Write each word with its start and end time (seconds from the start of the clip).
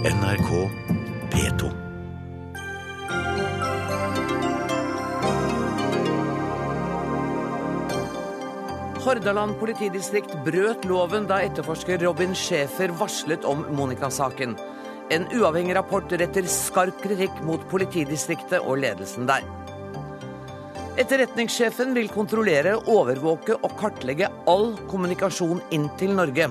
NRK 0.00 0.50
P2. 1.28 1.66
Hordaland 9.04 9.58
politidistrikt 9.60 10.32
brøt 10.46 10.86
loven 10.88 11.28
da 11.28 11.42
etterforsker 11.44 12.00
Robin 12.00 12.32
Schæfer 12.32 12.94
varslet 12.96 13.44
om 13.44 13.66
Monica-saken. 13.76 14.56
En 15.12 15.28
uavhengig 15.36 15.76
rapport 15.76 16.08
retter 16.16 16.48
skarp 16.48 17.04
kritikk 17.04 17.44
mot 17.44 17.68
politidistriktet 17.68 18.64
og 18.64 18.80
ledelsen 18.80 19.28
der. 19.28 19.44
Etterretningssjefen 20.96 21.92
vil 21.92 22.08
kontrollere, 22.08 22.78
overvåke 22.88 23.60
og 23.60 23.76
kartlegge 23.76 24.32
all 24.48 24.78
kommunikasjon 24.88 25.60
inn 25.76 25.90
til 26.00 26.16
Norge. 26.16 26.48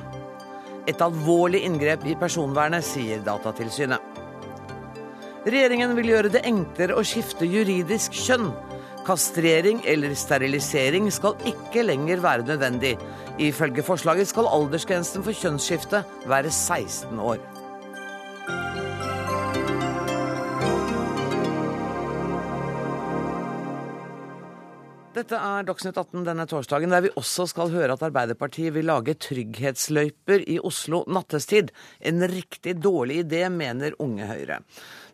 Et 0.89 1.01
alvorlig 1.05 1.61
inngrep 1.67 2.05
i 2.09 2.15
personvernet, 2.17 2.85
sier 2.85 3.21
Datatilsynet. 3.25 4.01
Regjeringen 5.45 5.93
vil 5.97 6.09
gjøre 6.11 6.31
det 6.33 6.41
enklere 6.49 6.97
å 6.97 7.05
skifte 7.05 7.47
juridisk 7.47 8.17
kjønn. 8.17 8.49
Kastrering 9.07 9.79
eller 9.87 10.13
sterilisering 10.17 11.07
skal 11.13 11.37
ikke 11.49 11.85
lenger 11.85 12.21
være 12.25 12.47
nødvendig. 12.49 12.97
Ifølge 13.39 13.85
forslaget 13.85 14.29
skal 14.33 14.49
aldersgrensen 14.51 15.23
for 15.25 15.37
kjønnsskifte 15.37 16.03
være 16.29 16.51
16 16.51 17.21
år. 17.21 17.39
Dette 25.19 25.35
er 25.35 25.65
Dagsnytt 25.67 25.97
18 25.99 26.21
denne 26.23 26.45
torsdagen, 26.47 26.93
der 26.93 27.01
vi 27.03 27.09
også 27.19 27.43
skal 27.51 27.73
høre 27.73 27.97
at 27.97 28.03
Arbeiderpartiet 28.07 28.71
vil 28.71 28.85
lage 28.87 29.17
trygghetsløyper 29.19 30.45
i 30.47 30.55
Oslo 30.63 31.01
nattestid. 31.11 31.73
En 31.99 32.23
riktig 32.23 32.77
dårlig 32.79 33.25
idé, 33.25 33.41
mener 33.51 33.97
Unge 33.99 34.29
Høyre. 34.29 34.61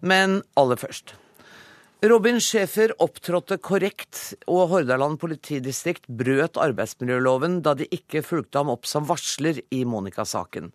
Men 0.06 0.44
aller 0.62 0.78
først. 0.78 1.16
Robin 2.06 2.38
Schæfer 2.38 2.94
opptrådte 3.02 3.58
korrekt, 3.58 4.36
og 4.46 4.76
Hordaland 4.76 5.18
politidistrikt 5.24 6.06
brøt 6.06 6.62
arbeidsmiljøloven 6.62 7.64
da 7.66 7.74
de 7.74 7.90
ikke 7.90 8.22
fulgte 8.28 8.62
ham 8.62 8.70
opp 8.76 8.86
som 8.86 9.10
varsler 9.10 9.64
i 9.74 9.82
Monica-saken. 9.90 10.70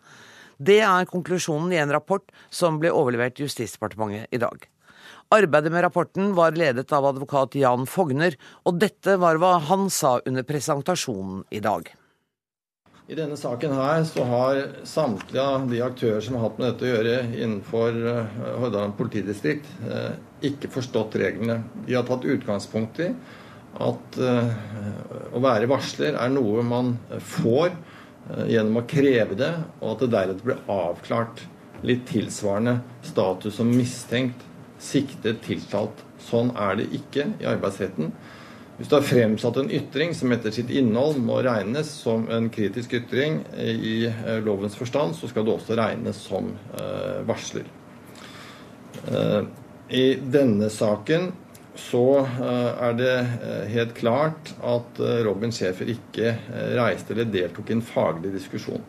Det 0.59 0.81
er 0.83 1.07
konklusjonen 1.13 1.71
i 1.77 1.79
en 1.79 1.95
rapport 1.95 2.35
som 2.51 2.83
ble 2.83 2.91
overlevert 2.91 3.39
Justisdepartementet 3.39 4.27
i 4.35 4.43
dag. 4.43 4.67
Arbeidet 5.31 5.71
med 5.73 5.85
rapporten 5.85 6.33
var 6.35 6.57
ledet 6.59 6.91
av 6.93 7.05
advokat 7.07 7.55
Jan 7.55 7.85
Fogner, 7.87 8.35
og 8.67 8.81
dette 8.83 9.13
var 9.23 9.39
hva 9.39 9.53
han 9.63 9.85
sa 9.87 10.17
under 10.27 10.43
presentasjonen 10.43 11.45
i 11.55 11.61
dag. 11.63 11.87
I 13.07 13.19
denne 13.19 13.39
saken 13.39 13.77
her 13.79 14.03
så 14.11 14.27
har 14.27 14.59
samtlige 14.87 15.45
av 15.53 15.69
de 15.71 15.85
aktører 15.87 16.27
som 16.27 16.35
har 16.35 16.49
hatt 16.49 16.59
med 16.59 16.69
dette 16.73 16.87
å 16.87 16.91
gjøre 16.91 17.15
innenfor 17.29 18.01
eh, 18.11 18.35
Hordaland 18.59 18.99
politidistrikt, 18.99 19.71
eh, 19.87 20.19
ikke 20.51 20.73
forstått 20.75 21.21
reglene. 21.23 21.61
De 21.87 21.95
har 21.95 22.11
tatt 22.11 22.27
utgangspunkt 22.27 22.99
i 23.07 23.09
at 23.87 24.21
eh, 24.27 24.53
å 25.31 25.47
være 25.47 25.71
varsler 25.71 26.19
er 26.19 26.35
noe 26.35 26.67
man 26.67 26.97
får 27.39 27.71
gjennom 28.51 28.83
å 28.83 28.87
kreve 28.91 29.39
det, 29.39 29.55
og 29.79 29.95
at 29.95 30.03
det 30.05 30.13
deretter 30.19 30.51
blir 30.51 30.71
avklart 30.71 31.47
litt 31.87 32.03
tilsvarende 32.11 32.81
status 33.07 33.57
som 33.63 33.71
mistenkt 33.71 34.50
siktet, 34.81 35.43
tiltalt. 35.45 36.05
Sånn 36.21 36.53
er 36.59 36.79
det 36.81 36.91
ikke 36.97 37.31
i 37.41 37.49
arbeidsretten. 37.49 38.13
Hvis 38.81 38.89
du 38.89 38.95
har 38.97 39.05
fremsatt 39.05 39.59
en 39.61 39.73
ytring 39.77 40.15
som 40.17 40.33
etter 40.33 40.55
sitt 40.57 40.71
innhold 40.73 41.19
må 41.21 41.43
regnes 41.45 41.91
som 42.01 42.23
en 42.33 42.47
kritisk 42.53 42.95
ytring 42.97 43.43
i 43.61 44.07
eh, 44.09 44.39
lovens 44.41 44.79
forstand, 44.79 45.13
så 45.19 45.29
skal 45.29 45.45
du 45.45 45.53
også 45.53 45.77
regnes 45.77 46.23
som 46.25 46.49
eh, 46.81 47.19
varsler. 47.29 47.69
Eh, 49.05 49.43
I 50.01 50.07
denne 50.25 50.71
saken 50.73 51.29
så 51.81 52.05
er 52.45 52.97
det 52.99 53.13
helt 53.73 53.93
klart 53.97 54.51
at 54.67 54.99
Robin 55.25 55.53
Schaefer 55.55 55.89
ikke 55.89 56.35
reiste 56.77 57.15
eller 57.15 57.31
deltok 57.31 57.71
i 57.71 57.77
en 57.79 57.85
faglig 57.87 58.33
diskusjon. 58.35 58.83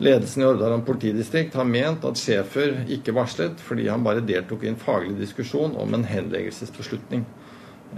Ledelsen 0.00 0.42
i 0.42 0.46
Hordaland 0.46 0.86
politidistrikt 0.86 1.54
har 1.54 1.66
ment 1.68 2.04
at 2.08 2.16
Schæfer 2.16 2.78
ikke 2.88 3.12
varslet 3.12 3.60
fordi 3.60 3.84
han 3.90 4.04
bare 4.04 4.22
deltok 4.24 4.62
i 4.64 4.70
en 4.70 4.78
faglig 4.80 5.18
diskusjon 5.18 5.74
om 5.76 5.92
en 5.94 6.06
henleggelsesbeslutning. 6.08 7.26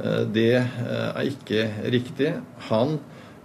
Eh, 0.02 0.22
det 0.34 0.56
eh, 0.56 1.10
er 1.12 1.28
ikke 1.30 1.68
riktig. 1.94 2.32
Han 2.70 2.96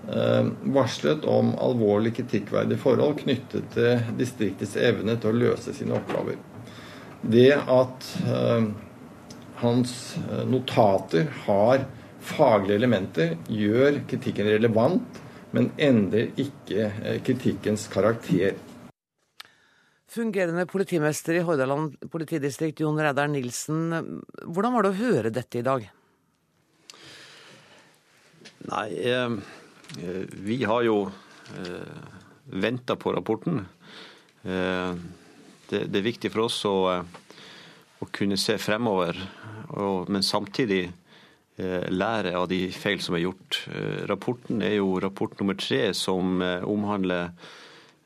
eh, 0.10 0.50
varslet 0.74 1.28
om 1.30 1.54
alvorlig 1.62 2.16
kritikkverdige 2.18 2.82
forhold 2.82 3.20
knyttet 3.22 3.70
til 3.76 4.02
distriktets 4.18 4.74
evne 4.82 5.20
til 5.22 5.36
å 5.36 5.42
løse 5.44 5.76
sine 5.78 5.94
oppgaver. 6.00 6.42
Det 7.22 7.52
at 7.58 8.06
hans 9.58 9.94
notater 10.48 11.26
har 11.48 11.82
faglige 12.22 12.78
elementer, 12.78 13.34
gjør 13.50 14.04
kritikken 14.08 14.48
relevant 14.54 15.18
men 15.56 15.70
endrer 15.78 16.34
ikke 16.40 16.90
eh, 16.90 17.20
kritikkens 17.26 17.88
karakter. 17.92 18.58
Fungerende 20.08 20.66
politimester 20.70 21.36
i 21.36 21.44
Hordaland 21.44 21.98
politidistrikt, 22.12 22.82
Jon 22.82 23.00
Reidar 23.00 23.28
Nilsen. 23.32 23.92
Hvordan 24.48 24.76
var 24.76 24.86
det 24.86 24.94
å 24.94 25.00
høre 25.02 25.34
dette 25.36 25.60
i 25.60 25.66
dag? 25.68 25.88
Nei, 28.68 28.88
eh, 29.04 29.36
vi 30.48 30.62
har 30.64 30.84
jo 30.88 31.02
eh, 31.08 32.06
venta 32.46 32.96
på 32.96 33.14
rapporten. 33.14 33.66
Eh, 34.44 34.94
det, 35.70 35.84
det, 35.92 36.00
er 36.00 36.08
viktig 36.08 36.32
for 36.32 36.48
oss 36.48 36.62
å, 36.68 36.76
å 38.00 38.08
kunne 38.16 38.40
se 38.40 38.56
fremover, 38.60 39.20
og, 39.76 40.08
men 40.12 40.24
samtidig 40.24 40.86
lære 41.58 42.36
av 42.38 42.48
de 42.52 42.68
feil 42.74 43.02
som 43.02 43.18
er 43.18 43.26
gjort. 43.26 43.64
Eh, 43.72 44.04
rapporten 44.10 44.62
er 44.62 44.78
jo 44.78 45.00
rapport 45.02 45.34
nummer 45.42 45.58
tre 45.58 45.90
som 45.98 46.42
eh, 46.42 46.66
omhandler 46.66 47.34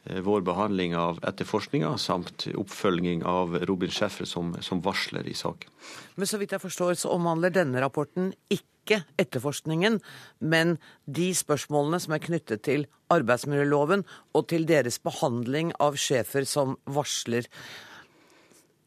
vår 0.01 0.41
behandling 0.41 0.95
av 0.97 1.19
etterforskninga 1.29 1.91
samt 2.01 2.47
oppfølging 2.57 3.19
av 3.21 3.53
Robin 3.69 3.91
Schäffer 3.93 4.25
som, 4.25 4.55
som, 4.57 4.79
varsler 4.81 5.27
i 5.29 5.35
saken. 5.37 5.69
Men 6.17 6.25
så 6.25 6.39
vidt 6.41 6.55
jeg 6.55 6.63
forstår 6.63 6.95
så 6.97 7.11
omhandler 7.13 7.53
denne 7.53 7.83
rapporten 7.83 8.31
ikke 8.49 9.03
etterforskningen, 9.21 9.99
men 10.41 10.79
de 11.05 11.27
spørsmålene 11.37 12.01
som 12.01 12.15
er 12.17 12.23
knyttet 12.25 12.65
til 12.65 12.87
arbeidsmiljøloven 13.13 14.01
og 14.33 14.47
til 14.49 14.65
deres 14.65 14.97
behandling 15.05 15.69
av 15.77 16.01
Schäfer 16.01 16.49
som 16.49 16.79
varsler. 16.89 17.45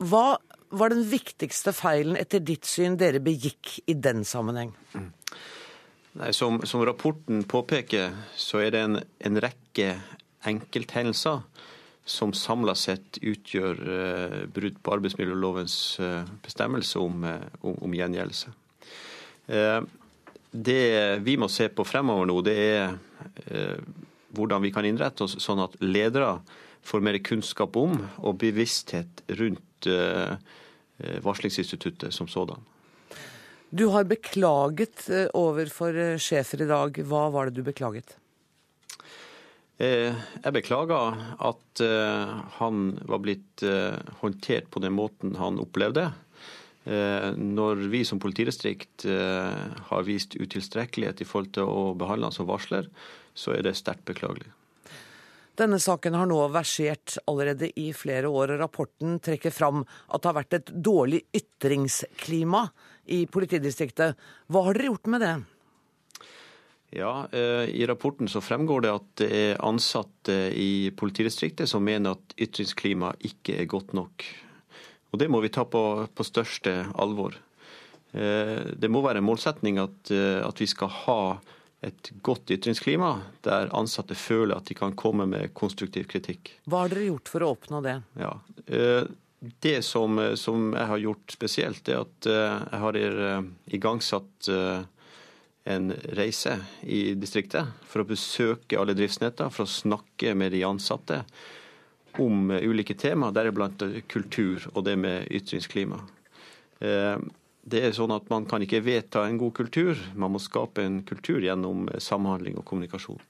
Hva 0.03 0.41
var 0.79 0.93
den 0.93 1.05
viktigste 1.09 1.73
feilen 1.77 2.19
etter 2.19 2.43
ditt 2.45 2.67
syn 2.69 2.99
dere 3.01 3.21
begikk 3.25 3.79
i 3.91 3.97
den 3.97 4.25
sammenheng? 4.29 4.73
Mm. 4.95 5.11
Nei, 6.21 6.31
som, 6.37 6.61
som, 6.63 6.85
rapporten 6.87 7.43
påpeker, 7.51 8.15
så 8.39 8.61
er 8.63 8.75
det 8.75 8.83
en, 8.87 9.01
en 9.27 9.41
rekke 9.43 9.97
enkelthendelser 10.47 11.43
som 12.07 12.35
samla 12.37 12.75
sett 12.77 13.19
utgjør 13.25 13.81
uh, 13.81 14.39
brudd 14.53 14.77
på 14.85 14.95
arbeidsmiljølovens 14.95 15.77
uh, 16.05 16.23
bestemmelse 16.45 17.01
om, 17.01 17.25
uh, 17.25 17.49
om, 17.65 17.79
om 17.89 17.97
gjengjeldelse. 17.97 18.53
det 20.55 20.83
vi 21.21 21.35
må 21.37 21.49
se 21.53 21.67
på 21.69 21.85
fremover 21.85 22.29
nå, 22.31 22.39
det 22.47 22.55
er 22.57 22.95
hvordan 24.33 24.63
vi 24.65 24.71
kan 24.73 24.87
innrette 24.89 25.27
oss 25.27 25.35
sånn 25.43 25.61
at 25.61 25.75
ledere 25.85 26.39
får 26.89 27.03
mer 27.05 27.19
kunnskap 27.21 27.77
om 27.77 27.99
og 28.25 28.39
bevissthet 28.41 29.21
rundt 29.37 29.75
Eh, 29.87 30.37
varslingsinstituttet 30.99 32.15
som 32.15 32.29
sådan. 32.31 32.63
Du 33.75 33.89
har 33.91 34.05
beklaget 34.07 35.09
eh, 35.11 35.27
overfor 35.35 35.97
eh, 35.99 36.19
sjefer 36.23 36.63
i 36.63 36.69
dag. 36.71 37.01
Hva 37.11 37.25
var 37.35 37.49
det 37.49 37.59
du 37.59 37.67
beklaget? 37.67 38.19
Jeg 39.75 40.55
beklager 40.55 41.17
at 41.43 41.81
han 42.61 42.83
var 43.11 43.19
blitt 43.19 43.65
håndtert 44.21 44.69
på 44.71 44.79
den 44.79 44.95
måten 44.95 45.33
han 45.35 45.59
opplevde. 45.59 46.05
Når 46.87 47.83
vi 47.91 48.05
som 48.07 48.21
politidistrikt 48.23 49.03
har 49.91 50.07
vist 50.07 50.39
utilstrekkelighet 50.39 51.25
i 51.25 51.27
forhold 51.27 51.51
til 51.59 51.67
å 51.67 51.91
behandle 51.99 52.31
han 52.31 52.37
som 52.39 52.47
varsler, 52.47 52.87
så 53.35 53.57
er 53.57 53.67
det 53.67 53.75
sterkt 53.75 54.07
beklagelig. 54.07 54.55
Denne 55.55 55.79
saken 55.79 56.17
har 56.19 56.27
nå 56.27 56.41
versert 56.51 57.15
allerede 57.31 57.69
i 57.79 57.93
flere 57.95 58.27
år, 58.27 58.57
og 58.57 58.63
rapporten 58.65 59.21
trekker 59.23 59.55
fram 59.55 59.85
at 59.85 60.23
det 60.23 60.31
har 60.31 60.39
vært 60.41 60.57
et 60.59 60.73
dårlig 60.75 61.21
ytringsklima 61.31 62.65
i 63.15 63.25
politidistriktet. 63.31 64.19
Hva 64.51 64.65
har 64.67 64.75
dere 64.75 64.91
gjort 64.91 65.13
med 65.15 65.23
det? 65.23 65.35
Ja, 66.95 67.29
eh, 67.31 67.71
I 67.71 67.87
rapporten 67.87 68.29
så 68.31 68.43
fremgår 68.43 68.85
det 68.85 68.93
at 68.95 69.07
det 69.23 69.31
er 69.35 69.63
ansatte 69.67 70.35
i 70.55 70.91
politidistriktet 70.95 71.71
som 71.71 71.87
mener 71.87 72.15
at 72.15 72.35
ytringsklimaet 72.39 73.23
ikke 73.31 73.61
er 73.63 73.71
godt 73.71 73.95
nok. 73.95 74.27
Og 75.15 75.19
Det 75.19 75.31
må 75.31 75.39
vi 75.43 75.55
ta 75.55 75.63
på, 75.67 75.83
på 76.11 76.27
største 76.27 76.81
alvor. 76.99 77.39
Eh, 78.11 78.75
det 78.75 78.91
må 78.91 79.03
være 79.03 79.23
en 79.23 79.27
målsetning 79.27 79.79
at, 79.83 80.11
eh, 80.11 80.43
at 80.43 80.59
vi 80.59 80.67
skal 80.71 80.91
ha 81.07 81.21
et 81.85 82.11
godt 82.25 82.51
ytringsklima 82.55 83.11
der 83.47 83.71
ansatte 83.77 84.17
føler 84.19 84.57
at 84.57 84.71
de 84.71 84.77
kan 84.79 84.97
komme 84.99 85.27
med 85.31 85.53
konstruktiv 85.57 86.09
kritikk. 86.11 86.55
Hva 86.65 86.85
har 86.85 86.95
dere 86.95 87.11
gjort 87.11 87.31
for 87.33 87.45
å 87.45 87.53
oppnå 87.57 87.83
det? 87.85 87.99
Ja, 88.21 88.33
eh, 88.67 89.05
Det 89.61 89.83
som, 89.85 90.17
som, 90.41 90.71
jeg 90.73 90.89
har 90.89 91.01
gjort 91.03 91.33
spesielt, 91.35 91.89
er 91.93 91.99
at 92.01 92.29
jeg 92.31 92.79
har 92.81 92.97
igangsatt 93.69 94.49
en 95.65 95.93
reise 96.17 96.55
i 96.81 97.13
distriktet 97.13 97.69
for 97.85 98.01
å 98.01 98.09
besøke 98.09 98.79
alle 98.81 98.97
driftsnetter, 98.97 99.53
for 99.53 99.67
å 99.67 99.75
snakke 99.75 100.33
med 100.33 100.53
de 100.57 100.63
ansatte 100.65 101.21
om 102.25 102.51
ulike 102.57 102.97
tema, 102.97 103.29
deriblant 103.37 103.85
kultur 104.09 104.65
og 104.73 104.85
det 104.89 104.97
med 105.01 105.29
ytringsklima. 105.29 106.01
Det 107.65 107.81
er 107.81 107.95
sånn 107.97 108.13
at 108.13 108.29
Man 108.33 108.45
kan 108.49 108.63
ikke 108.65 108.83
vedta 108.85 109.25
en 109.25 109.39
god 109.41 109.55
kultur, 109.57 110.01
man 110.15 110.35
må 110.35 110.41
skape 110.43 110.85
en 110.85 111.01
kultur 111.09 111.41
gjennom 111.45 111.89
samhandling 112.03 112.59
og 112.61 112.67
kommunikasjon. 112.69 113.21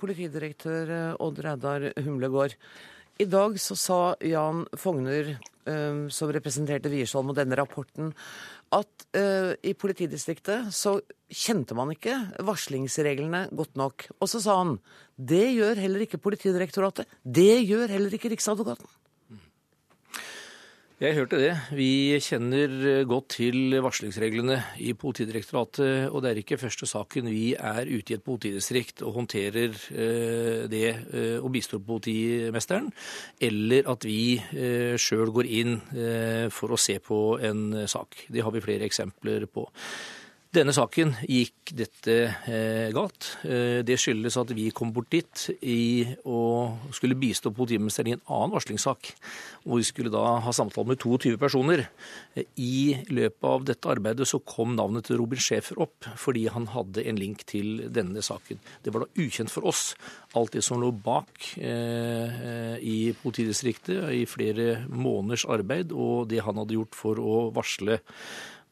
Politidirektør 0.00 0.90
eh, 0.96 1.20
Odd 1.20 1.38
Reidar 1.44 1.90
Humlegård. 2.00 2.56
I 3.20 3.26
dag 3.28 3.58
så 3.60 3.76
sa 3.76 3.98
Jan 4.24 4.64
Fogner, 4.80 5.34
eh, 5.68 6.00
som 6.10 6.32
representerte 6.32 6.90
Wiersholm 6.90 7.30
og 7.30 7.38
denne 7.38 7.58
rapporten, 7.60 8.14
at 8.70 9.08
i 9.66 9.72
politidistriktet 9.74 10.68
så 10.70 10.92
kjente 11.26 11.74
man 11.74 11.90
ikke 11.90 12.14
varslingsreglene 12.46 13.48
godt 13.50 13.74
nok. 13.74 14.04
Og 14.22 14.30
så 14.30 14.38
sa 14.44 14.60
han 14.60 14.76
det 15.18 15.48
gjør 15.56 15.80
heller 15.82 16.04
ikke 16.04 16.22
Politidirektoratet. 16.22 17.10
Det 17.26 17.64
gjør 17.66 17.90
heller 17.90 18.14
ikke 18.14 18.30
Riksadvokaten. 18.30 18.86
Jeg 21.00 21.16
hørte 21.16 21.38
det. 21.40 21.52
Vi 21.72 22.12
kjenner 22.20 22.72
eh, 22.84 23.06
godt 23.08 23.30
til 23.38 23.72
varslingsreglene 23.80 24.58
i 24.84 24.90
Politidirektoratet. 24.92 26.10
Og 26.12 26.20
det 26.20 26.28
er 26.28 26.40
ikke 26.42 26.58
første 26.60 26.84
saken 26.84 27.30
vi 27.32 27.54
er 27.56 27.88
ute 27.88 28.12
i 28.12 28.18
et 28.18 28.26
politidistrikt 28.26 29.00
og 29.08 29.16
håndterer 29.16 29.72
eh, 29.96 30.68
det 30.68 30.84
eh, 30.92 31.38
og 31.40 31.54
bistår 31.56 31.80
politimesteren, 31.88 32.92
eller 33.40 33.88
at 33.88 34.04
vi 34.04 34.36
sjøl 35.00 35.32
går 35.32 35.48
inn 35.48 35.78
for 36.52 36.74
å 36.74 36.78
se 36.80 36.98
på 37.00 37.38
en 37.48 37.86
sak. 37.88 38.26
Det 38.28 38.44
har 38.44 38.52
vi 38.52 38.60
flere 38.60 38.84
eksempler 38.84 39.48
på. 39.48 39.70
Denne 40.50 40.72
saken 40.74 41.12
gikk 41.30 41.70
dette 41.78 42.14
eh, 42.50 42.88
galt. 42.90 43.36
Eh, 43.46 43.84
det 43.86 43.94
skyldes 44.02 44.34
at 44.40 44.50
vi 44.58 44.64
kom 44.74 44.90
bort 44.90 45.06
dit 45.14 45.44
i 45.62 46.02
å 46.26 46.40
skulle 46.90 47.14
bistå 47.14 47.52
politimesteren 47.54 48.10
i 48.10 48.14
en 48.16 48.24
annen 48.24 48.56
varslingssak. 48.56 49.12
Hvor 49.62 49.78
vi 49.78 49.86
skulle 49.86 50.10
da 50.10 50.24
ha 50.42 50.54
samtale 50.56 50.90
med 50.90 50.98
22 50.98 51.36
personer. 51.38 51.84
Eh, 52.34 52.50
I 52.58 52.98
løpet 53.14 53.46
av 53.46 53.68
dette 53.70 53.94
arbeidet 53.94 54.26
så 54.26 54.42
kom 54.42 54.74
navnet 54.74 55.06
til 55.06 55.22
Robin 55.22 55.38
Schæfer 55.38 55.78
opp, 55.86 56.10
fordi 56.18 56.48
han 56.50 56.66
hadde 56.74 57.06
en 57.06 57.22
link 57.22 57.46
til 57.46 57.84
denne 57.86 58.18
saken. 58.18 58.58
Det 58.82 58.90
var 58.90 59.06
da 59.06 59.22
ukjent 59.22 59.54
for 59.54 59.70
oss 59.70 59.92
alt 60.34 60.58
det 60.58 60.66
som 60.66 60.82
lå 60.82 60.90
bak 60.90 61.52
eh, 61.62 62.74
i 62.82 62.98
politidistriktet 63.22 64.02
i 64.18 64.26
flere 64.26 64.80
måneders 64.90 65.46
arbeid, 65.46 65.94
og 65.94 66.26
det 66.34 66.42
han 66.42 66.58
hadde 66.58 66.74
gjort 66.74 66.98
for 67.06 67.22
å 67.22 67.44
varsle 67.54 68.02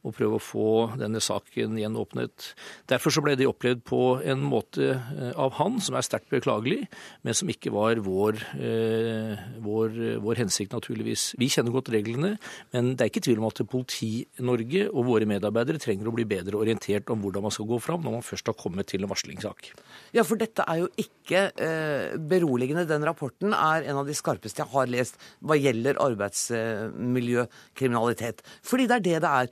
og 0.07 0.15
prøve 0.15 0.39
å 0.39 0.43
få 0.43 0.69
denne 1.01 1.21
saken 1.23 1.79
gjenåpnet. 1.81 2.53
Derfor 2.91 3.15
så 3.15 3.23
ble 3.25 3.35
det 3.39 3.49
opplevd 3.51 3.83
på 3.89 4.03
en 4.23 4.45
måte 4.47 4.93
eh, 4.95 5.33
av 5.35 5.57
han 5.59 5.81
som 5.85 5.99
er 5.99 6.07
sterkt 6.07 6.31
beklagelig, 6.33 6.87
men 7.27 7.37
som 7.37 7.51
ikke 7.51 7.73
var 7.75 8.01
vår, 8.05 8.39
eh, 8.59 9.35
vår, 9.65 9.99
vår 10.25 10.43
hensikt, 10.45 10.75
naturligvis. 10.77 11.33
Vi 11.41 11.51
kjenner 11.53 11.75
godt 11.75 11.91
reglene, 11.95 12.37
men 12.75 12.95
det 12.95 13.05
er 13.05 13.13
ikke 13.13 13.25
tvil 13.27 13.43
om 13.43 13.49
at 13.51 13.63
Politi-Norge 13.69 14.87
og 14.93 15.09
våre 15.11 15.29
medarbeidere 15.29 15.83
trenger 15.83 16.11
å 16.11 16.15
bli 16.15 16.29
bedre 16.29 16.61
orientert 16.61 17.11
om 17.13 17.23
hvordan 17.25 17.49
man 17.49 17.55
skal 17.55 17.69
gå 17.69 17.81
fram 17.83 18.05
når 18.05 18.19
man 18.19 18.27
først 18.27 18.53
har 18.53 18.59
kommet 18.59 18.91
til 18.91 19.05
en 19.05 19.11
varslingssak. 19.11 19.73
Ja, 20.17 20.23
for 20.25 20.41
dette 20.41 20.65
er 20.65 20.79
jo 20.83 20.89
ikke 21.01 21.41
eh, 21.53 22.17
beroligende. 22.31 22.87
Den 22.89 23.05
rapporten 23.07 23.53
er 23.53 23.83
en 23.89 23.99
av 24.01 24.07
de 24.09 24.15
skarpeste 24.17 24.63
jeg 24.63 24.73
har 24.73 24.87
lest 24.91 25.15
hva 25.45 25.55
gjelder 25.59 26.03
arbeidsmiljøkriminalitet. 26.05 28.37
Fordi 28.65 28.87
det 28.89 28.97
er 28.97 29.07
det 29.09 29.19
det 29.25 29.33
er. 29.43 29.47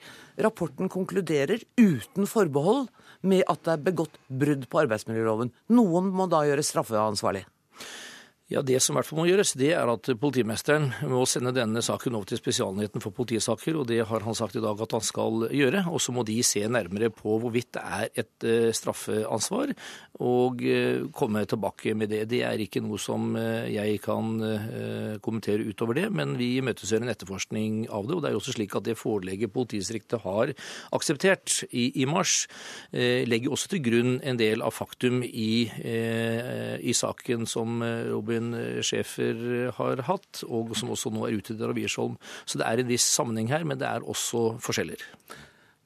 Rapporten 0.47 0.87
konkluderer 0.93 1.59
uten 1.81 2.25
forbehold 2.31 2.85
med 3.27 3.43
at 3.51 3.61
det 3.65 3.73
er 3.75 3.87
begått 3.91 4.17
brudd 4.29 4.63
på 4.71 4.81
arbeidsmiljøloven. 4.85 5.49
Noen 5.77 6.05
må 6.15 6.25
da 6.31 6.39
gjøres 6.49 6.69
straffeansvarlig. 6.73 7.45
Ja, 8.47 8.61
Det 8.63 8.79
som 8.79 8.95
i 8.95 9.01
hvert 9.01 9.09
fall 9.09 9.19
må 9.19 9.25
gjøres, 9.27 9.57
det 9.59 9.73
er 9.75 9.89
at 9.91 10.07
politimesteren 10.23 10.93
må 11.11 11.25
sende 11.27 11.51
denne 11.51 11.81
saken 11.83 12.15
over 12.15 12.29
til 12.31 12.39
Spesialenheten 12.39 13.03
for 13.03 13.11
politisaker, 13.11 13.75
og 13.75 13.89
det 13.91 14.05
har 14.07 14.23
han 14.23 14.37
sagt 14.39 14.55
i 14.55 14.61
dag 14.63 14.79
at 14.85 14.93
han 14.95 15.03
skal 15.03 15.49
gjøre. 15.51 15.81
Og 15.91 15.99
så 15.99 16.15
må 16.15 16.23
de 16.23 16.37
se 16.47 16.63
nærmere 16.71 17.11
på 17.11 17.41
hvorvidt 17.43 17.73
det 17.75 17.83
er 17.83 18.23
et 18.23 18.47
uh, 18.47 18.71
straffeansvar, 18.71 19.73
og 20.23 20.63
uh, 20.63 21.09
komme 21.11 21.43
tilbake 21.43 21.97
med 21.99 22.13
det. 22.15 22.21
Det 22.31 22.45
er 22.47 22.63
ikke 22.63 22.85
noe 22.87 23.01
som 23.03 23.35
uh, 23.35 23.67
jeg 23.67 23.99
kan 24.05 24.39
kommentere 25.27 25.67
utover 25.67 25.99
det, 25.99 26.07
men 26.15 26.37
vi 26.39 26.61
imøteser 26.61 27.03
en 27.03 27.11
etterforskning 27.11 27.89
av 27.91 28.07
det. 28.07 28.15
Og 28.15 28.23
det 28.23 28.31
er 28.31 28.37
jo 28.37 28.43
også 28.45 28.55
slik 28.55 28.79
at 28.79 28.87
det 28.87 28.95
forelegget 29.01 29.51
politidistriktet 29.51 30.23
har 30.23 30.55
akseptert 30.95 31.65
i, 31.73 31.89
i 31.99 32.07
mars, 32.07 32.45
legger 32.93 33.55
også 33.57 33.73
til 33.73 33.83
grunn 33.89 34.17
en 34.23 34.39
del 34.39 34.63
av 34.63 34.75
faktum 34.77 35.23
i, 35.27 35.67
i 35.67 36.95
saken 36.97 37.47
som 37.51 37.81
Robin 37.83 38.36
Robin 38.37 38.55
eh, 38.55 38.83
Schæfer 38.83 39.67
eh, 39.67 39.73
har 39.75 40.03
hatt, 40.07 40.45
og 40.45 40.75
som 40.77 40.93
også 40.93 41.13
nå 41.13 41.27
er 41.27 41.39
utvidet 41.39 41.67
av 41.67 41.77
Wiersholm. 41.77 42.17
Så 42.45 42.61
det 42.61 42.67
er 42.67 42.83
en 42.83 42.91
viss 42.91 43.07
sammenheng 43.17 43.49
her, 43.51 43.65
men 43.65 43.79
det 43.81 43.89
er 43.89 44.05
også 44.05 44.59
forskjeller. 44.63 45.01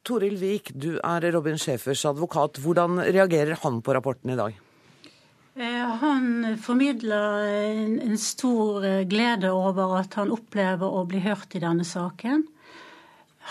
Toril 0.05 0.39
Vik, 0.41 0.73
du 0.75 0.99
er 0.99 1.31
Robin 1.35 1.59
Schæfers 1.61 2.05
advokat. 2.09 2.59
Hvordan 2.59 3.01
reagerer 3.05 3.59
han 3.63 3.81
på 3.83 3.95
rapporten 3.95 4.33
i 4.33 4.39
dag? 4.39 4.57
Eh, 5.61 5.91
han 6.03 6.57
formidler 6.63 7.45
en 8.07 8.17
stor 8.19 9.05
glede 9.11 9.53
over 9.53 9.99
at 10.01 10.17
han 10.19 10.33
opplever 10.33 10.89
å 10.89 11.05
bli 11.09 11.23
hørt 11.23 11.55
i 11.55 11.63
denne 11.63 11.85
saken. 11.85 12.47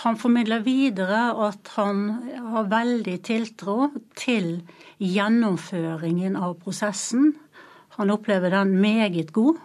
Han 0.04 0.16
formidler 0.16 0.62
videre 0.64 1.32
at 1.48 1.72
han 1.76 2.06
har 2.54 2.68
veldig 2.70 3.16
tiltro 3.26 3.90
til 4.16 4.60
gjennomføringen 5.02 6.38
av 6.40 6.54
prosessen. 6.62 7.34
Han 7.98 8.10
opplever 8.10 8.52
den 8.52 8.76
meget 8.80 9.32
god. 9.32 9.58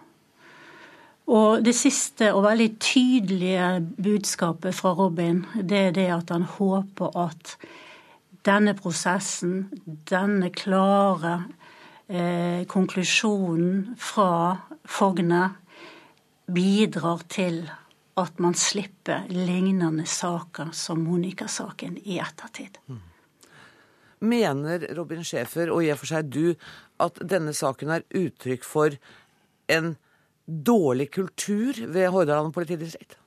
Og 1.26 1.64
det 1.64 1.74
siste 1.74 2.30
og 2.34 2.44
veldig 2.44 2.68
tydelige 2.78 3.70
budskapet 3.98 4.74
fra 4.74 4.92
Robin, 4.94 5.42
det 5.58 5.80
er 5.88 5.94
det 5.96 6.06
at 6.14 6.30
han 6.30 6.46
håper 6.46 7.16
at 7.18 7.56
denne 8.46 8.76
prosessen, 8.78 9.66
denne 10.06 10.52
klare 10.54 11.40
eh, 12.06 12.62
konklusjonen 12.70 13.96
fra 13.98 14.54
Fogne, 14.86 15.48
bidrar 16.46 17.26
til 17.26 17.64
at 18.16 18.38
man 18.38 18.54
slipper 18.54 19.26
lignende 19.28 20.06
saker 20.06 20.70
som 20.72 21.02
Monica-saken 21.04 21.98
i 22.04 22.20
ettertid. 22.22 22.78
Mm. 22.86 23.02
Mener 24.26 24.86
Robin 24.96 25.24
Schæfer, 25.24 25.70
og 25.74 25.84
i 25.84 25.90
og 25.92 25.98
for 26.00 26.08
seg 26.14 26.30
du, 26.32 26.54
at 27.02 27.20
denne 27.20 27.54
saken 27.56 27.92
er 27.96 28.06
uttrykk 28.16 28.66
for 28.66 28.96
en 29.72 29.94
dårlig 30.46 31.10
kultur 31.16 31.78
ved 31.90 32.10
Hordaland 32.14 32.54
politidistrikt? 32.54 33.18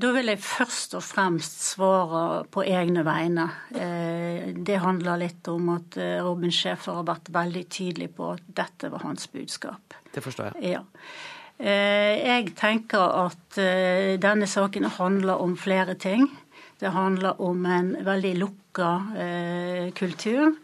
Da 0.00 0.12
vil 0.14 0.30
jeg 0.30 0.40
først 0.40 0.94
og 0.96 1.02
fremst 1.04 1.58
svare 1.74 2.44
på 2.52 2.62
egne 2.64 3.02
vegne. 3.04 3.48
Eh, 3.74 4.52
det 4.54 4.78
handler 4.80 5.18
litt 5.20 5.48
om 5.50 5.72
at 5.74 5.98
eh, 6.00 6.20
Robin 6.24 6.52
Schäfer 6.54 7.00
har 7.00 7.08
vært 7.08 7.28
veldig 7.34 7.64
tydelig 7.68 8.12
på 8.16 8.30
at 8.36 8.46
dette 8.62 8.88
var 8.92 9.04
hans 9.04 9.26
budskap. 9.32 9.98
Det 10.14 10.22
forstår 10.24 10.52
jeg. 10.52 10.76
Ja. 10.76 10.84
Eh, 11.58 12.16
jeg 12.22 12.54
tenker 12.56 13.12
at 13.26 13.58
denne 14.22 14.48
saken 14.48 14.88
handler 14.96 15.42
om 15.42 15.58
flere 15.60 15.98
ting. 16.00 16.30
Det 16.80 16.94
handler 16.94 17.42
om 17.44 17.66
en 17.68 17.92
veldig 18.06 18.36
lukka 18.40 18.90
kultur. 19.98 20.54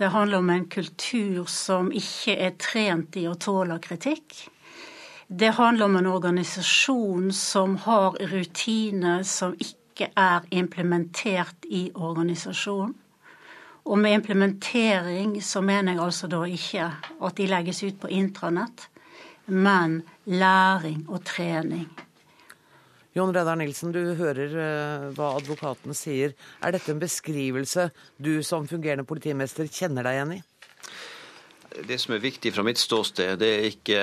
Det 0.00 0.08
handler 0.08 0.38
om 0.38 0.50
en 0.50 0.64
kultur 0.64 1.44
som 1.44 1.90
ikke 1.92 2.32
er 2.40 2.54
trent 2.56 3.18
i 3.20 3.26
å 3.28 3.34
tåle 3.36 3.74
kritikk. 3.84 4.32
Det 5.28 5.50
handler 5.58 5.90
om 5.90 5.98
en 5.98 6.06
organisasjon 6.08 7.26
som 7.36 7.74
har 7.84 8.16
rutiner 8.30 9.20
som 9.28 9.52
ikke 9.60 10.08
er 10.16 10.48
implementert 10.56 11.68
i 11.68 11.82
organisasjonen. 11.92 12.96
Og 13.84 14.00
med 14.00 14.22
implementering 14.22 15.36
så 15.44 15.60
mener 15.60 15.92
jeg 15.92 16.04
altså 16.06 16.32
da 16.32 16.40
ikke 16.48 16.88
at 17.20 17.36
de 17.36 17.52
legges 17.52 17.84
ut 17.84 18.00
på 18.00 18.08
intranett, 18.08 18.88
men 19.44 20.00
læring 20.24 21.04
og 21.12 21.26
trening. 21.28 21.90
Jon 23.16 23.32
Reidar 23.34 23.58
Nilsen, 23.58 23.90
du 23.90 24.14
hører 24.14 24.52
uh, 24.54 25.08
hva 25.16 25.32
advokaten 25.40 25.96
sier. 25.98 26.36
Er 26.62 26.76
dette 26.76 26.92
en 26.92 27.02
beskrivelse 27.02 27.88
du 28.22 28.36
som 28.46 28.68
fungerende 28.70 29.06
politimester 29.08 29.66
kjenner 29.66 30.06
deg 30.06 30.18
igjen 30.18 30.34
i? 30.36 30.40
Det 31.86 31.98
som 32.02 32.14
er 32.14 32.22
viktig 32.22 32.52
fra 32.54 32.62
mitt 32.66 32.78
ståsted, 32.78 33.38
det 33.42 33.50
er 33.50 33.66
ikke 33.70 34.00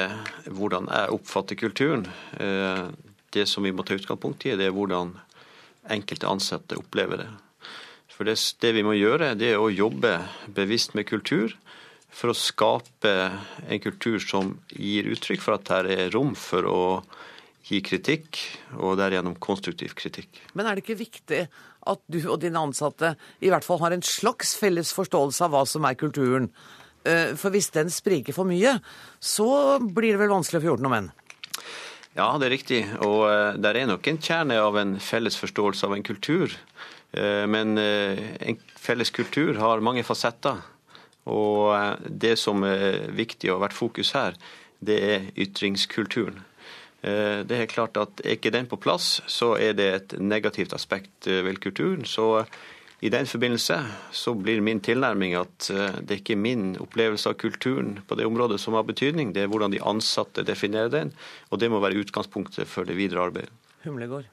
hvordan 0.56 0.88
jeg 0.92 1.16
oppfatter 1.16 1.60
kulturen. 1.60 2.06
Eh, 2.40 2.88
det 3.36 3.44
som 3.48 3.64
vi 3.64 3.74
må 3.76 3.84
ta 3.88 3.96
utgangspunkt 3.96 4.46
i, 4.48 4.56
det 4.60 4.70
er 4.70 4.76
hvordan 4.76 5.14
enkelte 5.92 6.28
ansatte 6.32 6.80
opplever 6.80 7.24
det. 7.24 7.30
For 8.12 8.28
det, 8.28 8.38
det 8.64 8.72
vi 8.76 8.84
må 8.88 8.96
gjøre, 8.98 9.36
det 9.40 9.54
er 9.54 9.62
å 9.62 9.72
jobbe 9.72 10.16
bevisst 10.56 10.96
med 10.98 11.08
kultur 11.08 11.54
for 12.08 12.32
å 12.32 12.38
skape 12.38 13.14
en 13.68 13.84
kultur 13.84 14.18
som 14.24 14.56
gir 14.72 15.08
uttrykk 15.12 15.44
for 15.44 15.58
at 15.58 15.68
det 15.88 15.98
er 16.00 16.16
rom 16.16 16.34
for 16.40 16.68
å 16.68 16.80
gi 17.68 17.82
kritikk, 17.84 18.40
og 18.80 18.98
derigjennom 19.00 19.36
konstruktiv 19.44 19.96
kritikk. 20.00 20.40
Men 20.56 20.68
er 20.68 20.78
det 20.78 20.86
ikke 20.86 21.02
viktig 21.02 21.42
at 21.88 22.02
du 22.12 22.20
og 22.26 22.40
dine 22.42 22.62
ansatte 22.62 23.14
i 23.44 23.52
hvert 23.52 23.66
fall 23.66 23.82
har 23.84 23.96
en 23.96 24.06
slags 24.06 24.56
felles 24.60 24.94
forståelse 24.96 25.46
av 25.46 25.54
hva 25.56 25.64
som 25.68 25.88
er 25.88 26.00
kulturen? 26.00 26.50
Eh, 27.08 27.34
for 27.40 27.54
hvis 27.54 27.70
den 27.76 27.92
spriker 27.94 28.36
for 28.36 28.48
mye, 28.48 28.78
så 29.20 29.78
blir 29.80 30.16
det 30.16 30.22
vel 30.24 30.34
vanskelig 30.34 30.62
å 30.62 30.66
få 30.66 30.72
gjort 30.72 30.86
noe 30.86 30.94
med 30.94 31.08
den? 31.08 31.12
Ja, 32.18 32.32
det 32.40 32.48
er 32.48 32.56
riktig. 32.56 32.82
Og 33.06 33.28
uh, 33.30 33.54
det 33.60 33.76
er 33.76 33.90
nok 33.92 34.08
en 34.10 34.18
kjerne 34.18 34.58
av 34.58 34.80
en 34.80 34.96
felles 35.04 35.38
forståelse 35.38 35.86
av 35.86 35.94
en 35.94 36.08
kultur. 36.08 36.56
Uh, 37.14 37.46
men 37.46 37.78
en 37.78 38.58
felles 38.74 39.14
kultur 39.14 39.60
har 39.62 39.86
mange 39.86 40.02
fasetter. 40.08 40.64
Og 41.30 41.76
det 42.08 42.38
som 42.40 42.64
er 42.66 43.04
viktig 43.14 43.52
og 43.52 43.60
har 43.60 43.68
vært 43.68 43.78
fokus 43.78 44.14
her, 44.16 44.38
det 44.80 44.98
er 45.12 45.28
ytringskulturen. 45.36 46.40
Det 47.01 47.54
er 47.54 47.70
klart 47.70 47.96
at 48.01 48.22
Er 48.25 48.36
ikke 48.36 48.51
den 48.51 48.66
på 48.66 48.80
plass, 48.82 49.22
så 49.30 49.51
er 49.62 49.75
det 49.77 49.86
et 49.94 50.16
negativt 50.20 50.74
aspekt 50.74 51.27
ved 51.27 51.60
kulturen. 51.62 52.06
Så 52.06 52.44
i 53.00 53.10
den 53.13 53.27
forbindelse 53.30 53.77
så 54.12 54.34
blir 54.34 54.62
min 54.66 54.80
tilnærming 54.82 55.36
at 55.38 55.70
eh, 55.70 56.00
det 56.01 56.16
er 56.16 56.22
ikke 56.24 56.39
min 56.39 56.72
opplevelse 56.82 57.30
av 57.30 57.38
kulturen 57.38 58.00
på 58.10 58.18
det 58.18 58.25
området 58.25 58.58
som 58.62 58.74
har 58.74 58.88
betydning, 58.88 59.36
det 59.36 59.44
er 59.44 59.51
hvordan 59.51 59.75
de 59.75 59.84
ansatte 59.86 60.46
definerer 60.48 60.89
den, 60.89 61.13
og 61.51 61.62
det 61.62 61.70
må 61.70 61.82
være 61.84 62.01
utgangspunktet 62.01 62.66
for 62.70 62.89
det 62.89 62.98
videre 62.98 63.27
arbeidet. 63.30 63.54
Humlegård. 63.86 64.25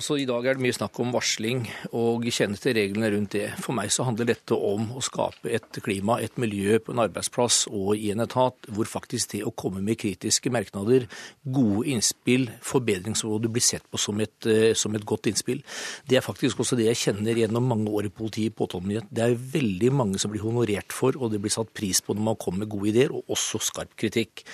Også 0.00 0.14
I 0.16 0.24
dag 0.24 0.46
er 0.48 0.56
det 0.56 0.64
mye 0.64 0.72
snakk 0.72 0.96
om 1.02 1.10
varsling 1.12 1.66
og 1.92 2.22
kjenne 2.32 2.56
til 2.56 2.72
reglene 2.72 3.10
rundt 3.12 3.34
det. 3.34 3.50
For 3.60 3.76
meg 3.76 3.90
så 3.92 4.06
handler 4.06 4.30
dette 4.30 4.56
om 4.56 4.86
å 4.96 5.02
skape 5.04 5.50
et 5.52 5.76
klima, 5.84 6.14
et 6.24 6.38
miljø 6.40 6.78
på 6.80 6.94
en 6.94 7.02
arbeidsplass 7.04 7.66
og 7.68 7.98
i 7.98 8.08
en 8.14 8.24
etat 8.24 8.70
hvor 8.72 8.88
faktisk 8.88 9.34
det 9.34 9.42
å 9.44 9.52
komme 9.52 9.82
med 9.84 9.98
kritiske 10.00 10.48
merknader, 10.54 11.04
gode 11.44 11.84
innspill, 11.92 12.46
forbedringsområder 12.64 13.52
blir 13.52 13.64
sett 13.66 13.84
på 13.92 14.00
som 14.00 14.22
et, 14.24 14.38
eh, 14.48 14.72
som 14.72 14.96
et, 14.96 15.04
godt 15.04 15.28
innspill. 15.28 15.60
Det 16.08 16.16
er 16.16 16.24
faktisk 16.24 16.64
også 16.64 16.80
det 16.80 16.88
jeg 16.88 17.00
kjenner 17.02 17.36
gjennom 17.36 17.68
mange 17.68 17.92
år 17.92 18.08
i 18.08 18.14
politiet 18.14 18.56
påtalemyndighet. 18.56 19.12
Det 19.12 19.26
er 19.26 19.36
veldig 19.36 19.92
mange 20.00 20.22
som 20.22 20.32
blir 20.32 20.46
honorert 20.46 20.96
for, 20.96 21.12
og 21.20 21.34
det 21.34 21.42
blir 21.44 21.52
satt 21.52 21.74
pris 21.76 22.00
på 22.00 22.16
når 22.16 22.28
man 22.30 22.40
kommer 22.40 22.64
med 22.64 22.72
gode 22.72 22.94
ideer, 22.94 23.12
og 23.12 23.28
også 23.28 23.60
skarp 23.68 23.92
kritikk. 24.00 24.46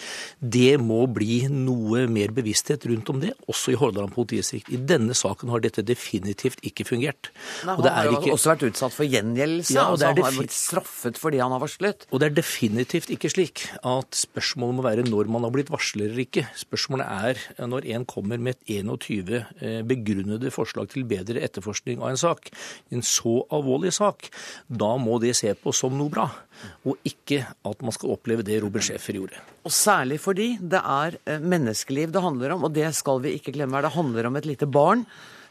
Det 0.43 0.75
må 0.83 1.05
bli 1.07 1.45
noe 1.53 2.09
mer 2.11 2.35
bevissthet 2.35 2.91
rundt 2.91 3.15
om 3.15 3.23
det, 3.23 3.37
også 3.47 3.77
i 3.77 3.79
Hordaland 3.79 4.17
politidistrikt. 4.17 4.75
I 4.75 4.83
denne 4.83 5.15
saken 5.15 5.36
saken 5.37 5.53
har 5.53 5.61
dette 5.61 5.85
definitivt 5.85 6.63
ikke 6.65 6.87
fungert. 6.89 7.31
Nei, 7.67 7.77
han 7.77 7.89
har 7.93 8.09
jo 8.09 8.17
ikke... 8.21 8.33
også 8.35 8.53
vært 8.55 8.65
utsatt 8.71 8.95
for 8.95 9.05
gjengjeldelse. 9.05 9.75
Ja, 9.77 9.87
og 9.87 9.97
altså, 9.97 10.09
han 10.09 10.23
har 10.25 10.37
blitt 10.39 10.57
straffet 10.57 11.21
fordi 11.21 11.41
han 11.43 11.53
har 11.53 11.63
varslet. 11.63 12.07
Og 12.11 12.23
det 12.23 12.31
er 12.31 12.37
definitivt 12.39 13.13
ikke 13.13 13.31
slik 13.33 13.67
at 13.83 14.17
spørsmålet 14.17 14.79
må 14.79 14.87
være 14.87 15.07
når 15.07 15.31
man 15.33 15.47
har 15.47 15.55
blitt 15.55 15.73
varsler 15.73 16.09
eller 16.09 16.25
ikke. 16.25 16.47
Spørsmålet 16.57 17.07
er 17.07 17.67
når 17.69 17.89
en 17.97 18.07
kommer 18.09 18.41
med 18.41 18.57
et 18.57 18.81
21 18.81 19.37
eh, 19.37 19.83
begrunnede 19.87 20.53
forslag 20.55 20.91
til 20.93 21.07
bedre 21.09 21.43
etterforskning 21.45 22.01
av 22.03 22.15
en 22.15 22.21
sak, 22.21 22.51
en 22.95 23.05
så 23.05 23.43
alvorlig 23.53 23.93
sak, 23.97 24.31
da 24.67 24.95
må 25.01 25.21
det 25.23 25.37
se 25.39 25.53
på 25.59 25.75
som 25.77 25.97
noe 25.99 26.13
bra. 26.13 26.31
Og 26.89 26.97
ikke 27.05 27.43
at 27.69 27.83
man 27.85 27.93
skal 27.93 28.15
oppleve 28.15 28.45
det 28.47 28.63
Robert 28.63 28.87
Schäfer 28.87 29.19
gjorde. 29.19 29.43
Og 29.67 29.75
særlig 29.75 30.17
fordi 30.23 30.55
det 30.63 30.81
er 30.81 31.19
eh, 31.27 31.43
menneskeliv 31.43 32.15
det 32.15 32.25
handler 32.25 32.57
om, 32.57 32.69
og 32.69 32.73
det 32.77 32.89
skal 32.97 33.21
vi 33.25 33.35
ikke 33.37 33.53
glemme. 33.57 33.83
Det 33.85 33.93
handler 33.97 34.31
om 34.31 34.39
et 34.39 34.49
lite 34.49 34.69
barn 34.71 35.05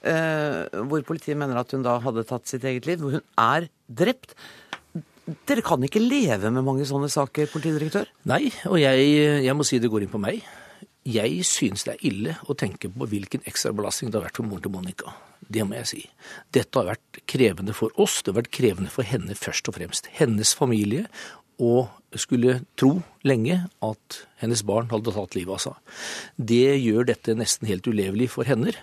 hvor 0.06 1.06
politiet 1.08 1.40
mener 1.40 1.58
at 1.58 1.74
hun 1.74 1.86
da 1.86 1.98
hadde 2.04 2.26
tatt 2.30 2.50
sitt 2.52 2.66
eget 2.68 2.86
liv. 2.90 3.02
Hvor 3.02 3.18
hun 3.18 3.26
er 3.42 3.68
drept. 3.90 4.36
Dere 5.50 5.64
kan 5.66 5.82
ikke 5.82 6.04
leve 6.04 6.52
med 6.54 6.66
mange 6.66 6.86
sånne 6.86 7.10
saker, 7.10 7.50
politidirektør? 7.50 8.12
Nei, 8.30 8.52
og 8.70 8.78
jeg, 8.78 9.08
jeg 9.48 9.58
må 9.58 9.66
si 9.66 9.82
det 9.82 9.90
går 9.90 10.06
inn 10.06 10.14
på 10.14 10.22
meg. 10.22 10.44
Jeg 11.06 11.46
synes 11.46 11.86
det 11.86 11.96
er 11.96 12.06
ille 12.10 12.36
å 12.50 12.56
tenke 12.58 12.90
på 12.90 13.08
hvilken 13.10 13.44
ekstra 13.46 13.74
belastning 13.78 14.12
det 14.14 14.20
har 14.20 14.28
vært 14.28 14.40
for 14.40 14.50
moren 14.50 14.66
til 14.66 14.74
Monica. 14.74 15.16
Det 15.46 15.66
må 15.66 15.78
jeg 15.78 15.90
si. 15.90 16.04
Dette 16.54 16.82
har 16.82 16.94
vært 16.94 17.20
krevende 17.30 17.76
for 17.78 17.94
oss, 18.02 18.22
det 18.22 18.34
har 18.34 18.40
vært 18.40 18.54
krevende 18.58 18.94
for 18.94 19.06
henne 19.06 19.38
først 19.38 19.70
og 19.70 19.78
fremst. 19.78 20.10
Hennes 20.18 20.54
familie, 20.58 21.06
og 21.62 21.88
skulle 22.20 22.60
tro 22.80 22.98
lenge 23.28 23.62
at 23.84 24.18
hennes 24.42 24.64
barn 24.68 24.90
hadde 24.92 25.14
tatt 25.16 25.36
livet 25.38 25.56
av 25.56 25.62
seg. 25.64 25.94
Det 26.36 26.76
gjør 26.80 27.08
dette 27.12 27.36
nesten 27.38 27.70
helt 27.70 27.88
ulevelig 27.88 28.30
for 28.34 28.48
henne. 28.48 28.74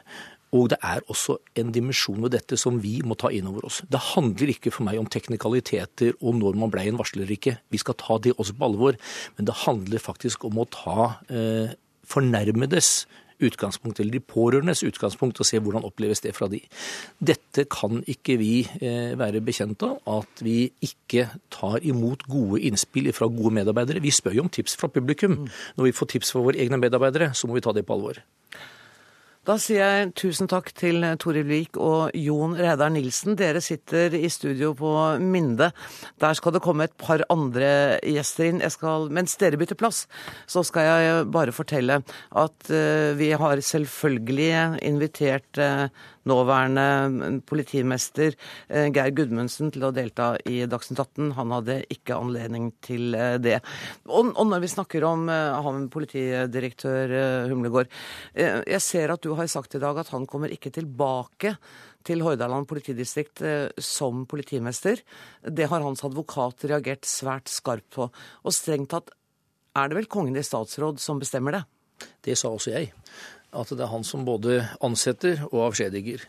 Og 0.52 0.68
det 0.72 0.78
er 0.84 1.00
også 1.12 1.38
en 1.58 1.72
dimensjon 1.72 2.20
ved 2.24 2.34
dette 2.34 2.58
som 2.60 2.76
vi 2.82 2.98
må 3.06 3.16
ta 3.18 3.30
inn 3.32 3.48
over 3.48 3.64
oss. 3.68 3.80
Det 3.88 4.00
handler 4.12 4.52
ikke 4.52 4.72
for 4.74 4.84
meg 4.88 5.00
om 5.00 5.08
teknikaliteter 5.08 6.12
og 6.20 6.36
når 6.40 6.58
man 6.60 6.72
ble 6.72 6.84
en 6.90 7.00
varsler 7.00 7.24
eller 7.24 7.38
ikke. 7.38 7.56
Vi 7.72 7.80
skal 7.80 7.96
ta 8.00 8.18
det 8.20 8.34
også 8.36 8.56
på 8.58 8.68
alvor. 8.68 9.00
Men 9.38 9.48
det 9.48 9.62
handler 9.64 10.02
faktisk 10.02 10.44
om 10.48 10.60
å 10.60 10.68
ta 10.68 11.08
eh, 11.32 11.72
fornærmedes 12.08 12.92
utgangspunkt, 13.42 14.00
eller 14.00 14.16
de 14.16 14.20
pårørendes 14.22 14.84
utgangspunkt, 14.86 15.40
og 15.40 15.48
se 15.48 15.58
hvordan 15.58 15.86
oppleves 15.86 16.22
det 16.24 16.34
fra 16.36 16.48
de. 16.52 16.60
Dette 17.18 17.64
kan 17.72 18.02
ikke 18.10 18.36
vi 18.40 18.52
eh, 18.80 19.14
være 19.18 19.42
bekjent 19.44 19.82
av, 19.86 19.98
at 20.20 20.44
vi 20.44 20.68
ikke 20.84 21.28
tar 21.52 21.82
imot 21.86 22.26
gode 22.30 22.62
innspill 22.68 23.10
fra 23.16 23.30
gode 23.32 23.54
medarbeidere. 23.58 24.04
Vi 24.04 24.14
spør 24.14 24.38
jo 24.38 24.46
om 24.46 24.52
tips 24.52 24.76
fra 24.78 24.90
publikum. 24.92 25.40
Når 25.78 25.88
vi 25.90 25.96
får 25.96 26.14
tips 26.14 26.34
fra 26.34 26.44
våre 26.46 26.62
egne 26.62 26.80
medarbeidere, 26.82 27.32
så 27.34 27.50
må 27.50 27.58
vi 27.58 27.64
ta 27.64 27.74
det 27.74 27.86
på 27.88 27.96
alvor. 27.98 28.22
Da 29.42 29.56
sier 29.58 29.80
jeg 29.82 30.10
tusen 30.20 30.46
takk 30.46 30.68
til 30.78 31.02
Toril 31.18 31.48
Vik 31.48 31.74
og 31.82 32.12
Jon 32.14 32.52
Reidar 32.54 32.92
Nilsen. 32.94 33.34
Dere 33.34 33.58
sitter 33.58 34.14
i 34.14 34.28
studio 34.30 34.68
på 34.78 34.92
Minde. 35.18 35.72
Der 36.22 36.36
skal 36.38 36.54
det 36.54 36.60
komme 36.62 36.86
et 36.86 36.94
par 36.94 37.24
andre 37.26 37.98
gjester 38.06 38.52
inn. 38.52 38.62
Skal, 38.70 39.08
mens 39.10 39.34
dere 39.40 39.58
bytter 39.58 39.80
plass, 39.80 40.04
så 40.46 40.62
skal 40.62 40.86
jeg 40.86 41.26
bare 41.34 41.50
fortelle 41.56 41.98
at 42.38 42.70
uh, 42.70 43.18
vi 43.18 43.32
har 43.34 43.64
selvfølgelig 43.66 44.78
invitert 44.86 45.58
uh, 45.58 45.90
nåværende 46.28 47.40
politimester 47.48 48.34
uh, 48.36 48.88
Geir 48.88 49.12
Gudmundsen 49.16 49.72
til 49.74 49.86
å 49.86 49.92
delta 49.94 50.32
i 50.48 50.62
Dagsnytt 50.70 51.02
18. 51.02 51.32
Han 51.38 51.54
hadde 51.58 51.78
ikke 51.92 52.18
anledning 52.18 52.70
til 52.84 53.16
det. 53.42 53.58
Og, 54.08 54.32
når 54.32 54.62
vi 54.62 54.70
snakker 54.72 55.04
om 55.06 55.26
han 55.28 55.88
politidirektør 55.92 57.12
Humlegård, 57.50 57.90
jeg 58.34 58.82
ser 58.84 59.12
at 59.14 59.22
du 59.24 59.32
har 59.38 59.48
sagt 59.50 59.76
i 59.76 59.82
dag 59.82 59.98
at 60.00 60.12
han 60.14 60.26
kommer 60.30 60.52
ikke 60.52 60.72
tilbake 60.74 61.56
til 62.06 62.22
Hordaland 62.24 62.68
politidistrikt 62.70 63.42
eh, 63.46 63.68
som 63.78 64.24
politimester. 64.30 65.02
Det 65.42 65.68
har 65.70 65.84
hans 65.84 66.04
advokat 66.06 66.66
reagert 66.70 67.08
svært 67.08 67.50
skarpt 67.52 67.90
på. 67.96 68.08
Og 68.44 68.56
strengt 68.56 68.92
tatt 68.94 69.12
er 69.78 69.88
det 69.88 70.02
vel 70.02 70.10
Kongen 70.10 70.36
i 70.36 70.44
statsråd 70.44 71.00
som 71.00 71.22
bestemmer 71.22 71.56
det? 71.56 71.62
Det 72.26 72.36
sa 72.38 72.50
også 72.50 72.74
jeg 72.74 72.92
at 73.52 73.68
det 73.68 73.84
er 73.84 73.90
han 73.92 74.04
som 74.06 74.24
både 74.24 74.62
ansetter 74.84 75.42
og 75.50 75.66
avskjediger. 75.68 76.22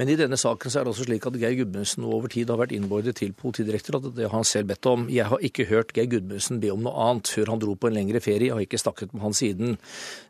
Men 0.00 0.08
i 0.08 0.16
denne 0.16 0.38
saken 0.40 0.72
så 0.72 0.80
er 0.80 0.86
det 0.86 0.94
også 0.94 1.04
slik 1.04 1.26
at 1.28 1.36
Geir 1.36 1.58
Gudmundsen 1.58 2.06
over 2.08 2.30
tid 2.32 2.48
har 2.48 2.60
vært 2.60 2.72
innbordet 2.72 3.18
til 3.20 3.34
Politidirektoratet. 3.36 4.14
Det 4.16 4.24
har 4.24 4.32
han 4.32 4.48
selv 4.48 4.70
bedt 4.70 4.88
om. 4.88 5.04
Jeg 5.12 5.28
har 5.28 5.44
ikke 5.44 5.66
hørt 5.68 5.92
Geir 5.96 6.08
Gudmundsen 6.14 6.60
be 6.62 6.70
om 6.72 6.80
noe 6.86 6.94
annet 7.04 7.28
før 7.28 7.52
han 7.52 7.60
dro 7.60 7.74
på 7.76 7.90
en 7.90 7.98
lengre 7.98 8.22
ferie. 8.24 8.48
Jeg 8.48 8.56
har 8.56 8.64
ikke 8.64 8.80
snakket 8.80 9.12
med 9.12 9.26
han 9.26 9.36
siden. 9.36 9.76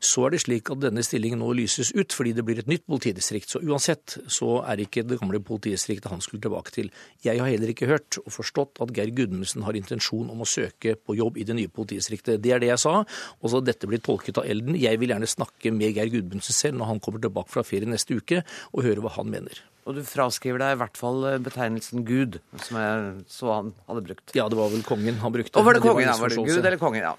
Så 0.02 0.26
er 0.26 0.35
det 0.35 0.42
slik 0.42 0.73
at 0.75 0.83
denne 0.83 1.04
stillingen 1.07 1.42
nå 1.45 1.52
lyses 1.54 1.92
ut 1.95 2.16
fordi 2.16 2.35
det 2.35 2.47
blir 2.49 2.62
et 2.64 2.71
nytt 2.71 2.87
politidistrikt. 2.90 3.54
Så 3.54 3.62
uansett 3.62 4.19
så 4.26 4.59
er 4.66 4.83
ikke 4.83 5.07
det 5.07 5.21
gamle 5.23 5.42
politidistriktet 5.47 6.11
han 6.11 6.25
skulle 6.25 6.42
tilbake 6.42 6.75
til. 6.75 6.90
Jeg 7.23 7.38
har 7.38 7.50
heller 7.50 7.71
ikke 7.71 7.90
hørt 7.90 8.19
og 8.25 8.35
forstått 8.35 8.83
at 8.83 8.95
Geir 8.97 9.14
Gudmundsen 9.14 9.62
har 9.69 9.78
intensjon 9.78 10.35
om 10.35 10.42
å 10.42 10.50
søke 10.50 10.97
på 10.99 11.14
jobb 11.21 11.38
i 11.38 11.47
det 11.47 11.54
nye 11.61 11.71
politidistriktet. 11.71 12.42
Det 12.42 12.57
er 12.57 12.62
det 12.62 12.73
jeg 12.73 12.83
sa. 12.88 12.99
Og 13.38 13.54
så 13.54 13.62
dette 13.62 13.87
blir 13.87 14.02
tolket 14.02 14.42
av 14.42 14.50
Elden. 14.50 14.75
Jeg 14.75 14.99
vil 14.99 15.14
gjerne 15.14 15.30
snakke 15.30 15.71
med 15.75 15.95
Geir 15.95 16.11
Gudmundsen 16.11 16.39
Gudmundsen 16.40 16.56
selv 16.56 16.78
når 16.78 16.88
han 16.94 17.00
kommer 17.00 17.20
tilbake 17.20 17.50
fra 17.52 17.64
ferie 17.64 17.88
neste 17.88 18.16
uke, 18.16 18.42
og 18.73 18.85
høre 18.85 19.02
hva 19.04 19.12
han 19.18 19.30
mener. 19.30 19.61
Og 19.88 19.97
du 19.97 20.02
fraskriver 20.04 20.61
deg 20.61 20.75
i 20.75 20.78
hvert 20.78 20.99
fall 21.00 21.25
eh, 21.26 21.38
betegnelsen 21.40 22.04
Gud, 22.04 22.38
som 22.61 22.76
jeg 22.78 23.25
så 23.32 23.50
han 23.50 23.73
hadde 23.88 24.04
brukt. 24.11 24.35
Ja, 24.37 24.47
det 24.49 24.59
var 24.59 24.70
vel 24.70 24.85
kongen 24.87 25.18
han 25.23 25.32
brukte. 25.32 25.56
Og 25.59 25.66
var 25.66 25.75
det 25.75 25.82
kongen, 25.82 26.06
ja. 26.06 26.16
Var 26.20 26.30
det 26.30 26.44
Gud 26.44 26.61
eller 26.61 26.78
kongen, 26.78 27.02
ja. 27.02 27.14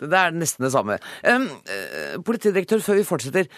Det 0.00 0.20
er 0.22 0.34
nesten 0.34 0.66
det 0.66 0.72
samme. 0.74 0.98
Um, 1.22 1.46
politidirektør, 2.26 2.82
før 2.82 2.98
vi 2.98 3.06
fortsetter. 3.06 3.50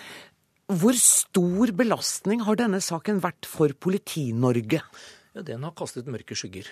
Hvor 0.73 0.97
stor 0.99 1.73
belastning 1.77 2.43
har 2.47 2.59
denne 2.59 2.83
saken 2.83 3.23
vært 3.23 3.49
for 3.49 3.73
Politi-Norge? 3.79 4.83
Ja, 5.33 5.45
Den 5.47 5.65
har 5.65 5.73
kastet 5.79 6.11
mørke 6.11 6.37
skygger 6.37 6.69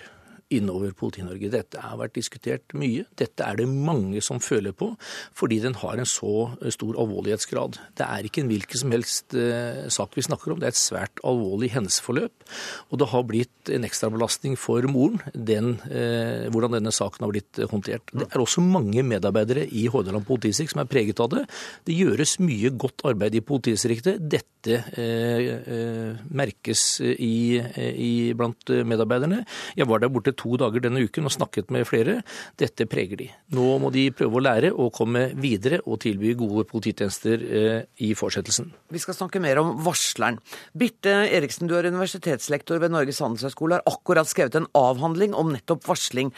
innover 0.53 0.93
Politi-Norge. 0.97 1.51
Dette 1.53 1.81
har 1.83 1.99
vært 1.99 2.15
diskutert 2.17 2.75
mye. 2.77 3.05
Dette 3.19 3.45
er 3.45 3.59
det 3.59 3.67
mange 3.69 4.21
som 4.23 4.41
føler 4.43 4.75
på, 4.75 4.91
fordi 5.37 5.61
den 5.63 5.77
har 5.81 5.99
en 5.99 6.09
så 6.09 6.51
stor 6.73 6.99
alvorlighetsgrad. 7.01 7.79
Det 7.99 8.07
er 8.07 8.27
ikke 8.27 8.43
en 8.43 8.51
hvilken 8.51 8.83
som 8.83 8.95
helst 8.95 9.37
uh, 9.37 9.87
sak 9.91 10.17
vi 10.17 10.25
snakker 10.25 10.53
om, 10.53 10.61
det 10.61 10.69
er 10.69 10.75
et 10.75 10.81
svært 10.81 11.23
alvorlig 11.27 11.71
hendelsesforløp. 11.75 12.47
Og 12.91 13.01
det 13.01 13.09
har 13.13 13.27
blitt 13.27 13.71
en 13.71 13.87
ekstrabelastning 13.87 14.57
for 14.59 14.85
moren, 14.91 15.21
den, 15.33 15.75
uh, 15.87 16.47
hvordan 16.51 16.77
denne 16.77 16.93
saken 16.95 17.27
har 17.27 17.33
blitt 17.33 17.61
håndtert. 17.71 18.11
Det 18.11 18.27
er 18.29 18.43
også 18.43 18.63
mange 18.65 19.03
medarbeidere 19.07 19.67
i 19.67 19.87
Hordaland 19.91 20.27
politidistrikt 20.27 20.75
som 20.75 20.83
er 20.83 20.89
preget 20.91 21.21
av 21.23 21.31
det. 21.33 21.45
Det 21.87 21.95
gjøres 21.95 22.37
mye 22.43 22.71
godt 22.79 23.05
arbeid 23.07 23.35
i 23.37 23.43
politidistriktet. 23.45 24.21
Dette 24.31 24.77
eh, 24.99 26.17
merkes 26.29 26.83
i, 27.01 27.57
i, 27.57 28.11
blant 28.37 28.71
medarbeiderne. 28.87 29.41
Jeg 29.77 29.89
var 29.89 30.03
der 30.03 30.11
borte 30.13 30.35
to 30.41 30.57
dager 30.59 30.83
denne 30.83 31.03
uken 31.05 31.29
og 31.29 31.35
snakket 31.35 31.71
med 31.73 31.87
flere. 31.89 32.19
Dette 32.59 32.87
preger 32.89 33.21
de. 33.21 33.29
Nå 33.55 33.67
må 33.83 33.91
de 33.93 34.07
prøve 34.15 34.39
å 34.39 34.43
lære 34.43 34.73
og 34.73 34.91
komme 34.97 35.27
videre 35.41 35.81
og 35.85 36.01
tilby 36.03 36.33
gode 36.39 36.65
polititjenester 36.69 37.45
eh, 37.45 37.79
i 38.03 38.11
fortsettelsen. 38.17 38.71
Vi 38.91 39.01
skal 39.01 39.17
snakke 39.17 39.41
mer 39.43 39.61
om 39.61 39.73
varsleren. 39.85 40.41
Birte 40.77 41.15
Eriksen, 41.29 41.69
du 41.69 41.77
er 41.77 41.89
universitetslektor 41.91 42.81
ved 42.81 42.93
Norges 42.93 43.21
handelshøyskole, 43.23 43.79
har 43.79 43.95
akkurat 43.95 44.29
skrevet 44.29 44.59
en 44.59 44.69
avhandling 44.77 45.35
om 45.37 45.53
nettopp 45.53 45.85
varsling. 45.87 46.33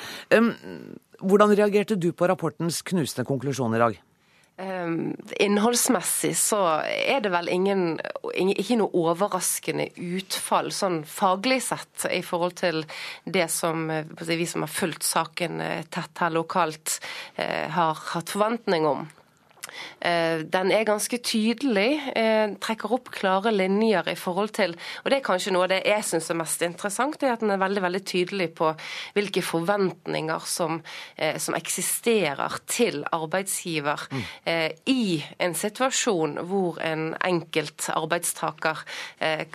Hvordan 1.23 1.53
reagerte 1.55 1.95
du 1.99 2.11
på 2.11 2.27
rapportens 2.27 2.81
knusende 2.85 3.25
konklusjon 3.27 3.77
i 3.77 3.81
dag? 3.81 4.01
Um, 4.57 5.15
innholdsmessig 5.41 6.35
så 6.37 6.59
er 6.85 7.23
det 7.25 7.31
vel 7.33 7.47
ingen, 7.49 7.95
ikke 8.37 8.77
noe 8.77 8.93
overraskende 9.01 9.87
utfall 9.97 10.69
sånn 10.69 10.99
faglig 11.09 11.57
sett 11.65 12.05
i 12.13 12.21
forhold 12.21 12.59
til 12.61 12.83
det 13.25 13.47
som 13.49 13.87
vi 13.89 14.45
som 14.45 14.61
har 14.61 14.69
fulgt 14.69 15.07
saken 15.09 15.57
eh, 15.57 15.81
tett 15.89 16.21
her 16.21 16.35
lokalt, 16.37 16.99
eh, 17.33 17.65
har 17.73 17.97
hatt 18.13 18.29
forventning 18.29 18.85
om. 18.85 19.07
Eh, 20.01 20.43
den 20.53 20.71
er 20.71 20.85
ganske 20.87 21.17
tydelig, 21.23 22.01
eh, 22.15 22.53
trekker 22.61 22.91
opp 22.95 23.11
klare 23.11 23.51
linjer 23.51 24.09
i 24.11 24.15
forhold 24.15 24.53
til 24.53 24.75
Og 25.03 25.11
det 25.11 25.17
er 25.17 25.25
kanskje 25.25 25.51
noe 25.53 25.63
av 25.63 25.69
det 25.69 25.83
jeg 25.85 26.03
syns 26.03 26.29
er 26.29 26.39
mest 26.39 26.61
interessant, 26.61 27.19
det 27.19 27.29
er 27.29 27.33
at 27.33 27.39
den 27.39 27.51
er 27.51 27.61
veldig 27.61 27.81
veldig 27.81 28.03
tydelig 28.05 28.49
på 28.55 28.73
hvilke 29.15 29.41
forventninger 29.41 30.45
som, 30.45 30.81
eh, 31.17 31.37
som 31.37 31.55
eksisterer 31.55 32.59
til 32.67 33.03
arbeidsgiver 33.11 34.07
mm. 34.11 34.23
i 34.87 35.23
en 35.39 35.53
situasjon 35.53 36.37
hvor 36.47 36.79
en 36.81 37.15
enkelt 37.21 37.89
arbeidstaker 37.89 38.83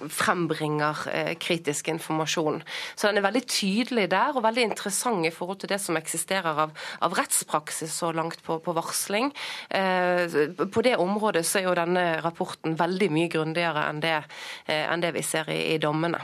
frembringer 0.09 1.35
kritisk 1.41 1.89
informasjon. 1.89 2.63
Så 2.97 3.09
den 3.09 3.19
er 3.19 3.27
veldig 3.27 3.45
tydelig 3.47 4.11
der, 4.11 4.37
og 4.37 4.43
veldig 4.43 4.63
interessant 4.71 5.27
i 5.27 5.31
forhold 5.35 5.61
til 5.63 5.73
det 5.73 5.81
som 5.83 5.97
eksisterer 5.97 6.63
av, 6.65 6.75
av 7.05 7.17
rettspraksis 7.19 7.93
så 7.93 8.13
langt 8.13 8.43
på, 8.47 8.59
på 8.63 8.75
varsling. 8.77 9.33
Eh, 9.71 10.08
på 10.73 10.83
det 10.85 10.97
området 11.01 11.45
så 11.47 11.61
er 11.61 11.69
jo 11.69 11.77
denne 11.79 12.05
rapporten 12.25 12.77
veldig 12.79 13.09
mye 13.15 13.31
grundigere 13.33 13.87
enn 13.91 14.03
det, 14.05 14.19
eh, 14.67 14.85
enn 14.89 15.05
det 15.05 15.15
vi 15.17 15.25
ser 15.27 15.51
i, 15.55 15.61
i 15.75 15.79
dommene. 15.83 16.21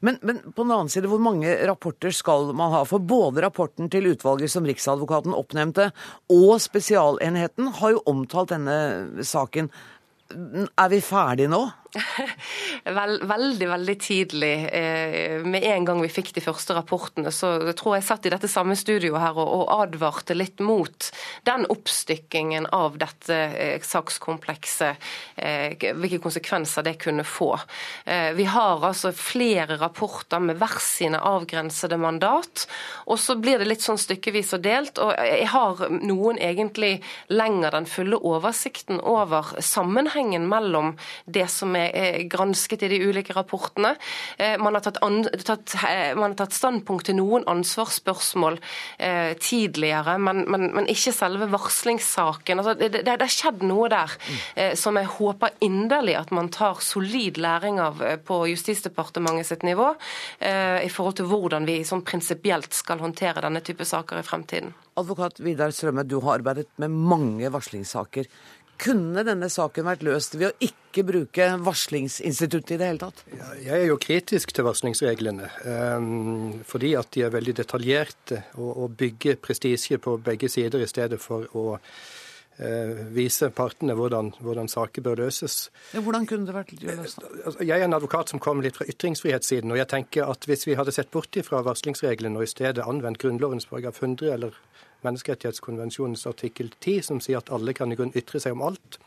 Men, 0.00 0.18
men, 0.22 0.38
på 0.54 0.62
den 0.62 0.72
annen 0.72 0.90
side, 0.92 1.08
hvor 1.10 1.22
mange 1.22 1.50
rapporter 1.66 2.14
skal 2.14 2.52
man 2.56 2.72
ha? 2.74 2.84
For 2.86 3.02
både 3.02 3.42
rapporten 3.42 3.90
til 3.90 4.12
utvalget 4.12 4.52
som 4.52 4.66
Riksadvokaten 4.66 5.34
oppnevnte, 5.34 5.90
og 6.30 6.52
Spesialenheten 6.62 7.72
har 7.80 7.96
jo 7.96 8.04
omtalt 8.10 8.54
denne 8.54 9.24
saken. 9.26 9.72
Er 10.30 10.92
vi 10.92 11.02
ferdige 11.02 11.50
nå? 11.50 11.64
Vel, 12.84 13.22
veldig, 13.24 13.68
veldig 13.68 14.00
tidlig. 14.00 14.68
Eh, 14.72 15.44
med 15.44 15.64
en 15.64 15.84
gang 15.84 16.02
vi 16.02 16.10
fikk 16.12 16.34
de 16.36 16.42
første 16.44 16.74
rapportene, 16.76 17.32
så 17.32 17.54
jeg 17.64 17.76
tror 17.80 17.96
jeg 17.96 18.06
satt 18.08 18.28
i 18.28 18.32
dette 18.32 18.50
samme 18.50 18.76
studioet 18.76 19.22
her 19.22 19.38
og, 19.40 19.64
advarte 19.78 20.36
litt 20.36 20.60
mot 20.64 21.08
den 21.46 21.64
oppstykkingen 21.70 22.68
av 22.76 22.98
dette 23.00 23.36
eh, 23.36 23.84
sakskomplekset. 23.84 25.08
Eh, 25.36 25.88
hvilke 25.96 26.20
konsekvenser 26.22 26.84
det 26.84 26.96
kunne 27.00 27.24
få. 27.24 27.50
Vi 28.34 28.44
har 28.48 28.82
altså 28.84 29.10
flere 29.14 29.76
rapporter 29.80 30.40
med 30.42 30.58
hver 30.60 30.78
sine 30.82 31.20
avgrensede 31.24 31.98
mandat, 32.00 32.66
og 33.06 33.18
så 33.20 33.36
blir 33.38 33.60
det 33.60 33.68
litt 33.68 33.84
sånn 33.84 34.00
stykkevis 34.00 34.54
og 34.56 34.64
delt. 34.64 35.00
Og 35.02 35.12
jeg 35.16 35.48
har 35.52 35.82
noen 35.94 36.40
egentlig 36.42 36.98
lenger 37.32 37.76
den 37.76 37.88
fulle 37.88 38.18
oversikten 38.18 39.00
over 39.00 39.54
sammenhengen 39.64 40.48
mellom 40.50 40.94
det 41.26 41.48
som 41.52 41.76
er 41.76 41.77
gransket 42.30 42.84
i 42.86 42.90
de 42.92 43.00
ulike 43.08 43.34
rapportene. 43.36 43.94
Eh, 44.38 44.56
man 44.60 44.76
har 44.76 44.84
tatt, 44.84 45.00
an, 45.04 45.22
tatt, 45.44 45.74
eh, 45.88 46.14
man 46.18 46.32
har 46.32 46.38
tatt 46.42 46.56
standpunkt 46.56 47.08
til 47.08 47.18
noen 47.18 47.46
ansvarsspørsmål 47.50 48.58
eh, 48.98 49.34
tidligere, 49.40 50.18
men, 50.22 50.44
men, 50.50 50.68
men, 50.74 50.88
ikke 50.90 51.14
selve 51.14 51.48
varslingssaken. 51.52 52.62
Altså, 52.62 52.74
det, 52.78 53.04
det, 53.06 53.14
har 53.14 53.32
skjedd 53.32 53.64
noe 53.68 53.90
der 53.92 54.14
eh, 54.54 54.74
som 54.78 54.98
jeg 54.98 55.10
håper 55.18 55.56
inderlig 55.64 56.18
at 56.18 56.32
man 56.34 56.50
tar 56.54 56.82
solid 56.84 57.40
læring 57.40 57.80
av 57.82 58.02
eh, 58.04 58.18
på 58.18 58.42
Justisdepartementet 58.52 59.48
sitt 59.48 59.64
nivå, 59.66 59.92
eh, 60.38 60.84
i 60.86 60.92
forhold 60.92 61.18
til 61.20 61.30
hvordan 61.30 61.68
vi 61.68 61.80
sånn 61.86 62.04
prinsipielt 62.06 62.74
skal 62.76 63.02
håndtere 63.02 63.44
denne 63.44 63.62
type 63.64 63.86
saker 63.88 64.20
i 64.20 64.26
fremtiden. 64.26 64.74
Advokat 64.98 65.38
Vidar 65.44 65.70
Strømme, 65.70 66.02
du 66.02 66.16
har 66.24 66.40
arbeidet 66.40 66.66
med 66.82 66.90
mange 66.90 67.50
varslingssaker. 67.54 68.26
Kunne 68.78 69.24
denne 69.26 69.48
saken 69.50 69.86
vært 69.88 70.04
løst 70.06 70.36
ved 70.38 70.52
å 70.52 70.56
ikke 70.62 71.02
bruke 71.08 71.48
varslingsinstituttet 71.66 72.76
i 72.76 72.78
det 72.78 72.90
hele 72.92 73.02
tatt? 73.02 73.24
Jeg 73.64 73.74
er 73.74 73.88
jo 73.88 73.98
kritisk 73.98 74.52
til 74.54 74.68
varslingsreglene, 74.68 75.48
um, 75.98 76.60
fordi 76.66 76.92
at 76.98 77.10
de 77.16 77.24
er 77.26 77.34
veldig 77.34 77.56
detaljerte 77.58 78.44
og, 78.54 78.86
bygger 78.98 79.40
prestisje 79.42 79.98
på 80.02 80.16
begge 80.22 80.50
sider 80.52 80.82
i 80.82 80.88
stedet 80.90 81.18
for 81.22 81.50
å 81.58 81.64
uh, 81.80 83.02
vise 83.14 83.50
partene 83.54 83.98
hvordan, 83.98 84.30
hvordan, 84.46 84.70
saker 84.70 85.06
bør 85.10 85.24
løses. 85.24 85.58
Ja, 85.96 86.04
hvordan 86.06 86.30
kunne 86.30 86.46
det 86.46 86.54
vært 86.54 86.76
løst? 86.78 87.26
Altså, 87.42 87.58
jeg 87.66 87.74
er 87.74 87.88
en 87.88 87.98
advokat 87.98 88.30
som 88.30 88.42
kommer 88.42 88.66
litt 88.66 88.78
fra 88.78 88.86
ytringsfrihetssiden, 88.86 89.74
og 89.74 89.82
jeg 89.82 89.90
tenker 89.90 90.30
at 90.30 90.46
hvis 90.46 90.68
vi 90.70 90.78
hadde 90.78 90.94
sett 90.94 91.10
bort 91.10 91.34
fra 91.50 91.66
varslingsreglene 91.66 92.38
og 92.38 92.46
i 92.46 92.54
stedet 92.54 92.86
anvendt 92.86 93.18
Grunnlovens 93.24 93.66
paragraf 93.66 93.98
100 94.04 94.36
eller 94.38 94.62
menneskerettighetskonvensjonens 95.06 96.26
artikkel 96.30 96.72
10, 96.80 97.02
som 97.10 97.22
sier 97.22 97.40
at 97.40 97.52
alle 97.54 97.74
kan 97.76 97.92
i 97.92 97.98
grunn 97.98 98.14
ytre 98.18 98.40
seg 98.42 98.56
om 98.56 98.64
alt, 98.70 98.98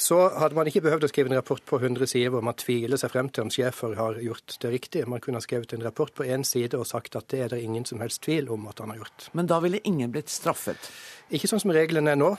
så 0.00 0.16
hadde 0.40 0.56
man 0.56 0.68
ikke 0.70 0.80
behøvd 0.86 1.04
å 1.04 1.08
skrive 1.10 1.28
en 1.28 1.36
rapport 1.36 1.60
på 1.68 1.76
100 1.76 2.08
sider 2.08 2.32
hvor 2.32 2.44
man 2.44 2.56
tviler 2.56 2.96
seg 3.00 3.12
frem 3.12 3.28
til 3.28 3.44
om 3.44 3.50
Schäfer 3.52 3.98
har 3.98 4.16
gjort 4.24 4.56
det 4.62 4.70
riktig. 4.72 5.02
Man 5.08 5.20
kunne 5.20 5.36
ha 5.36 5.44
skrevet 5.44 5.74
en 5.76 5.84
rapport 5.84 6.12
på 6.16 6.24
én 6.24 6.44
side 6.46 6.78
og 6.78 6.88
sagt 6.88 7.18
at 7.20 7.28
det 7.28 7.42
er 7.44 7.52
det 7.52 7.60
ingen 7.66 7.84
som 7.84 8.00
helst 8.00 8.22
tvil 8.24 8.48
om 8.54 8.64
at 8.70 8.80
han 8.80 8.94
har 8.94 9.02
gjort. 9.02 9.28
Men 9.36 9.50
da 9.50 9.60
ville 9.60 9.82
ingen 9.84 10.12
blitt 10.14 10.32
straffet? 10.32 10.88
Ikke 11.28 11.50
sånn 11.50 11.60
som 11.60 11.74
reglene 11.76 12.14
er 12.14 12.20
nå. 12.20 12.30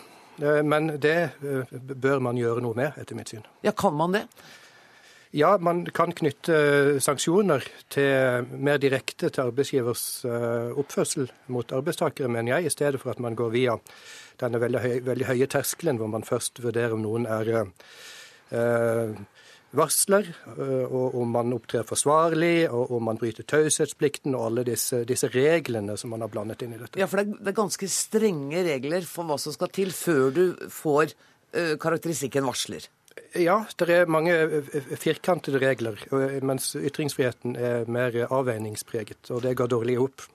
Eh, 0.41 0.63
men 0.65 0.95
det 1.01 1.17
eh, 1.37 1.77
bør 1.93 2.23
man 2.25 2.39
gjøre 2.39 2.65
noe 2.65 2.77
med, 2.77 2.97
etter 2.97 3.19
mitt 3.19 3.29
syn. 3.29 3.45
Ja, 3.61 3.75
Kan 3.77 3.93
man 3.99 4.17
det? 4.17 4.25
Ja, 5.31 5.53
man 5.63 5.85
kan 5.95 6.11
knytte 6.11 6.99
sanksjoner 6.99 7.63
til 7.93 8.49
mer 8.59 8.81
direkte 8.83 9.29
til 9.31 9.45
arbeidsgivers 9.45 10.03
eh, 10.27 10.73
oppførsel 10.75 11.29
mot 11.55 11.71
arbeidstakere, 11.71 12.27
mener 12.27 12.57
jeg, 12.57 12.67
i 12.67 12.73
stedet 12.73 12.99
for 12.99 13.13
at 13.13 13.21
man 13.23 13.37
går 13.39 13.53
via 13.53 13.77
denne 14.41 14.59
veldig, 14.59 14.81
høy, 14.83 14.97
veldig 15.07 15.29
høye 15.29 15.47
terskelen 15.51 16.01
hvor 16.01 16.11
man 16.11 16.27
først 16.27 16.59
vurderer 16.63 16.97
om 16.97 17.05
noen 17.05 17.29
er 17.31 17.53
eh, 17.55 19.15
varsler, 19.77 20.27
eh, 20.51 20.83
og 20.83 21.15
om 21.21 21.31
man 21.31 21.55
opptrer 21.55 21.87
forsvarlig, 21.87 22.67
og 22.67 22.91
om 22.97 23.07
man 23.07 23.19
bryter 23.21 23.47
taushetsplikten 23.47 24.35
og 24.35 24.49
alle 24.49 24.65
disse, 24.67 25.03
disse, 25.07 25.31
reglene 25.31 25.95
som 25.99 26.11
man 26.11 26.25
har 26.25 26.31
blandet 26.33 26.65
inn 26.65 26.75
i 26.75 26.81
dette. 26.81 26.99
Ja, 26.99 27.07
for 27.07 27.21
det 27.21 27.29
er, 27.29 27.39
det 27.39 27.53
er 27.53 27.61
ganske 27.63 27.91
strenge 27.91 28.65
regler 28.67 29.07
for 29.07 29.31
hva 29.31 29.39
som 29.39 29.55
skal 29.55 29.71
til 29.71 29.95
før 29.95 30.25
du 30.35 30.43
får 30.67 31.13
uh, 31.55 31.77
karakteristikken 31.79 32.47
varsler. 32.47 32.91
Ja, 33.39 33.61
det 33.79 33.95
er 33.95 34.11
mange 34.11 34.35
eh, 34.35 34.91
firkantede 34.99 35.61
regler, 35.63 35.99
mens 36.43 36.73
ytringsfriheten 36.75 37.57
er 37.59 37.89
mer 37.91 38.15
avveiningspreget. 38.27 39.31
Og 39.31 39.43
det 39.45 39.57
går 39.59 39.71
dårlig 39.71 39.97
opp. 40.03 40.27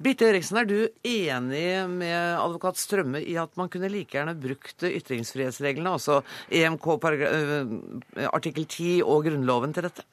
Birte 0.00 0.28
Eriksen, 0.28 0.58
er 0.60 0.68
du 0.68 0.78
enig 1.06 1.64
med 1.88 2.16
advokat 2.40 2.78
Strømme 2.80 3.22
i 3.22 3.36
at 3.40 3.56
man 3.60 3.70
kunne 3.72 3.90
like 3.92 4.16
gjerne 4.16 4.36
brukt 4.38 4.84
ytringsfrihetsreglene, 4.86 5.94
altså 5.96 6.20
EMK 6.52 6.88
eh, 7.16 8.26
artikkel 8.30 8.66
10 8.66 8.90
og 9.06 9.28
Grunnloven 9.28 9.76
til 9.76 9.88
dette? 9.88 10.06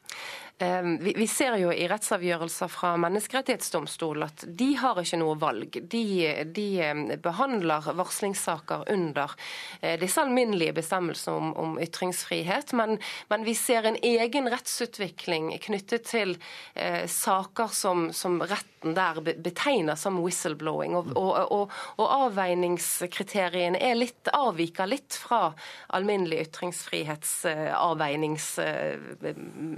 Ehm, 0.60 0.98
vi 1.16 1.28
ser 1.30 1.54
jo 1.62 1.70
i 1.70 1.86
rettsavgjørelser 1.86 2.70
fra 2.74 2.96
Menneskerettighetsdomstolen 2.98 4.24
at 4.26 4.42
de 4.58 4.72
har 4.82 4.98
ikke 4.98 5.20
noe 5.22 5.36
valg. 5.38 5.76
De, 5.86 6.06
de 6.50 6.66
ehm, 6.82 7.04
behandler 7.22 7.92
varslingssaker 8.00 8.88
under 8.90 9.36
eh, 9.82 10.00
disse 10.02 10.18
alminnelige 10.24 10.74
bestemmelsene 10.80 11.38
om, 11.38 11.52
om 11.62 11.78
ytringsfrihet. 11.84 12.74
Men, 12.74 12.98
men, 13.30 13.46
vi 13.46 13.54
ser 13.54 13.86
en 13.86 14.00
egen 14.02 14.50
rettsutvikling 14.50 15.52
knyttet 15.68 16.10
til 16.10 16.34
eh, 16.74 17.06
saker 17.06 17.70
som, 17.70 18.10
som, 18.10 18.42
retten 18.42 18.98
der 18.98 19.22
betegner 19.22 19.98
som 20.00 20.18
whistleblowing. 20.24 20.98
Og, 20.98 21.14
og, 21.22 21.38
og, 21.54 21.78
og 22.02 22.16
avveiningskriteriene 22.18 23.78
er 23.78 23.94
litt, 24.00 24.34
avviker 24.34 24.90
litt 24.90 25.22
fra 25.22 25.52
alminnelig 25.94 26.48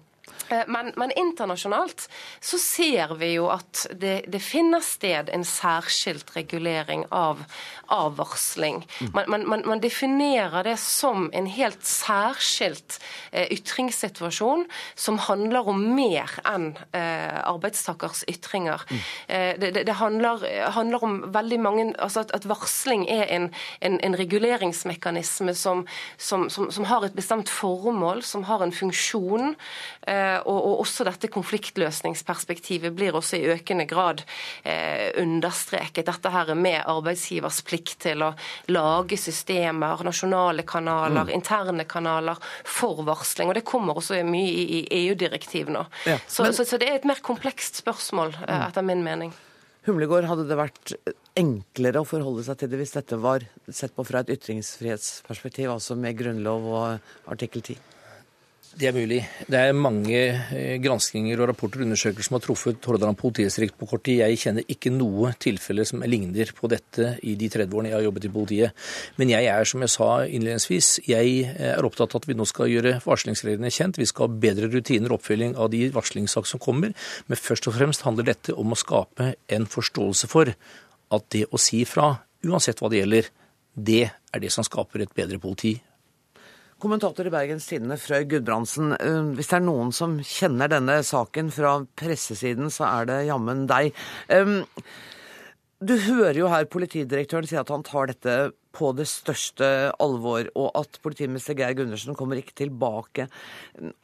Eh, 0.49 0.63
men, 0.67 0.93
men, 0.97 1.13
internasjonalt 1.13 2.09
så 2.41 2.59
ser 2.59 3.15
vi 3.19 3.33
jo 3.37 3.49
at 3.53 3.87
det, 3.91 4.23
det 4.31 4.41
finner 4.43 4.83
sted 4.85 5.31
en 5.33 5.45
særskilt 5.47 6.31
regulering 6.37 7.05
av, 7.11 7.43
av 7.91 8.17
varsling. 8.19 8.83
Man, 9.15 9.31
man, 9.31 9.63
man, 9.67 9.81
definerer 9.83 10.65
det 10.67 10.77
som 10.81 11.29
en 11.35 11.49
helt 11.51 11.83
særskilt 11.87 12.99
eh, 13.31 13.49
ytringssituasjon 13.55 14.67
som 14.95 15.19
handler 15.27 15.73
om 15.73 15.83
mer 15.97 16.31
enn 16.49 16.73
eh, 16.95 17.39
arbeidstakers 17.43 18.23
ytringer. 18.31 18.85
Eh, 19.27 19.59
det, 19.59 19.73
det, 19.75 19.87
det 19.89 19.99
handler, 19.99 20.45
handler, 20.77 21.03
om 21.03 21.19
veldig 21.35 21.61
mange 21.61 21.89
altså 21.99 22.23
at, 22.23 22.35
at 22.37 22.47
varsling 22.47 23.09
er 23.11 23.27
en, 23.35 23.49
en, 23.81 23.99
en 24.05 24.19
reguleringsmekanisme 24.19 25.55
som, 25.59 25.87
som, 26.19 26.49
som, 26.51 26.71
som, 26.71 26.87
har 26.87 27.07
et 27.07 27.17
bestemt 27.17 27.51
formål, 27.51 28.23
som 28.27 28.47
har 28.47 28.63
en 28.63 28.75
funksjon. 28.75 29.55
Eh, 30.07 30.12
og, 30.43 30.57
og 30.57 30.81
også 30.83 31.07
dette 31.07 31.31
konfliktløsningsperspektivet 31.33 32.95
blir 32.97 33.17
også 33.17 33.39
i 33.39 33.51
økende 33.55 33.87
grad 33.91 34.23
eh, 34.63 35.11
understreket. 35.23 36.07
Dette 36.09 36.33
her 36.33 36.53
med 36.59 36.81
arbeidsgivers 36.81 37.63
plikt 37.67 38.01
til 38.07 38.25
å 38.27 38.33
lage 38.73 39.19
systemer, 39.21 40.03
nasjonale 40.07 40.67
kanaler, 40.69 41.29
mm. 41.29 41.35
interne 41.37 41.87
kanaler 41.89 42.41
for 42.65 43.05
varsling. 43.07 43.53
Og 43.53 43.59
det 43.59 43.67
kommer 43.69 43.99
også 44.01 44.21
mye 44.27 44.51
i, 44.51 44.67
i 44.81 44.83
EU-direktiv 45.05 45.73
nå. 45.73 45.87
Ja, 46.09 46.19
så, 46.27 46.47
men... 46.47 46.57
så, 46.57 46.67
så, 46.69 46.81
det 46.81 46.91
er 46.91 47.01
et 47.01 47.09
mer 47.09 47.23
komplekst 47.25 47.83
spørsmål, 47.83 48.37
eh, 48.43 48.53
mm. 48.53 48.69
etter 48.69 48.87
min 48.87 49.07
mening. 49.07 49.35
Humlegård, 49.83 50.29
hadde 50.31 50.47
det 50.47 50.59
vært 50.59 50.93
enklere 51.39 52.03
å 52.03 52.07
forholde 52.07 52.45
seg 52.47 52.61
til 52.61 52.71
det 52.71 52.79
hvis 52.79 52.95
dette 52.95 53.17
var 53.19 53.43
sett 53.67 53.95
på 53.97 54.05
fra 54.07 54.21
et 54.23 54.31
ytringsfrihetsperspektiv, 54.37 55.73
altså 55.73 55.97
med 55.99 56.15
grunnlov 56.21 56.69
og 56.71 57.33
artikkel 57.33 57.65
10? 57.65 57.81
Det 58.73 58.87
er 58.89 58.95
mulig. 58.97 59.19
Det 59.53 59.59
er 59.59 59.75
mange 59.77 60.17
eh, 60.17 60.79
granskinger 60.81 61.41
og 61.43 61.51
rapporter 61.51 61.83
og 61.83 61.91
undersøkelser 61.91 62.25
som 62.25 62.39
har 62.39 62.43
truffet 62.47 62.87
Hordaland 62.89 63.19
politidistrikt 63.21 63.77
på 63.77 63.89
kort 63.91 64.05
tid. 64.07 64.23
Jeg 64.23 64.39
kjenner 64.41 64.65
ikke 64.73 64.93
noe 64.95 65.35
tilfelle 65.43 65.85
som 65.89 66.01
ligner 66.09 66.49
på 66.57 66.71
dette 66.73 67.11
i 67.29 67.35
de 67.37 67.51
30 67.53 67.77
årene 67.77 67.91
jeg 67.91 67.99
har 67.99 68.07
jobbet 68.07 68.29
i 68.29 68.33
politiet. 68.33 68.87
Men 69.21 69.35
jeg 69.35 69.51
er, 69.53 69.69
som 69.69 69.85
jeg 69.85 69.93
sa 69.93 70.09
innledningsvis, 70.25 70.91
jeg 71.05 71.53
er 71.53 71.85
opptatt 71.85 72.17
av 72.17 72.23
at 72.23 72.31
vi 72.31 72.39
nå 72.39 72.49
skal 72.49 72.73
gjøre 72.73 72.95
varslingsreglene 73.05 73.75
kjent. 73.77 74.01
Vi 74.01 74.09
skal 74.09 74.31
ha 74.31 74.41
bedre 74.47 74.73
rutiner 74.73 75.13
og 75.13 75.21
oppfølging 75.21 75.55
av 75.61 75.69
de 75.77 75.85
varslingssaker 75.93 76.55
som 76.55 76.65
kommer. 76.65 76.97
Men 77.29 77.43
først 77.45 77.69
og 77.69 77.77
fremst 77.77 78.09
handler 78.09 78.33
dette 78.33 78.57
om 78.57 78.73
å 78.73 78.81
skape 78.81 79.35
en 79.53 79.69
forståelse 79.69 80.33
for 80.33 80.49
at 81.13 81.31
det 81.37 81.45
å 81.53 81.61
si 81.61 81.85
fra, 81.85 82.15
uansett 82.49 82.81
hva 82.81 82.89
det 82.89 83.05
gjelder, 83.05 83.33
det 83.77 84.05
er 84.09 84.41
det 84.41 84.53
som 84.53 84.65
skaper 84.65 85.05
et 85.05 85.17
bedre 85.17 85.37
politi 85.41 85.77
Kommentator 86.83 87.29
i 87.29 87.33
Bergens 87.33 87.69
Tidende, 87.71 87.97
Frøy 88.01 88.27
Gudbrandsen. 88.27 88.97
Eh, 88.99 89.31
hvis 89.39 89.53
det 89.53 89.61
er 89.61 89.67
noen 89.69 89.93
som 89.95 90.19
kjenner 90.27 90.73
denne 90.73 90.99
saken 91.07 91.53
fra 91.55 91.77
pressesiden, 91.99 92.73
så 92.75 92.89
er 92.91 93.11
det 93.11 93.21
jammen 93.29 93.69
deg. 93.71 93.95
Du 95.83 95.97
hører 95.99 96.37
jo 96.39 96.51
her 96.51 96.69
politidirektøren 96.71 97.47
si 97.51 97.57
at 97.59 97.71
han 97.73 97.83
tar 97.83 98.11
dette 98.13 98.35
på 98.75 98.93
det 98.95 99.09
største 99.11 99.67
alvor, 100.03 100.47
og 100.55 100.69
at 100.79 100.99
politimester 101.03 101.57
Geir 101.59 101.75
Gundersen 101.79 102.17
kommer 102.19 102.39
ikke 102.39 102.55
tilbake. 102.63 103.27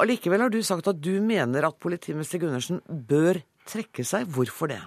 Allikevel 0.02 0.42
har 0.42 0.52
du 0.52 0.58
sagt 0.66 0.90
at 0.90 0.98
du 0.98 1.20
mener 1.22 1.68
at 1.68 1.78
politimester 1.78 2.42
Gundersen 2.42 2.82
bør 2.88 3.38
trekke 3.68 4.06
seg. 4.06 4.26
Hvorfor 4.34 4.72
det? 4.72 4.80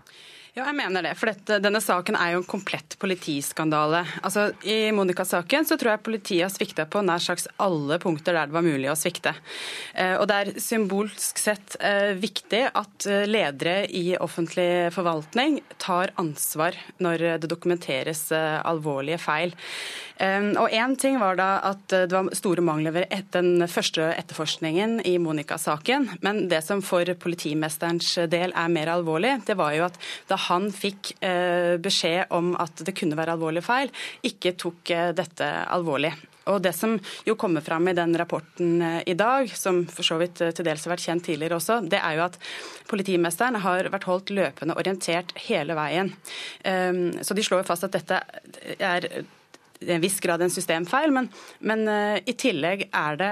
Ja, 0.51 0.65
jeg 0.67 0.75
mener 0.75 1.05
det. 1.05 1.13
For 1.15 1.31
dette, 1.31 1.61
denne 1.63 1.79
saken 1.79 2.17
er 2.19 2.33
jo 2.33 2.41
en 2.41 2.49
komplett 2.49 2.97
politiskandale. 2.99 4.01
Altså, 4.19 4.49
I 4.67 4.91
Monica-saken 4.91 5.63
så 5.63 5.77
tror 5.79 5.93
jeg 5.93 6.03
politiet 6.03 6.43
har 6.43 6.51
svikta 6.51 6.83
på 6.91 6.99
nær 7.07 7.23
sagt 7.23 7.47
alle 7.55 7.95
punkter 8.03 8.35
der 8.35 8.51
det 8.51 8.57
var 8.57 8.65
mulig 8.65 8.89
å 8.91 8.97
svikte. 8.99 9.31
Eh, 9.95 10.17
og 10.17 10.27
det 10.27 10.41
er 10.41 10.51
symbolsk 10.59 11.39
sett 11.39 11.77
eh, 11.79 12.11
viktig 12.19 12.65
at 12.67 13.07
eh, 13.07 13.23
ledere 13.31 13.85
i 13.95 14.17
offentlig 14.19 14.91
forvaltning 14.91 15.61
tar 15.79 16.11
ansvar 16.19 16.75
når 16.99 17.27
det 17.45 17.47
dokumenteres 17.47 18.27
alvorlige 18.35 19.23
feil. 19.23 19.55
Og 20.21 20.69
Én 20.69 20.91
ting 21.01 21.15
var 21.17 21.33
da 21.39 21.47
at 21.65 21.81
det 21.89 22.13
var 22.13 22.27
store 22.37 22.61
mangler 22.61 22.93
ved 22.93 23.29
den 23.33 23.63
første 23.65 24.11
etterforskningen 24.13 24.99
i 25.09 25.15
Monica-saken. 25.17 26.05
Men 26.21 26.43
det 26.51 26.59
som 26.61 26.83
for 26.85 27.09
politimesterens 27.17 28.11
del 28.29 28.53
er 28.53 28.69
mer 28.69 28.91
alvorlig, 28.93 29.39
det 29.47 29.57
var 29.57 29.73
jo 29.73 29.87
at 29.87 29.97
da 30.29 30.37
han 30.47 30.69
fikk 30.73 31.13
eh, 31.23 31.77
beskjed 31.81 32.31
om 32.35 32.53
at 32.59 32.83
det 32.85 32.95
kunne 32.97 33.17
være 33.19 33.35
alvorlige 33.35 33.65
feil, 33.65 33.91
ikke 34.27 34.55
tok 34.59 34.93
eh, 34.93 35.09
dette 35.17 35.47
alvorlig. 35.71 36.13
Og 36.49 36.57
Det 36.63 36.71
som 36.73 36.95
jo 37.27 37.35
kommer 37.37 37.61
fram 37.61 37.87
i 37.87 37.95
den 37.97 38.15
rapporten 38.17 38.81
eh, 38.81 39.01
i 39.13 39.17
dag, 39.17 39.51
som 39.55 39.83
for 39.89 40.07
så 40.07 40.17
vidt 40.21 40.41
til 40.41 40.65
dels 40.67 40.85
har 40.87 40.95
vært 40.95 41.05
kjent 41.05 41.27
tidligere 41.29 41.59
også, 41.59 41.81
det 41.85 41.99
er 42.01 42.17
jo 42.17 42.25
at 42.25 42.39
politimesteren 42.89 43.59
har 43.61 43.91
vært 43.93 44.07
holdt 44.09 44.33
løpende 44.33 44.77
orientert 44.79 45.35
hele 45.47 45.77
veien. 45.77 46.09
Så 46.61 47.35
de 47.37 47.43
slår 47.45 47.61
jo 47.61 47.67
fast 47.69 47.85
at 47.87 47.93
dette 47.95 48.17
er 48.83 49.05
i 49.81 49.93
en 49.95 50.01
viss 50.03 50.19
grad 50.21 50.43
en 50.43 50.51
systemfeil, 50.51 51.13
men, 51.15 51.29
men 51.63 51.85
i 52.27 52.35
tillegg 52.37 52.83
er 52.89 53.19
det 53.21 53.31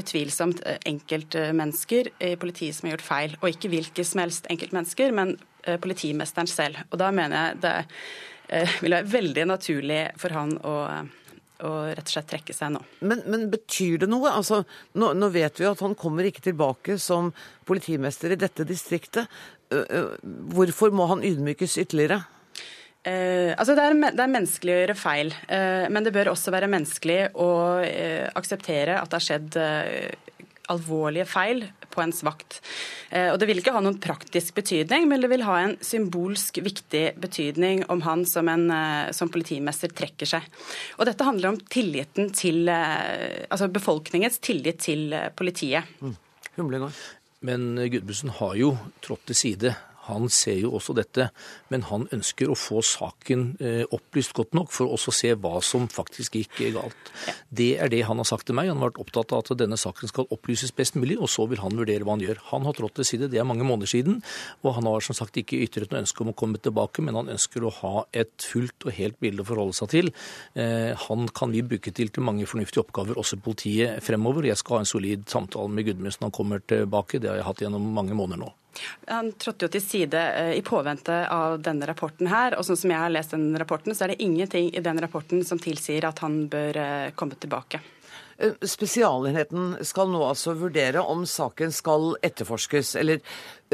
utvilsomt 0.00 0.62
enkeltmennesker 0.86 2.12
i 2.28 2.30
politiet 2.40 2.76
som 2.76 2.86
har 2.86 2.94
gjort 2.94 3.08
feil. 3.08 3.34
Og 3.42 3.50
ikke 3.50 3.72
hvilke 3.72 4.06
som 4.06 4.22
helst 4.22 4.46
enkeltmennesker, 4.52 5.10
men 5.16 5.34
politimesteren 5.80 6.50
selv. 6.50 6.82
Og 6.90 6.98
da 7.00 7.10
mener 7.14 7.36
jeg 7.38 7.60
det 7.64 7.74
vil 8.84 8.92
være 8.92 9.08
veldig 9.08 9.44
naturlig 9.48 10.00
for 10.20 10.36
han 10.36 10.58
å 10.60 10.74
og 11.64 11.94
rett 11.94 12.08
og 12.08 12.12
slett 12.12 12.28
trekke 12.32 12.54
seg 12.54 12.72
nå. 12.74 12.80
Men, 13.06 13.22
men 13.30 13.46
betyr 13.52 14.02
det 14.02 14.08
noe? 14.10 14.32
Altså, 14.32 14.62
nå, 14.98 15.12
nå, 15.16 15.30
vet 15.32 15.60
vi 15.60 15.68
at 15.68 15.80
han 15.84 15.94
kommer 15.98 16.26
ikke 16.26 16.42
tilbake 16.44 16.98
som 17.00 17.30
politimester 17.68 18.34
i 18.34 18.40
dette 18.40 18.66
distriktet. 18.68 19.30
Hvorfor 19.70 20.92
må 20.94 21.06
han 21.12 21.24
ydmykes 21.24 21.78
ytterligere? 21.84 22.20
Eh, 23.04 23.52
altså 23.52 23.74
det, 23.76 23.84
er, 23.84 23.96
det, 24.16 24.22
er, 24.22 24.32
menneskelig 24.32 24.72
å 24.72 24.76
gjøre 24.78 24.96
feil, 24.96 25.32
eh, 25.52 25.86
men 25.92 26.06
det 26.06 26.12
bør 26.14 26.30
også 26.32 26.52
være 26.54 26.70
menneskelig 26.72 27.18
å 27.36 27.48
eh, 27.84 28.30
akseptere 28.32 28.96
at 28.96 29.10
det 29.12 29.18
har 29.18 29.26
skjedd 29.26 29.58
eh, 29.60 30.30
alvorlige 30.72 31.26
feil 31.28 31.64
på 31.92 32.02
ens 32.04 32.22
vakt. 32.26 32.60
Eh, 33.10 33.30
og 33.32 33.38
Det 33.38 33.48
vil 33.48 33.60
ikke 33.60 33.74
ha 33.74 33.82
noen 33.84 34.00
praktisk 34.02 34.56
betydning, 34.58 35.08
men 35.08 35.22
det 35.22 35.30
vil 35.32 35.46
ha 35.46 35.58
en 35.60 35.76
symbolsk 35.84 36.60
viktig 36.64 37.04
betydning 37.20 37.84
om 37.92 38.04
han 38.06 38.24
som, 38.26 38.48
en, 38.48 38.70
eh, 38.70 39.12
som 39.12 39.28
politimester 39.28 39.92
trekker 39.92 40.26
seg. 40.26 40.46
Og 40.98 41.06
Dette 41.06 41.24
handler 41.26 41.52
om 41.52 41.60
tilliten 41.60 42.32
til, 42.34 42.68
altså 42.68 43.68
befolkningens 43.68 44.38
tillit 44.38 44.80
til 44.84 45.12
politiet. 45.36 45.84
Mm. 46.00 46.16
Men 47.44 47.76
Gudbrandsen 47.76 48.30
har 48.38 48.54
jo 48.56 48.76
trådt 49.04 49.26
til 49.28 49.36
side 49.36 49.74
han 50.08 50.28
ser 50.32 50.58
jo 50.60 50.74
også 50.76 50.94
dette, 50.96 51.28
men 51.72 51.84
han 51.88 52.06
ønsker 52.14 52.50
å 52.50 52.58
få 52.58 52.82
saken 52.84 53.44
eh, 53.62 53.82
opplyst 53.94 54.34
godt 54.36 54.54
nok 54.56 54.72
for 54.74 54.92
også 54.92 55.12
å 55.12 55.16
se 55.16 55.32
hva 55.40 55.60
som 55.64 55.86
faktisk 55.92 56.38
gikk 56.38 56.60
galt. 56.74 57.12
Det 57.48 57.74
er 57.80 57.92
det 57.92 58.02
han 58.08 58.20
har 58.20 58.28
sagt 58.28 58.48
til 58.48 58.56
meg. 58.58 58.70
Han 58.70 58.82
har 58.82 58.92
vært 58.92 59.02
opptatt 59.04 59.34
av 59.34 59.44
at 59.44 59.52
denne 59.60 59.78
saken 59.80 60.10
skal 60.10 60.28
opplyses 60.34 60.74
best 60.76 60.98
mulig, 60.98 61.16
og 61.18 61.30
så 61.32 61.46
vil 61.50 61.62
han 61.62 61.76
vurdere 61.78 62.06
hva 62.06 62.16
han 62.16 62.24
gjør. 62.24 62.42
Han 62.50 62.66
har 62.68 62.76
trådt 62.76 62.98
til 62.98 63.08
side, 63.08 63.30
det 63.32 63.40
er 63.40 63.48
mange 63.48 63.66
måneder 63.66 63.90
siden, 63.90 64.20
og 64.62 64.76
han 64.78 64.88
har 64.90 65.04
som 65.04 65.16
sagt 65.16 65.38
ikke 65.40 65.60
ytret 65.64 65.92
noe 65.92 66.02
ønske 66.04 66.24
om 66.24 66.32
å 66.32 66.36
komme 66.36 66.60
tilbake, 66.62 67.04
men 67.04 67.18
han 67.18 67.32
ønsker 67.34 67.64
å 67.64 67.72
ha 67.80 67.94
et 68.14 68.48
fullt 68.52 68.88
og 68.88 68.96
helt 68.98 69.20
bilde 69.22 69.44
å 69.44 69.48
forholde 69.48 69.78
seg 69.78 69.92
til. 69.94 70.12
Eh, 70.58 70.92
han 71.06 71.28
kan 71.34 71.54
vi 71.54 71.64
bruke 71.66 71.94
til 71.94 72.12
til 72.14 72.26
mange 72.26 72.48
fornuftige 72.50 72.84
oppgaver, 72.84 73.18
også 73.20 73.40
politiet 73.44 74.02
fremover. 74.04 74.50
Jeg 74.50 74.60
skal 74.60 74.78
ha 74.78 74.84
en 74.84 74.92
solid 74.94 75.24
samtale 75.30 75.72
med 75.72 75.88
Gudmundsen 75.88 76.24
når 76.24 76.30
han 76.30 76.38
kommer 76.40 76.68
tilbake, 76.74 77.22
det 77.22 77.32
har 77.32 77.40
jeg 77.40 77.48
hatt 77.48 77.64
gjennom 77.66 77.90
mange 77.96 78.16
måneder 78.16 78.44
nå. 78.44 78.52
Han 79.06 79.32
trådte 79.38 79.66
jo 79.66 79.72
til 79.74 79.82
side 79.84 80.20
eh, 80.20 80.52
i 80.58 80.62
påvente 80.64 81.24
av 81.30 81.58
denne 81.64 81.88
rapporten 81.88 82.30
her. 82.30 82.56
Og 82.58 82.66
sånn 82.66 82.80
som 82.80 82.92
jeg 82.94 83.02
har 83.02 83.12
lest 83.12 83.34
den 83.34 83.52
rapporten, 83.60 83.94
så 83.94 84.06
er 84.06 84.14
det 84.14 84.22
ingenting 84.24 84.70
i 84.74 84.84
den 84.84 85.00
rapporten 85.02 85.44
som 85.46 85.60
tilsier 85.62 86.06
at 86.08 86.22
han 86.24 86.44
bør 86.52 86.80
eh, 86.80 87.10
komme 87.18 87.38
tilbake. 87.40 87.80
Eh, 88.36 88.56
spesialenheten 88.66 89.76
skal 89.86 90.10
nå 90.10 90.22
altså 90.26 90.56
vurdere 90.58 91.02
om 91.02 91.24
saken 91.28 91.74
skal 91.74 92.14
etterforskes. 92.24 92.94
Eller 93.00 93.22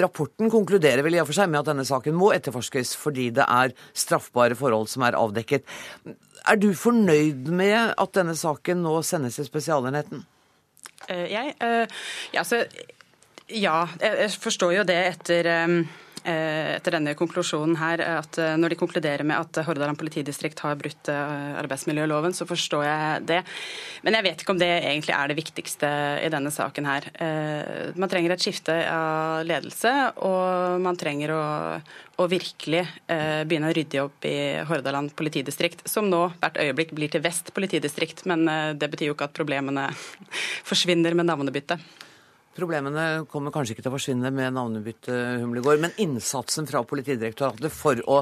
rapporten 0.00 0.52
konkluderer 0.52 1.04
vel 1.06 1.18
i 1.18 1.22
og 1.22 1.30
for 1.30 1.40
seg 1.40 1.50
med 1.52 1.62
at 1.62 1.72
denne 1.72 1.86
saken 1.88 2.18
må 2.18 2.32
etterforskes 2.36 2.94
fordi 2.98 3.30
det 3.36 3.46
er 3.46 3.76
straffbare 3.92 4.58
forhold 4.58 4.90
som 4.92 5.06
er 5.06 5.18
avdekket. 5.18 5.66
Er 6.48 6.60
du 6.60 6.70
fornøyd 6.76 7.50
med 7.52 7.94
at 7.96 8.14
denne 8.16 8.36
saken 8.38 8.80
nå 8.84 9.00
sendes 9.06 9.36
til 9.38 9.48
Spesialenheten? 9.48 10.24
Jeg, 11.08 11.54
ja, 11.58 12.42
altså, 12.42 12.60
ja, 13.52 13.88
jeg 14.00 14.30
forstår 14.40 14.78
jo 14.78 14.86
det 14.88 15.00
etter 15.14 15.50
Eh, 16.20 16.74
etter 16.76 16.92
denne 16.98 17.14
konklusjonen 17.16 17.78
her, 17.80 18.00
at 18.20 18.36
eh, 18.36 18.52
når 18.60 18.74
de 18.74 18.76
konkluderer 18.82 19.24
med 19.24 19.40
at 19.40 19.62
Hordaland 19.64 19.96
politidistrikt 19.96 20.58
har 20.60 20.76
brutt 20.76 21.08
eh, 21.08 21.54
arbeidsmiljøloven, 21.62 22.34
så 22.36 22.44
forstår 22.48 22.84
jeg 22.84 23.22
det. 23.30 23.38
Men 24.04 24.18
jeg 24.18 24.26
vet 24.26 24.42
ikke 24.44 24.52
om 24.52 24.60
det 24.60 24.68
egentlig 24.68 25.14
er 25.16 25.30
det 25.30 25.38
viktigste 25.38 25.92
i 26.20 26.28
denne 26.32 26.52
saken 26.52 26.88
her. 26.88 27.08
Man 27.96 28.10
trenger 28.12 28.34
et 28.34 28.44
skifte 28.44 28.74
av 28.90 29.46
ledelse, 29.48 29.92
og 30.24 30.80
man 30.84 30.98
trenger 31.00 31.32
å, 31.34 31.44
å 32.20 32.28
virkelig 32.28 32.82
begynne 33.06 33.70
å 33.70 33.76
rydde 33.76 34.02
opp 34.02 34.28
i 34.28 34.36
Hordaland 34.68 35.14
politidistrikt, 35.16 35.84
som 35.88 36.08
nå 36.10 36.26
hvert 36.40 36.60
øyeblikk 36.60 36.94
blir 36.96 37.12
til 37.12 37.24
Vest 37.24 37.52
politidistrikt. 37.56 38.24
Men 38.30 38.48
det 38.80 38.88
betyr 38.92 39.10
jo 39.10 39.16
ikke 39.16 39.28
at 39.30 39.36
problemene 39.36 39.88
forsvinner 40.70 41.16
med 41.16 41.28
navnebyttet. 41.28 41.99
Problemene 42.60 43.24
kommer 43.30 43.54
kanskje 43.54 43.72
ikke 43.72 43.86
til 43.86 43.92
å 43.92 43.96
forsvinne 43.96 44.30
med 44.36 44.52
navnebytte, 44.52 45.14
Humlegård, 45.40 45.80
men 45.80 45.94
innsatsen 46.02 46.68
fra 46.68 46.82
Politidirektoratet 46.84 47.72
for 47.72 48.02
å 48.04 48.18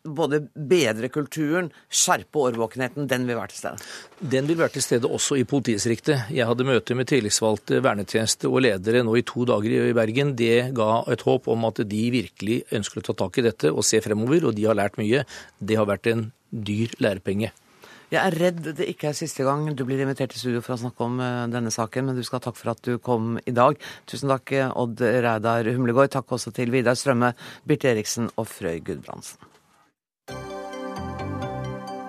både 0.00 0.38
bedre 0.54 1.10
kulturen, 1.12 1.68
skjerpe 1.92 2.40
årvåkenheten, 2.40 3.08
den 3.10 3.26
vil 3.28 3.36
være 3.36 3.52
til 3.52 3.58
stede? 3.58 3.88
Den 4.32 4.48
vil 4.48 4.58
være 4.60 4.74
til 4.78 4.84
stede 4.86 5.10
også 5.12 5.36
i 5.36 5.44
politidistriktet. 5.48 6.30
Jeg 6.32 6.48
hadde 6.48 6.66
møte 6.68 6.96
med 6.96 7.10
tillitsvalgte, 7.10 7.82
vernetjeneste 7.84 8.48
og 8.48 8.62
ledere 8.64 9.04
nå 9.04 9.18
i 9.20 9.26
to 9.28 9.44
dager 9.48 9.90
i 9.90 9.96
Bergen. 9.96 10.32
Det 10.38 10.70
ga 10.76 10.90
et 11.12 11.24
håp 11.26 11.50
om 11.52 11.68
at 11.68 11.82
de 11.84 12.04
virkelig 12.16 12.62
ønsker 12.80 13.02
å 13.02 13.08
ta 13.10 13.18
tak 13.24 13.40
i 13.40 13.48
dette 13.50 13.72
og 13.72 13.84
se 13.86 14.00
fremover, 14.04 14.48
og 14.48 14.56
de 14.56 14.68
har 14.68 14.78
lært 14.78 14.96
mye. 15.00 15.26
Det 15.60 15.76
har 15.76 15.88
vært 15.90 16.08
en 16.14 16.30
dyr 16.50 16.96
lærepenge. 17.02 17.52
Jeg 18.10 18.18
er 18.20 18.34
redd 18.40 18.64
det 18.80 18.88
ikke 18.90 19.12
er 19.12 19.14
siste 19.14 19.44
gang 19.46 19.68
du 19.70 19.84
blir 19.86 20.00
invitert 20.02 20.32
til 20.34 20.42
studio 20.42 20.62
for 20.66 20.74
å 20.74 20.80
snakke 20.82 21.06
om 21.06 21.20
uh, 21.22 21.46
denne 21.52 21.70
saken, 21.70 22.08
men 22.08 22.18
du 22.18 22.24
skal 22.26 22.40
ha 22.40 22.48
takk 22.48 22.58
for 22.58 22.72
at 22.72 22.82
du 22.82 22.98
kom 22.98 23.36
i 23.46 23.54
dag. 23.54 23.78
Tusen 24.10 24.32
takk, 24.32 24.50
Odd 24.74 24.98
Reidar 24.98 25.70
Humlegård. 25.70 26.10
Takk 26.16 26.34
også 26.34 26.50
til 26.56 26.74
Vidar 26.74 26.98
Strømme, 26.98 27.36
Birte 27.62 27.92
Eriksen 27.92 28.26
og 28.34 28.50
Frøy 28.50 28.82
Gudbrandsen. 28.82 29.38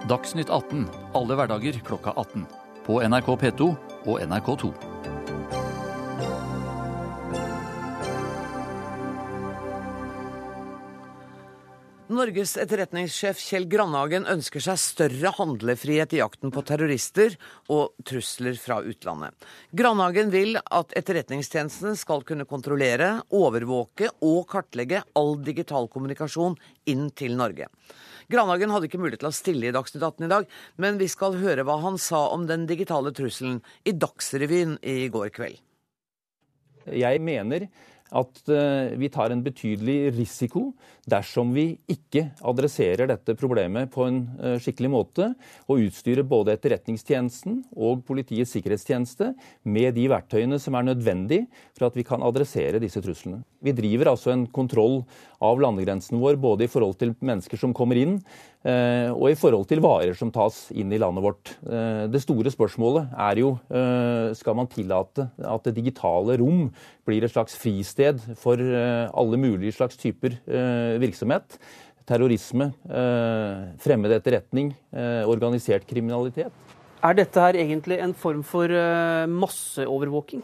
Dagsnytt 0.10 0.50
18 0.50 0.90
alle 1.16 1.38
hverdager 1.38 1.78
klokka 1.86 2.18
18. 2.18 2.50
På 2.84 2.98
NRK 3.06 3.36
P2 3.46 3.70
og 4.10 4.18
NRK2. 4.26 4.74
Norges 12.12 12.58
etterretningssjef 12.60 13.40
Kjell 13.40 13.70
Grandhagen 13.72 14.26
ønsker 14.28 14.60
seg 14.60 14.80
større 14.82 15.30
handlefrihet 15.38 16.12
i 16.12 16.20
jakten 16.20 16.52
på 16.52 16.64
terrorister 16.68 17.38
og 17.72 17.94
trusler 18.04 18.58
fra 18.60 18.82
utlandet. 18.84 19.32
Grandhagen 19.72 20.34
vil 20.34 20.60
at 20.60 20.92
etterretningstjenesten 21.00 21.96
skal 21.96 22.26
kunne 22.28 22.44
kontrollere, 22.50 23.22
overvåke 23.32 24.10
og 24.28 24.42
kartlegge 24.52 25.06
all 25.16 25.38
digital 25.46 25.88
kommunikasjon 25.94 26.58
inn 26.92 27.08
til 27.16 27.38
Norge. 27.40 27.70
Grandhagen 28.32 28.76
hadde 28.76 28.90
ikke 28.90 29.00
mulighet 29.00 29.24
til 29.24 29.32
å 29.32 29.36
stille 29.38 29.70
i 29.70 29.76
Dagsnytt 29.76 30.04
18 30.04 30.28
i 30.28 30.32
dag, 30.34 30.50
men 30.84 31.00
vi 31.00 31.08
skal 31.12 31.40
høre 31.40 31.64
hva 31.68 31.80
han 31.86 31.96
sa 31.96 32.26
om 32.36 32.44
den 32.50 32.68
digitale 32.68 33.16
trusselen 33.16 33.62
i 33.88 33.96
Dagsrevyen 33.96 34.82
i 34.84 35.06
går 35.14 35.32
kveld. 35.38 35.64
Jeg 36.92 37.24
mener 37.24 37.70
at 38.12 38.50
eh, 38.52 38.94
vi 39.00 39.10
tar 39.12 39.32
en 39.32 39.44
betydelig 39.44 40.12
risiko 40.18 40.72
dersom 41.10 41.54
vi 41.56 41.78
ikke 41.90 42.28
adresserer 42.48 43.10
dette 43.10 43.36
problemet 43.40 43.92
på 43.94 44.06
en 44.08 44.20
eh, 44.42 44.58
skikkelig 44.62 44.92
måte, 44.92 45.30
og 45.72 45.86
utstyrer 45.88 46.28
både 46.28 46.58
Etterretningstjenesten 46.58 47.62
og 47.72 48.04
Politiets 48.08 48.52
sikkerhetstjeneste 48.58 49.32
med 49.64 49.96
de 49.96 50.08
verktøyene 50.12 50.60
som 50.62 50.76
er 50.78 50.90
nødvendig 50.92 51.46
for 51.78 51.88
at 51.88 51.98
vi 51.98 52.06
kan 52.08 52.24
adressere 52.26 52.82
disse 52.84 53.02
truslene. 53.04 53.42
Vi 53.64 53.74
driver 53.78 54.12
altså 54.12 54.34
en 54.34 54.46
kontroll 54.52 55.02
av 55.42 55.62
landegrensen 55.64 56.20
vår, 56.22 56.38
både 56.42 56.68
i 56.68 56.72
forhold 56.72 56.98
til 57.00 57.16
mennesker 57.24 57.60
som 57.62 57.76
kommer 57.78 58.00
inn, 58.02 58.20
og 58.62 59.26
i 59.32 59.38
forhold 59.40 59.66
til 59.70 59.82
varer 59.82 60.14
som 60.18 60.30
tas 60.34 60.68
inn 60.78 60.92
i 60.94 61.00
landet 61.02 61.24
vårt. 61.26 61.54
Eh, 61.66 62.06
det 62.14 62.22
store 62.22 62.52
spørsmålet 62.54 63.10
er 63.18 63.42
jo 63.42 63.56
eh, 63.74 64.34
skal 64.38 64.58
man 64.60 64.70
tillate 64.70 65.26
at 65.42 65.66
det 65.66 65.74
digitale 65.80 66.38
rom 66.42 66.68
blir 67.08 67.26
et 67.26 67.34
slags 67.34 67.58
fristed 67.58 68.22
for 68.38 68.62
alle 68.62 69.40
mulige 69.42 69.74
slags 69.74 69.98
typer 69.98 70.38
virksomhet. 71.02 71.58
Terrorisme, 72.06 72.72
fremmed 73.82 74.14
etterretning, 74.14 74.72
organisert 75.26 75.86
kriminalitet. 75.90 76.52
Er 77.02 77.18
dette 77.18 77.42
her 77.42 77.58
egentlig 77.58 77.98
en 78.04 78.14
form 78.18 78.44
for 78.46 78.70
masseovervåking? 79.42 80.44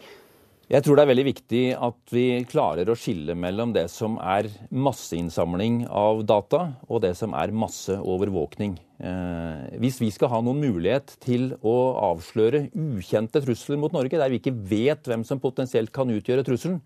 Jeg 0.68 0.84
tror 0.84 0.98
det 0.98 1.04
er 1.06 1.08
veldig 1.08 1.24
viktig 1.24 1.60
at 1.80 2.10
vi 2.12 2.22
klarer 2.44 2.90
å 2.92 2.96
skille 2.98 3.32
mellom 3.32 3.70
det 3.72 3.86
som 3.88 4.18
er 4.20 4.50
masseinnsamling 4.68 5.86
av 5.88 6.20
data, 6.28 6.58
og 6.92 7.00
det 7.06 7.14
som 7.16 7.32
er 7.32 7.54
masseovervåkning. 7.56 8.74
Eh, 9.00 9.78
hvis 9.80 9.96
vi 10.02 10.10
skal 10.12 10.28
ha 10.34 10.42
noen 10.44 10.60
mulighet 10.60 11.14
til 11.24 11.54
å 11.64 11.72
avsløre 12.10 12.66
ukjente 12.76 13.40
trusler 13.46 13.80
mot 13.80 13.96
Norge, 13.96 14.20
der 14.20 14.28
vi 14.28 14.42
ikke 14.42 14.52
vet 14.52 15.08
hvem 15.08 15.24
som 15.24 15.40
potensielt 15.40 15.88
kan 15.94 16.12
utgjøre 16.12 16.44
trusselen, 16.44 16.82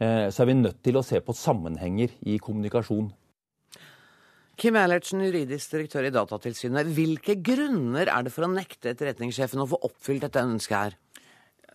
eh, 0.00 0.30
så 0.32 0.46
er 0.46 0.48
vi 0.48 0.54
nødt 0.62 0.80
til 0.88 0.96
å 0.96 1.04
se 1.04 1.20
på 1.20 1.36
sammenhenger 1.36 2.14
i 2.24 2.38
kommunikasjon. 2.40 3.10
Kim 4.56 4.78
Eilertsen, 4.80 5.20
juridisk 5.28 5.76
direktør 5.76 6.08
i 6.08 6.14
Datatilsynet. 6.16 6.88
Hvilke 6.96 7.36
grunner 7.44 8.08
er 8.08 8.24
det 8.24 8.32
for 8.32 8.48
å 8.48 8.50
nekte 8.54 8.94
etterretningssjefen 8.94 9.60
å 9.60 9.68
få 9.68 9.82
oppfylt 9.84 10.24
dette 10.24 10.46
ønsket 10.48 10.78
her? 10.78 10.96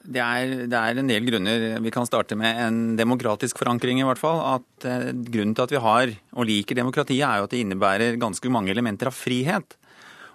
Det 0.03 0.19
er, 0.19 0.65
det 0.67 0.75
er, 0.75 0.97
en 0.99 1.07
del 1.07 1.23
grunner. 1.29 1.61
Vi 1.79 1.91
kan 1.95 2.07
starte 2.07 2.35
med 2.35 2.57
en 2.59 2.79
demokratisk 2.99 3.61
forankring, 3.61 4.01
i 4.01 4.07
hvert 4.07 4.19
fall. 4.19 4.41
At 4.57 4.87
eh, 4.87 5.13
Grunnen 5.15 5.55
til 5.55 5.63
at 5.63 5.71
vi 5.71 5.79
har 5.79 6.11
og 6.35 6.49
liker 6.49 6.75
demokratiet, 6.75 7.23
er 7.23 7.39
jo 7.39 7.47
at 7.47 7.53
det 7.55 7.61
innebærer 7.63 8.19
ganske 8.19 8.51
mange 8.51 8.73
elementer 8.73 9.07
av 9.07 9.15
frihet. 9.15 9.77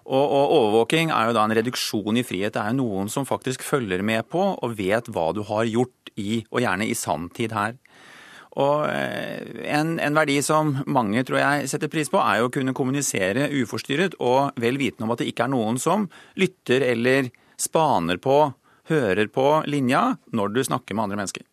Og, 0.09 0.25
og, 0.25 0.55
Overvåking 0.57 1.13
er 1.13 1.29
jo 1.29 1.35
da 1.37 1.45
en 1.45 1.57
reduksjon 1.59 2.17
i 2.17 2.25
frihet. 2.25 2.55
Det 2.55 2.63
er 2.63 2.73
jo 2.73 2.81
noen 2.81 3.13
som 3.13 3.29
faktisk 3.29 3.67
følger 3.67 4.01
med 4.01 4.25
på 4.33 4.41
og 4.57 4.79
vet 4.79 5.11
hva 5.13 5.29
du 5.37 5.43
har 5.51 5.69
gjort 5.69 6.15
i, 6.17 6.41
og 6.49 6.65
gjerne 6.65 6.89
i 6.89 6.97
sanntid 6.97 7.53
her. 7.53 7.77
Og 8.59 8.87
eh, 8.89 9.69
en, 9.69 9.99
en, 10.01 10.17
verdi 10.17 10.39
som 10.43 10.79
mange 10.89 11.23
tror 11.29 11.43
jeg 11.43 11.69
setter 11.71 11.93
pris 11.93 12.09
på, 12.09 12.23
er 12.25 12.41
jo 12.41 12.49
å 12.49 12.55
kunne 12.55 12.75
kommunisere 12.75 13.51
uforstyrret 13.61 14.17
og 14.25 14.57
vel 14.59 14.81
vitende 14.81 15.07
om 15.07 15.13
at 15.13 15.21
det 15.21 15.29
ikke 15.31 15.45
er 15.45 15.53
noen 15.53 15.77
som 15.83 16.09
lytter 16.41 16.89
eller 16.89 17.29
spaner 17.61 18.19
på 18.23 18.41
hører 18.89 19.31
på 19.33 19.47
linja 19.71 20.19
når 20.35 20.53
du 20.55 20.61
snakker 20.67 20.97
med 20.97 21.09
andre 21.09 21.23
mennesker. 21.23 21.47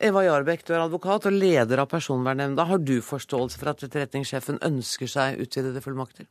Eva 0.00 0.22
Jarbekk, 0.24 0.64
du 0.64 0.72
er 0.72 0.80
advokat 0.86 1.26
og 1.28 1.34
leder 1.36 1.82
av 1.82 1.90
Personvernnemnda. 1.92 2.64
Har 2.70 2.80
du 2.80 3.02
forståelse 3.04 3.60
for 3.60 3.74
at 3.74 3.82
etterretningssjefen 3.84 4.62
ønsker 4.64 5.10
seg 5.10 5.42
utvidede 5.44 5.82
fullmakter? 5.84 6.24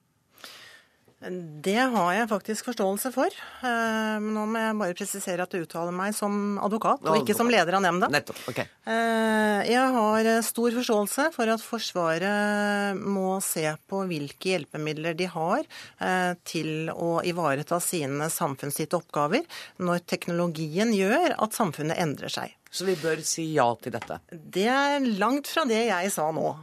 Det 1.19 1.75
har 1.91 2.12
jeg 2.15 2.27
faktisk 2.32 2.69
forståelse 2.69 3.10
for. 3.12 3.27
Eh, 3.27 4.19
men 4.23 4.32
nå 4.38 4.45
må 4.47 4.62
jeg 4.62 4.77
bare 4.79 4.95
presisere 4.95 5.43
at 5.43 5.51
du 5.51 5.60
uttaler 5.60 5.91
meg 5.95 6.13
som 6.15 6.55
advokat, 6.63 7.03
og 7.03 7.19
ikke 7.19 7.36
som 7.36 7.51
leder 7.51 7.75
av 7.75 7.84
nemnda. 7.84 8.08
Okay. 8.47 8.69
Eh, 8.88 9.67
jeg 9.67 9.84
har 9.97 10.29
stor 10.47 10.77
forståelse 10.77 11.25
for 11.36 11.51
at 11.51 11.65
Forsvaret 11.65 12.95
må 13.03 13.34
se 13.43 13.65
på 13.91 14.05
hvilke 14.08 14.53
hjelpemidler 14.53 15.17
de 15.19 15.27
har 15.34 15.65
eh, 15.65 16.39
til 16.47 16.88
å 16.93 17.17
ivareta 17.27 17.82
sine 17.84 18.32
samfunnsgitte 18.32 19.01
oppgaver 19.01 19.43
når 19.84 20.05
teknologien 20.08 20.95
gjør 20.95 21.36
at 21.36 21.60
samfunnet 21.60 21.99
endrer 21.99 22.32
seg. 22.32 22.55
Så 22.69 22.86
vi 22.86 22.93
bør 23.01 23.17
si 23.25 23.47
ja 23.55 23.65
til 23.82 23.95
dette? 23.95 24.19
Det 24.29 24.67
er 24.69 25.01
langt 25.17 25.49
fra 25.49 25.63
det 25.69 25.82
jeg 25.89 26.13
sa 26.13 26.29
nå. 26.36 26.53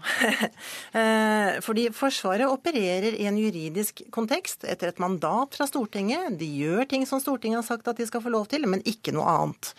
Eh, 0.97 1.59
fordi 1.61 1.83
Forsvaret 1.93 2.49
opererer 2.49 3.17
i 3.19 3.27
en 3.29 3.37
juridisk 3.37 4.01
kontekst 4.15 4.65
etter 4.69 4.89
et 4.89 5.01
mandat 5.03 5.57
fra 5.59 5.67
Stortinget. 5.69 6.39
De 6.41 6.47
gjør 6.63 6.87
ting 6.89 7.05
som 7.09 7.21
Stortinget 7.21 7.59
har 7.61 7.67
sagt 7.67 7.91
at 7.91 7.99
de 8.01 8.07
skal 8.09 8.23
få 8.25 8.33
lov 8.33 8.47
til, 8.49 8.65
men 8.71 8.81
ikke 8.89 9.13
noe 9.13 9.27
annet. 9.29 9.73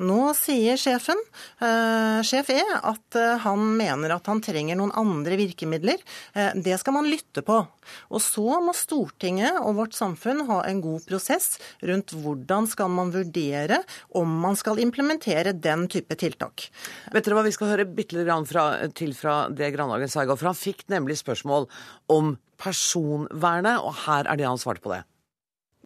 Nå 0.00 0.30
sier 0.38 0.80
sjefen, 0.80 1.20
uh, 1.60 2.22
sjef 2.24 2.54
E, 2.54 2.62
at 2.62 3.18
uh, 3.18 3.42
han 3.44 3.66
mener 3.76 4.14
at 4.16 4.30
han 4.30 4.40
trenger 4.44 4.78
noen 4.80 4.94
andre 4.96 5.36
virkemidler. 5.40 6.00
Det 6.56 6.78
skal 6.80 6.96
man 6.96 7.10
lytte 7.10 7.44
på. 7.44 7.58
Og 8.14 8.22
så 8.24 8.62
må 8.64 8.72
Stortinget 8.76 9.58
og 9.60 9.76
vårt 9.82 9.96
samfunn 9.98 10.44
ha 10.48 10.62
en 10.68 10.80
god 10.84 11.04
prosess 11.08 11.58
rundt 11.84 12.14
hvordan 12.16 12.68
skal 12.70 12.92
man 12.92 13.12
vurdere 13.14 13.82
om 14.18 14.40
man 14.46 14.56
skal 14.58 14.80
implementere 14.82 15.52
den 15.52 15.71
den 15.72 15.88
type 15.92 16.16
tiltak. 16.20 16.68
Vet 17.12 17.26
dere 17.26 17.38
hva, 17.38 17.46
Vi 17.46 17.54
skal 17.54 17.72
høre 17.72 17.88
bitte 17.88 18.18
litt 18.18 18.50
fra, 18.50 18.66
til 18.94 19.14
fra 19.18 19.36
det 19.50 19.72
Grandhagen 19.74 20.10
sa 20.12 20.22
i 20.22 20.30
går. 20.30 20.38
For 20.40 20.52
han 20.52 20.58
fikk 20.58 20.84
nemlig 20.92 21.18
spørsmål 21.20 21.68
om 22.12 22.36
personvernet, 22.62 23.80
og 23.82 23.96
her 24.06 24.28
er 24.30 24.38
det 24.38 24.46
han 24.46 24.60
svarte 24.60 24.84
på 24.84 24.92
det. 24.94 25.02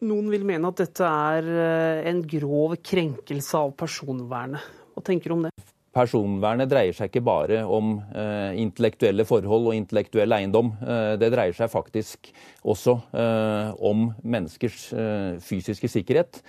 Noen 0.04 0.28
vil 0.28 0.44
mene 0.44 0.68
at 0.68 0.82
dette 0.82 1.08
er 1.08 1.46
eh, 1.48 2.08
en 2.10 2.20
grov 2.28 2.76
krenkelse 2.84 3.62
av 3.62 3.72
personvernet. 3.80 4.74
Hva 4.92 5.04
tenker 5.04 5.32
du 5.32 5.38
om 5.38 5.46
det? 5.48 5.54
Personvernet 5.96 6.68
dreier 6.68 6.92
seg 6.92 7.08
ikke 7.08 7.24
bare 7.24 7.62
om 7.72 7.94
eh, 8.12 8.52
intellektuelle 8.60 9.24
forhold 9.24 9.70
og 9.70 9.76
intellektuell 9.78 10.34
eiendom. 10.36 10.74
Eh, 10.84 11.14
det 11.16 11.30
dreier 11.32 11.56
seg 11.56 11.70
faktisk 11.72 12.28
også 12.68 12.98
eh, 13.16 13.70
om 13.80 14.10
menneskers 14.20 14.80
eh, 14.92 15.38
fysiske 15.40 15.88
sikkerhet. 15.88 16.42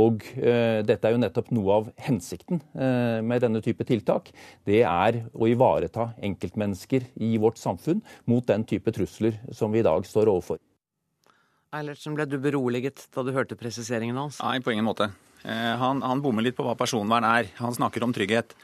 Og 0.00 0.24
eh, 0.40 0.80
dette 0.88 1.04
er 1.04 1.12
jo 1.12 1.20
nettopp 1.20 1.52
noe 1.52 1.76
av 1.82 1.90
hensikten 2.06 2.62
eh, 2.72 3.20
med 3.20 3.44
denne 3.44 3.60
type 3.64 3.84
tiltak. 3.86 4.32
Det 4.64 4.80
er 4.88 5.20
å 5.36 5.50
ivareta 5.52 6.14
enkeltmennesker 6.24 7.10
i 7.20 7.34
vårt 7.42 7.60
samfunn 7.60 8.00
mot 8.30 8.46
den 8.48 8.64
type 8.64 8.94
trusler 8.96 9.36
som 9.52 9.74
vi 9.74 9.84
i 9.84 9.86
dag 9.86 10.08
står 10.08 10.32
overfor. 10.32 10.62
Eilertsen, 11.74 12.16
ble 12.16 12.24
du 12.30 12.38
beroliget 12.40 13.04
da 13.12 13.26
du 13.26 13.34
hørte 13.34 13.58
presiseringen 13.58 14.16
hans? 14.16 14.40
Nei, 14.40 14.60
på 14.64 14.72
ingen 14.72 14.86
måte. 14.86 15.10
Eh, 15.44 15.72
han, 15.80 16.00
han, 16.00 16.22
bommer 16.24 16.46
litt 16.46 16.56
på 16.56 16.64
hva 16.64 16.76
personvern 16.78 17.26
er. 17.28 17.50
Han 17.60 17.74
snakker 17.76 18.04
om 18.06 18.14
trygghet. 18.16 18.54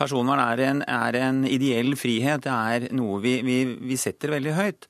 Personvern 0.00 0.40
er 0.40 0.64
en, 0.70 0.82
er 0.88 1.18
en, 1.20 1.42
ideell 1.44 1.92
frihet. 2.00 2.46
Det 2.46 2.54
er 2.54 2.88
noe 2.96 3.20
vi, 3.24 3.40
vi, 3.46 3.58
vi 3.92 3.98
setter 4.00 4.32
veldig 4.36 4.56
høyt. 4.56 4.88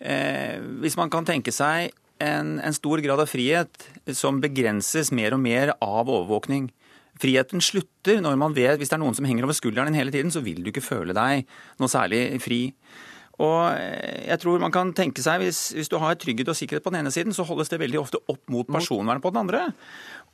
Eh, 0.00 0.60
hvis 0.84 0.98
man 1.00 1.12
kan 1.12 1.28
tenke 1.28 1.52
seg 1.54 1.90
en, 2.20 2.58
en, 2.60 2.76
stor 2.76 3.00
grad 3.00 3.22
av 3.22 3.30
frihet 3.30 3.88
som 4.16 4.42
begrenses 4.42 5.12
mer 5.12 5.36
og 5.36 5.42
mer 5.42 5.74
av 5.78 6.04
overvåkning. 6.04 6.68
Friheten 7.20 7.64
slutter 7.64 8.20
når 8.24 8.36
man 8.40 8.56
vet 8.56 8.80
hvis 8.80 8.92
det 8.92 8.96
er 8.96 9.02
noen 9.02 9.16
som 9.16 9.26
henger 9.28 9.44
over 9.44 9.56
skulderen 9.56 9.90
din 9.90 9.98
hele 10.00 10.12
tiden, 10.12 10.32
så 10.32 10.44
vil 10.44 10.60
du 10.62 10.70
ikke 10.72 10.84
føle 10.84 11.16
deg 11.16 11.48
noe 11.80 11.92
særlig 11.92 12.22
fri. 12.44 12.62
Og 13.40 13.72
eh, 13.72 14.26
jeg 14.28 14.40
tror 14.42 14.60
man 14.62 14.74
kan 14.74 14.92
tenke 14.96 15.24
seg, 15.24 15.40
hvis, 15.42 15.70
hvis, 15.76 15.90
du 15.90 15.96
har 16.02 16.18
trygghet 16.20 16.52
og 16.52 16.58
sikkerhet 16.58 16.84
på 16.84 16.92
den 16.92 17.02
ene 17.02 17.12
siden, 17.14 17.34
så 17.36 17.46
holdes 17.48 17.72
det 17.72 17.80
veldig 17.80 18.00
ofte 18.02 18.20
opp 18.28 18.42
mot 18.52 18.68
personvernet 18.68 19.24
på 19.24 19.32
den 19.32 19.42
andre. 19.44 19.62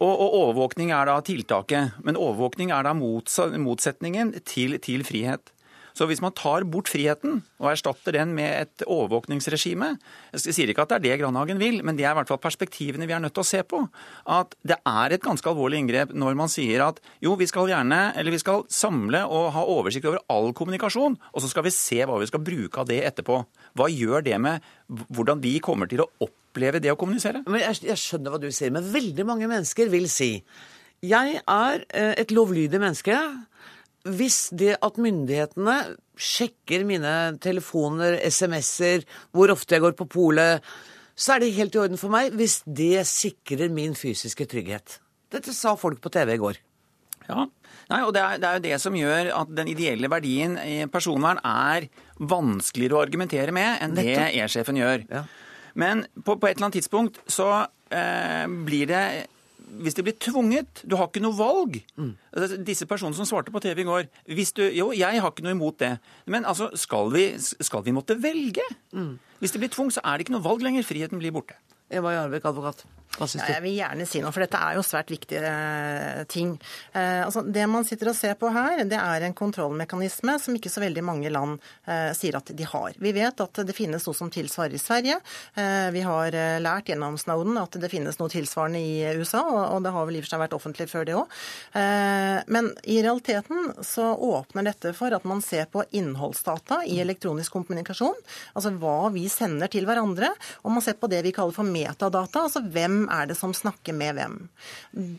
Og, 0.01 0.11
og, 0.13 0.39
overvåkning 0.43 0.93
er 0.93 1.09
da 1.09 1.21
tiltaket. 1.25 1.97
Men 2.05 2.19
overvåkning 2.19 2.75
er 2.75 2.89
da 2.89 2.95
motsetningen 2.97 4.35
til, 4.45 4.81
til 4.83 5.07
frihet. 5.07 5.53
Så 5.97 6.05
hvis 6.09 6.21
man 6.21 6.35
tar 6.37 6.67
bort 6.69 6.91
friheten 6.93 7.41
og 7.57 7.71
erstatter 7.71 8.19
den 8.19 8.35
med 8.37 8.67
et 8.67 8.85
overvåkningsregime 8.85 9.95
Jeg 10.35 10.55
sier 10.55 10.69
ikke 10.69 10.85
at 10.85 10.93
det 10.93 10.99
er 10.99 11.05
det 11.07 11.21
Grandhagen 11.23 11.61
vil, 11.61 11.81
men 11.87 11.97
det 11.97 12.05
er 12.05 12.13
i 12.13 12.19
hvert 12.19 12.29
fall 12.29 12.43
perspektivene 12.43 13.09
vi 13.09 13.17
er 13.17 13.23
nødt 13.25 13.35
til 13.37 13.45
å 13.45 13.49
se 13.49 13.63
på. 13.65 13.81
At 14.29 14.53
det 14.67 14.77
er 14.77 15.17
et 15.17 15.25
ganske 15.25 15.49
alvorlig 15.49 15.81
inngrep 15.81 16.13
når 16.13 16.37
man 16.39 16.53
sier 16.53 16.85
at 16.85 17.01
jo, 17.25 17.35
vi 17.41 17.49
skal 17.49 17.71
gjerne, 17.73 18.13
eller 18.19 18.35
vi 18.35 18.43
skal 18.43 18.67
samle 18.73 19.25
og 19.25 19.51
ha 19.57 19.65
oversikt 19.73 20.09
over 20.11 20.21
all 20.33 20.53
kommunikasjon, 20.57 21.17
og 21.33 21.43
så 21.43 21.51
skal 21.51 21.67
vi 21.67 21.75
se 21.75 22.03
hva 22.05 22.21
vi 22.21 22.29
skal 22.29 22.45
bruke 22.45 22.83
av 22.83 22.91
det 22.91 23.01
etterpå. 23.09 23.41
Hva 23.79 23.89
gjør 23.93 24.27
det 24.27 24.37
med 24.43 24.73
hvordan 25.17 25.41
vi 25.43 25.57
kommer 25.65 25.89
til 25.91 26.05
å 26.05 26.11
oppleve 26.29 26.83
det 26.83 26.93
å 26.93 27.01
kommunisere? 27.01 27.47
Men 27.49 27.65
jeg, 27.65 27.85
jeg 27.89 28.03
skjønner 28.05 28.35
hva 28.35 28.43
du 28.43 28.51
sier, 28.51 28.75
men 28.75 28.93
veldig 28.93 29.29
mange 29.29 29.49
mennesker 29.51 29.93
vil 29.93 30.11
si 30.13 30.35
jeg 31.05 31.41
er 31.45 31.83
eh, 31.93 32.15
et 32.17 32.33
lovlydig 32.33 32.81
menneske. 32.81 33.17
Hvis 34.07 34.51
det 34.55 34.77
at 34.85 35.01
myndighetene 35.03 35.77
sjekker 36.17 36.85
mine 36.87 37.15
telefoner, 37.43 38.21
SMS-er, 38.23 39.07
hvor 39.35 39.53
ofte 39.53 39.77
jeg 39.77 39.85
går 39.85 39.97
på 39.99 40.09
polet, 40.17 40.65
så 41.17 41.35
er 41.35 41.43
det 41.43 41.57
helt 41.57 41.75
i 41.75 41.81
orden 41.81 42.01
for 42.01 42.13
meg 42.13 42.35
hvis 42.37 42.61
det 42.67 43.03
sikrer 43.09 43.73
min 43.73 43.97
fysiske 43.99 44.47
trygghet. 44.49 45.01
Dette 45.33 45.55
sa 45.57 45.75
folk 45.81 45.99
på 46.05 46.13
TV 46.15 46.37
i 46.37 46.41
går. 46.41 46.61
Ja, 47.27 47.49
Nei, 47.87 48.01
og 48.03 48.13
det 48.17 48.23
er, 48.23 48.39
det 48.43 48.49
er, 48.49 48.57
jo 48.59 48.65
det 48.65 48.79
som 48.83 48.97
gjør 48.99 49.29
at 49.37 49.51
den 49.55 49.69
ideelle 49.71 50.11
verdien 50.11 50.57
i 50.59 50.79
personvern 50.91 51.39
er 51.47 51.87
vanskeligere 52.19 52.99
å 52.99 53.03
argumentere 53.05 53.55
med 53.55 53.83
enn 53.85 53.95
det 53.95 54.09
E-sjefen 54.43 54.81
gjør. 54.81 55.05
Ja. 55.07 55.23
Men 55.79 56.03
på, 56.17 56.35
på, 56.35 56.49
et 56.49 56.57
eller 56.57 56.67
annet 56.67 56.79
tidspunkt 56.81 57.21
så 57.31 57.51
eh, 57.95 58.47
blir 58.67 58.91
det 58.91 59.05
hvis 59.67 59.97
det 59.99 60.05
blir 60.07 60.15
tvunget 60.23 60.83
Du 60.87 60.95
har 60.97 61.09
ikke 61.09 61.23
noe 61.25 61.35
valg. 61.37 61.81
Mm. 61.99 62.13
Disse 62.67 62.87
personene 62.87 63.19
som 63.19 63.27
svarte 63.29 63.53
på 63.55 63.63
TV 63.65 63.83
i 63.83 63.87
går 63.89 64.07
du, 64.27 64.63
Jo, 64.71 64.93
jeg 64.95 65.21
har 65.21 65.33
ikke 65.33 65.45
noe 65.47 65.57
imot 65.57 65.79
det. 65.83 65.97
Men 66.27 66.47
altså, 66.47 66.71
skal 66.75 67.11
vi, 67.13 67.29
skal 67.39 67.85
vi 67.85 67.95
måtte 67.97 68.17
velge? 68.23 68.65
Mm. 68.93 69.19
Hvis 69.41 69.53
det 69.53 69.61
blir 69.61 69.73
tvunget, 69.73 69.99
så 69.99 70.05
er 70.05 70.17
det 70.17 70.27
ikke 70.27 70.37
noe 70.37 70.47
valg 70.47 70.63
lenger. 70.63 70.87
Friheten 70.87 71.21
blir 71.21 71.35
borte. 71.35 71.59
Eva 71.91 72.15
Jarvik, 72.15 72.47
advokat. 72.49 72.87
Hva 73.17 73.27
syns 73.29 73.47
du? 73.47 73.53
Jeg 73.55 73.65
vil 73.65 73.77
gjerne 73.79 74.07
si 74.09 74.21
noe, 74.21 74.33
for 74.35 74.45
dette 74.45 74.61
er 74.61 74.77
jo 74.77 74.85
svært 74.85 75.11
viktige 75.13 75.49
eh, 75.49 76.23
ting. 76.29 76.53
Eh, 76.93 77.23
altså, 77.25 77.43
det 77.43 77.65
man 77.71 77.87
sitter 77.89 78.11
og 78.13 78.19
ser 78.19 78.37
på 78.39 78.51
her, 78.53 78.83
det 78.89 78.99
er 79.01 79.25
en 79.25 79.37
kontrollmekanisme 79.37 80.37
som 80.43 80.57
ikke 80.57 80.73
så 80.73 80.83
veldig 80.85 81.05
mange 81.07 81.33
land 81.33 81.57
eh, 81.89 82.11
sier 82.17 82.37
at 82.37 82.53
de 82.53 82.69
har. 82.69 82.97
Vi 83.01 83.13
vet 83.17 83.41
at 83.41 83.63
det 83.65 83.77
finnes 83.77 84.05
noe 84.05 84.17
som 84.17 84.33
tilsvarer 84.33 84.77
i 84.77 84.81
Sverige. 84.81 85.19
Vi 85.57 86.03
har 86.05 86.35
lært 86.61 86.91
gjennom 86.91 87.17
Snowden 87.21 87.57
at 87.61 87.77
det 87.81 87.89
finnes 87.91 88.19
noe 88.21 88.31
tilsvarende 88.31 88.81
i 88.81 89.17
USA, 89.17 89.43
og, 89.73 89.81
det 89.85 89.93
har 89.95 90.07
vel 90.09 90.19
i 90.19 90.21
og 90.21 90.27
for 90.27 90.33
seg 90.33 90.43
vært 90.43 90.57
offentlig 90.57 90.87
før 90.91 91.07
det 91.09 91.15
òg. 91.17 91.33
Men 92.53 92.71
i 92.85 92.99
realiteten 93.05 93.71
så 93.87 94.09
åpner 94.15 94.69
dette 94.69 94.93
for 94.97 95.15
at 95.17 95.27
man 95.29 95.43
ser 95.45 95.69
på 95.73 95.85
innholdsdata 95.97 96.83
i 96.91 96.99
elektronisk 97.03 97.57
kommunikasjon, 97.57 98.17
altså 98.57 98.73
hva 98.81 99.11
vi 99.15 99.27
sender 99.33 99.71
til 99.73 99.89
hverandre, 99.89 100.33
og 100.65 100.77
man 100.77 100.85
ser 100.85 100.99
på 101.01 101.11
det 101.13 101.23
vi 101.27 101.35
kaller 101.37 101.57
for 101.57 101.69
metadata, 101.69 102.47
altså 102.47 102.65
hvem 102.65 102.96
er 103.13 103.29
det 103.31 103.37
som 103.39 103.55
snakker 103.57 103.97
med 103.97 104.17
hvem. 104.17 104.39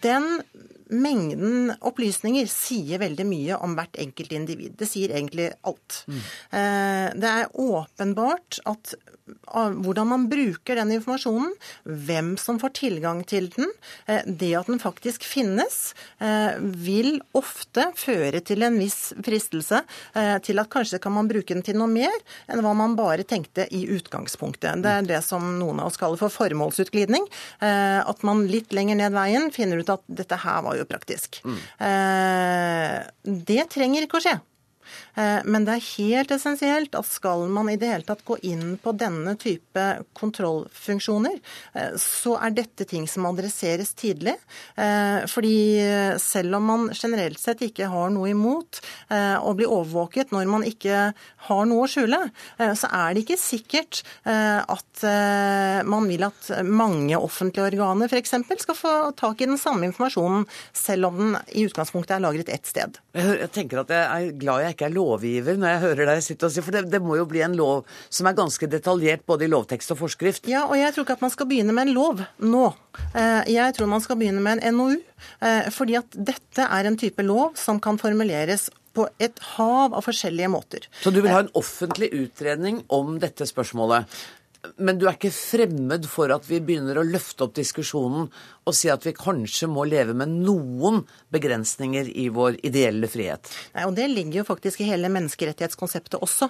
Den 0.04 0.42
mengden 0.88 1.74
opplysninger 1.84 2.48
sier 2.52 3.02
veldig 3.02 3.26
mye 3.28 3.60
om 3.64 3.76
hvert 3.78 3.98
enkelt 4.00 4.34
individ. 4.36 4.78
Det 4.80 4.88
sier 4.90 5.14
egentlig 5.16 5.50
alt. 5.68 6.02
Mm. 6.08 6.22
Det 7.20 7.32
er 7.34 7.58
åpenbart 7.60 8.62
at 8.72 8.96
hvordan 9.48 10.08
man 10.08 10.26
bruker 10.32 10.78
den 10.80 10.92
informasjonen, 10.98 11.52
hvem 11.84 12.34
som 12.40 12.60
får 12.62 12.74
tilgang 12.80 13.24
til 13.28 13.50
den, 13.56 13.70
eh, 14.08 14.24
det 14.26 14.54
at 14.56 14.68
den 14.68 14.80
faktisk 14.80 15.24
finnes, 15.28 15.94
eh, 16.20 16.56
vil 16.60 17.22
ofte 17.36 17.92
føre 17.96 18.40
til 18.44 18.64
en 18.64 18.78
viss 18.80 19.14
fristelse 19.24 19.84
til 20.44 20.60
at 20.60 20.70
kanskje 20.70 21.00
kan 21.02 21.12
man 21.12 21.28
bruke 21.28 21.54
den 21.54 21.64
til 21.64 21.78
noe 21.78 21.88
mer 21.88 22.14
enn 22.50 22.62
hva 22.64 22.74
man 22.76 22.96
bare 22.96 23.24
tenkte 23.24 23.68
i 23.72 23.86
utgangspunktet. 23.88 24.82
Det 24.82 24.92
er 24.92 25.02
det 25.02 25.24
som 25.24 25.60
noen 25.60 25.80
av 25.80 25.88
oss 25.88 25.98
kaller 25.98 26.18
for 26.18 26.30
formålsutglidning. 26.30 27.28
At 27.68 28.24
man 28.28 28.46
litt 28.52 28.74
lenger 28.76 29.00
ned 29.00 29.16
veien 29.16 29.50
finner 29.56 29.82
ut 29.82 29.94
at 29.94 30.04
dette 30.08 30.40
her 30.44 30.62
var 30.66 30.78
jo 30.80 30.86
praktisk. 30.90 31.42
Mm. 31.44 31.58
Det 33.48 33.64
trenger 33.74 34.06
ikke 34.08 34.20
å 34.20 34.24
skje. 34.26 34.36
Eh, 35.18 35.42
men 35.46 35.66
det 35.66 35.78
er 35.78 35.88
helt 35.98 36.32
essensielt 36.36 36.96
at 36.98 37.08
skal 37.10 37.48
man 37.54 37.72
i 37.72 37.78
det 37.80 37.90
hele 37.90 38.08
tatt 38.08 38.24
gå 38.28 38.38
inn 38.46 38.76
på 38.82 38.94
denne 38.98 39.34
type 39.40 39.86
kontrollfunksjoner, 40.18 41.40
eh, 41.74 41.96
så 42.02 42.38
er 42.38 42.54
dette 42.58 42.86
ting 42.90 43.08
som 43.10 43.26
adresseres 43.30 43.96
tidlig. 43.98 44.36
Eh, 44.78 45.26
fordi 45.30 45.58
selv 46.22 46.60
om 46.60 46.68
man 46.70 46.86
generelt 46.94 47.40
sett 47.42 47.64
ikke 47.66 47.90
har 47.90 48.12
noe 48.14 48.30
imot 48.32 48.80
å 49.10 49.52
bli 49.56 49.66
overvåket 49.66 50.32
når 50.34 50.50
man 50.50 50.64
ikke 50.68 50.98
har 51.48 51.68
noe 51.70 51.86
å 51.86 51.90
skjule, 51.90 52.20
så 52.58 52.90
er 52.94 53.14
det 53.16 53.24
ikke 53.24 53.38
sikkert 53.40 54.02
at 54.28 55.04
man 55.88 56.08
vil 56.10 56.26
at 56.28 56.50
mange 56.66 57.18
offentlige 57.18 57.70
organer 57.72 58.12
f.eks. 58.12 58.36
skal 58.64 58.78
få 58.78 58.94
tak 59.20 59.42
i 59.42 59.50
den 59.50 59.60
samme 59.62 59.88
informasjonen, 59.90 60.46
selv 60.76 61.10
om 61.10 61.22
den 61.22 61.38
i 61.56 61.66
utgangspunktet 61.68 62.18
er 62.18 62.26
lagret 62.26 62.52
ett 62.54 62.70
sted. 62.70 63.00
Jeg 63.18 63.52
tenker 63.56 63.84
at 63.84 63.94
jeg 63.94 64.08
er 64.08 64.40
glad 64.42 64.66
jeg 64.66 64.78
ikke 64.78 64.90
er 64.90 64.98
lovgiver 65.08 65.60
når 65.60 65.74
jeg 65.74 65.84
hører 65.86 66.12
deg 66.12 66.24
sitte 66.26 66.48
og 66.48 66.54
si, 66.54 66.64
for 66.66 66.76
det, 66.76 66.88
det, 66.92 67.02
må 67.04 67.18
jo 67.20 67.28
bli 67.30 67.44
en 67.46 67.58
lov 67.58 67.86
som 68.10 68.30
er 68.30 68.38
ganske 68.38 68.70
detaljert 68.72 69.26
både 69.30 69.48
i 69.48 69.52
lovtekst 69.52 69.96
og 69.96 70.02
forskrift. 70.04 70.50
Ja, 70.52 70.66
og 70.68 70.78
jeg 70.80 70.94
tror 70.94 71.08
ikke 71.08 71.18
at 71.20 71.26
man 71.26 71.34
skal 71.34 71.50
begynne 71.50 71.76
med 71.76 71.90
en 71.90 71.96
lov 71.98 72.24
nå. 72.44 72.66
Eh, 73.14 73.54
jeg 73.54 73.78
tror 73.78 73.92
man 73.92 74.04
skal 74.04 74.20
begynne 74.20 74.44
med 74.44 74.62
en 74.62 74.78
NOU, 74.78 74.98
eh, 75.46 75.70
fordi 75.74 75.98
at 76.00 76.20
dette 76.32 76.68
er 76.68 76.90
en 76.90 77.00
type 77.00 77.26
lov 77.26 77.56
som 77.60 77.82
kan 77.84 78.00
formuleres 78.02 78.70
på 78.98 79.06
et 79.22 79.38
hav 79.54 79.94
av 79.94 80.06
forskjellige 80.06 80.50
måter. 80.50 80.88
Så 81.04 81.14
du 81.14 81.22
vil 81.22 81.32
ha 81.32 81.44
en 81.44 81.54
offentlig 81.58 82.10
utredning 82.18 82.82
om 82.94 83.18
dette 83.22 83.46
spørsmålet? 83.50 84.10
Men 84.78 85.00
du 85.00 85.08
er 85.08 85.18
ikke 85.18 85.34
fremmed 85.34 86.08
for 86.10 86.32
at 86.36 86.46
vi 86.50 86.60
begynner 86.64 87.00
å 87.00 87.08
løfte 87.08 87.48
opp 87.48 87.56
diskusjonen 87.58 88.30
og 88.68 88.76
si 88.76 88.92
at 88.92 89.06
vi 89.08 89.16
kanskje 89.16 89.70
må 89.72 89.86
leve 89.88 90.16
med 90.18 90.34
noen 90.44 91.04
begrensninger 91.34 92.10
i 92.12 92.28
vår 92.34 92.60
ideelle 92.68 93.10
frihet? 93.12 93.50
Nei, 93.76 93.88
og 93.88 93.96
Det 93.98 94.08
ligger 94.12 94.42
jo 94.42 94.48
faktisk 94.52 94.84
i 94.84 94.90
hele 94.92 95.12
menneskerettighetskonseptet 95.14 96.20
også. 96.20 96.50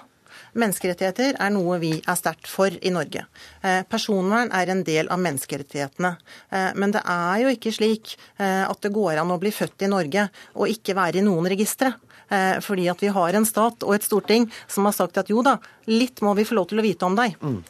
Menneskerettigheter 0.58 1.36
er 1.40 1.52
noe 1.52 1.78
vi 1.82 1.92
er 1.98 2.18
sterkt 2.18 2.48
for 2.50 2.72
i 2.72 2.92
Norge. 2.94 3.24
Eh, 3.62 3.82
personvern 3.90 4.52
er 4.54 4.72
en 4.72 4.82
del 4.86 5.10
av 5.12 5.20
menneskerettighetene. 5.22 6.12
Eh, 6.50 6.70
men 6.78 6.94
det 6.94 7.02
er 7.04 7.44
jo 7.44 7.54
ikke 7.54 7.74
slik 7.74 8.14
eh, 8.38 8.64
at 8.64 8.82
det 8.84 8.94
går 8.94 9.20
an 9.22 9.34
å 9.34 9.40
bli 9.40 9.52
født 9.54 9.86
i 9.86 9.90
Norge 9.92 10.28
og 10.54 10.72
ikke 10.72 10.96
være 10.98 11.20
i 11.20 11.26
noen 11.26 11.50
registre. 11.50 11.94
Fordi 12.28 12.82
at 12.92 13.00
vi 13.00 13.08
har 13.08 13.32
en 13.38 13.46
stat 13.48 13.86
og 13.86 13.94
et 13.94 14.04
storting 14.04 14.42
som 14.68 14.84
har 14.84 14.92
sagt 14.92 15.16
at 15.16 15.30
jo 15.32 15.40
da, 15.40 15.54
litt 15.88 16.20
må 16.20 16.34
vi 16.36 16.44
få 16.44 16.58
lov 16.58 16.66
til 16.68 16.82
å 16.82 16.84
vite 16.84 17.06
om 17.08 17.14
deg. 17.16 17.38
Mm. 17.40 17.62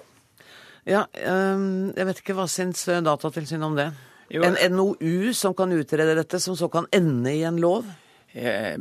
Ja, 0.88 1.04
um, 1.04 1.90
jeg 1.92 2.08
vet 2.08 2.20
ikke 2.22 2.36
hva 2.38 2.46
syns 2.48 2.86
eh, 2.88 3.02
Datatilsynet 3.04 3.66
om 3.66 3.76
det? 3.76 3.90
Jo. 4.32 4.44
En 4.44 4.56
NOU 4.72 5.34
som 5.36 5.54
kan 5.56 5.72
utrede 5.72 6.16
dette, 6.16 6.40
som 6.40 6.56
så 6.56 6.68
kan 6.72 6.88
ende 6.92 7.32
i 7.32 7.42
en 7.48 7.60
lov? 7.60 7.86
Eh, 8.32 8.76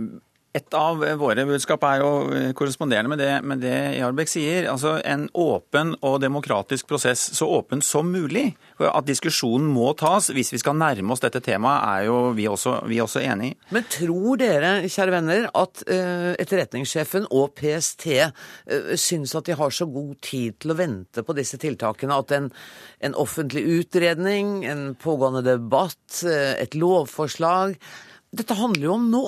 et 0.57 0.77
av 0.77 1.01
våre 1.19 1.45
budskap 1.47 1.83
er 1.85 2.01
jo 2.01 2.09
korresponderende 2.57 3.11
med 3.11 3.21
det, 3.21 3.31
med 3.45 3.61
det 3.61 3.75
Jarbekk 3.99 4.31
sier. 4.31 4.67
Altså 4.71 4.97
En 5.05 5.27
åpen 5.37 5.93
og 6.05 6.19
demokratisk 6.23 6.87
prosess, 6.89 7.27
så 7.37 7.47
åpen 7.59 7.83
som 7.85 8.09
mulig. 8.11 8.49
At 8.79 9.07
diskusjonen 9.07 9.69
må 9.73 9.91
tas 9.97 10.29
hvis 10.33 10.53
vi 10.53 10.61
skal 10.61 10.77
nærme 10.79 11.13
oss 11.13 11.23
dette 11.23 11.41
temaet, 11.45 11.85
er 11.87 12.07
jo 12.09 12.17
vi 12.37 12.47
også, 12.49 12.79
vi 12.89 12.99
også 13.03 13.21
enig 13.25 13.51
i. 13.51 13.55
Men 13.75 13.87
tror 13.91 14.39
dere, 14.41 14.71
kjære 14.89 15.15
venner, 15.17 15.47
at 15.57 15.83
uh, 15.89 16.33
etterretningssjefen 16.37 17.27
og 17.35 17.53
PST 17.57 18.07
eh, 18.13 18.93
syns 18.99 19.35
at 19.37 19.49
de 19.49 19.57
har 19.57 19.73
så 19.73 19.87
god 19.89 20.15
tid 20.25 20.57
til 20.61 20.73
å 20.73 20.77
vente 20.79 21.23
på 21.25 21.35
disse 21.37 21.59
tiltakene 21.61 22.17
at 22.17 22.33
en, 22.37 22.49
en 23.03 23.17
offentlig 23.17 23.65
utredning, 23.79 24.61
en 24.69 24.89
pågående 24.99 25.43
debatt, 25.45 26.23
et 26.27 26.75
lovforslag 26.77 27.75
Dette 28.37 28.55
handler 28.57 28.89
jo 28.89 28.95
om 28.97 29.05
nå. 29.11 29.23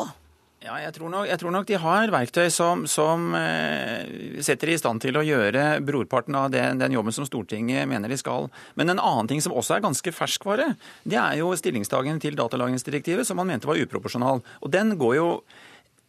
Ja, 0.60 0.74
jeg 0.84 0.91
tror, 0.98 1.08
nok, 1.08 1.24
jeg 1.30 1.39
tror, 1.39 1.54
nok, 1.56 1.67
de 1.69 1.78
har 1.80 2.12
verktøy 2.12 2.50
som, 2.52 2.82
som 2.84 3.30
eh, 3.38 4.41
setter 4.43 4.67
de 4.67 4.74
i 4.76 4.80
stand 4.82 5.00
til 5.00 5.15
å 5.15 5.24
gjøre 5.24 5.78
brorparten 5.88 6.36
av 6.36 6.50
den, 6.52 6.82
den, 6.82 6.98
jobben 6.98 7.15
som 7.15 7.24
Stortinget 7.24 7.88
mener 7.88 8.12
de 8.12 8.17
skal. 8.19 8.50
Men 8.76 8.91
en 8.91 9.00
annen 9.00 9.30
ting 9.32 9.39
som 9.39 9.56
også 9.56 9.78
er 9.78 9.86
ganske 9.86 10.12
ferskvare, 10.12 10.74
det 11.08 11.15
er 11.15 11.39
jo 11.39 11.54
stillingstagen 11.56 12.19
til 12.19 12.36
datalagringsdirektivet, 12.36 13.24
som 13.24 13.39
man 13.39 13.48
mente 13.54 13.72
var 13.72 13.80
uproporsjonal. 13.80 14.43
Og 14.60 14.76
den 14.76 14.98
går 15.00 15.15
jo 15.15 15.30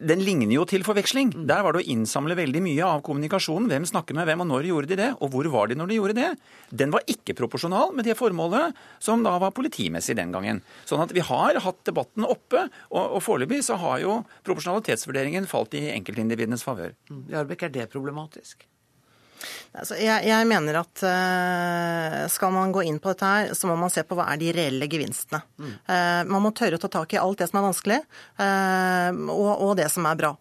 den 0.01 0.23
ligner 0.25 0.55
jo 0.55 0.65
til 0.69 0.83
forveksling. 0.85 1.31
Mm. 1.35 1.45
Der 1.49 1.61
var 1.65 1.75
det 1.75 1.83
å 1.83 1.91
innsamle 1.93 2.37
veldig 2.37 2.61
mye 2.65 2.87
av 2.87 3.03
kommunikasjonen. 3.05 3.69
Hvem 3.71 3.85
snakker 3.89 4.17
med 4.17 4.27
hvem, 4.29 4.43
og 4.43 4.49
når 4.49 4.69
gjorde 4.71 4.91
de 4.91 4.99
det, 5.01 5.09
og 5.21 5.33
hvor 5.33 5.49
var 5.53 5.69
de 5.69 5.77
når 5.77 5.91
de 5.91 5.99
gjorde 5.99 6.17
det? 6.17 6.29
Den 6.83 6.93
var 6.93 7.05
ikke 7.11 7.37
proporsjonal 7.37 7.93
med 7.97 8.09
det 8.09 8.17
formålet 8.19 8.77
som 9.03 9.23
da 9.25 9.35
var 9.41 9.53
politimessig 9.55 10.17
den 10.17 10.33
gangen. 10.33 10.63
Sånn 10.89 11.03
at 11.03 11.13
vi 11.15 11.23
har 11.25 11.61
hatt 11.61 11.81
debatten 11.87 12.27
oppe, 12.27 12.65
og, 12.89 13.17
og 13.17 13.23
foreløpig 13.25 13.61
så 13.67 13.77
har 13.81 14.01
jo 14.03 14.19
proporsjonalitetsvurderingen 14.47 15.49
falt 15.49 15.77
i 15.77 15.87
enkeltindividenes 15.93 16.65
favør. 16.65 16.95
Mm. 17.11 17.25
Jarbekk, 17.35 17.67
er 17.69 17.75
det 17.77 17.89
problematisk? 17.93 18.65
Altså, 19.71 19.97
jeg, 19.99 20.25
jeg, 20.27 20.47
mener 20.49 20.81
at 20.81 21.03
uh, 21.05 22.19
skal 22.31 22.53
man 22.55 22.73
gå 22.75 22.85
inn 22.87 22.99
på 23.01 23.13
dette 23.13 23.31
her, 23.31 23.55
så 23.57 23.69
må 23.69 23.77
man 23.79 23.93
se 23.93 24.03
på 24.07 24.17
hva 24.19 24.27
er 24.33 24.41
de 24.41 24.51
reelle 24.55 24.89
gevinstene. 24.91 25.41
Mm. 25.61 25.73
Man 26.29 26.43
må 26.43 26.51
tørre 26.55 26.77
å 26.77 26.81
ta 26.81 26.89
tak 26.91 27.15
i 27.15 27.19
alt 27.21 27.41
det 27.41 27.49
som 27.51 27.61
er 27.61 27.67
vanskelig, 27.69 27.99
uh, 28.41 29.09
og, 29.31 29.51
og, 29.55 29.75
det 29.79 29.89
som 29.93 30.07
er 30.09 30.19
bra. 30.19 30.35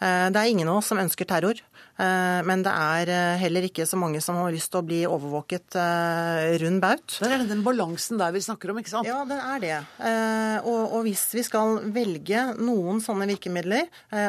Eh, 0.00 0.28
det 0.32 0.40
er 0.40 0.52
ingen 0.52 0.68
av 0.68 0.80
oss 0.80 0.90
som 0.92 1.00
ønsker 1.00 1.28
terror. 1.28 1.60
Eh, 1.96 2.40
men 2.44 2.60
det 2.64 2.72
er 2.72 3.10
eh, 3.12 3.38
heller 3.40 3.64
ikke 3.68 3.86
så 3.88 3.96
mange 3.96 4.20
som 4.24 4.36
har 4.42 4.52
lyst 4.52 4.68
til 4.72 4.82
å 4.82 4.86
bli 4.86 5.00
overvåket 5.08 5.78
rund 6.60 6.82
baut. 6.82 7.16
Det 7.16 7.30
er 7.32 7.44
den 7.48 7.64
balansen 7.64 8.20
der 8.20 8.34
vi 8.34 8.42
snakker 8.44 8.72
om, 8.72 8.80
ikke 8.80 8.92
sant? 8.92 9.08
Ja, 9.08 9.22
det 9.28 9.38
er 9.40 9.62
det. 9.62 9.78
Og 10.68 10.98
hvis 11.06 11.24
vi 11.36 11.44
skal 11.46 11.80
velge 11.94 12.42
noen 12.58 13.00
sånne 13.04 13.28
virkemidler, 13.30 13.88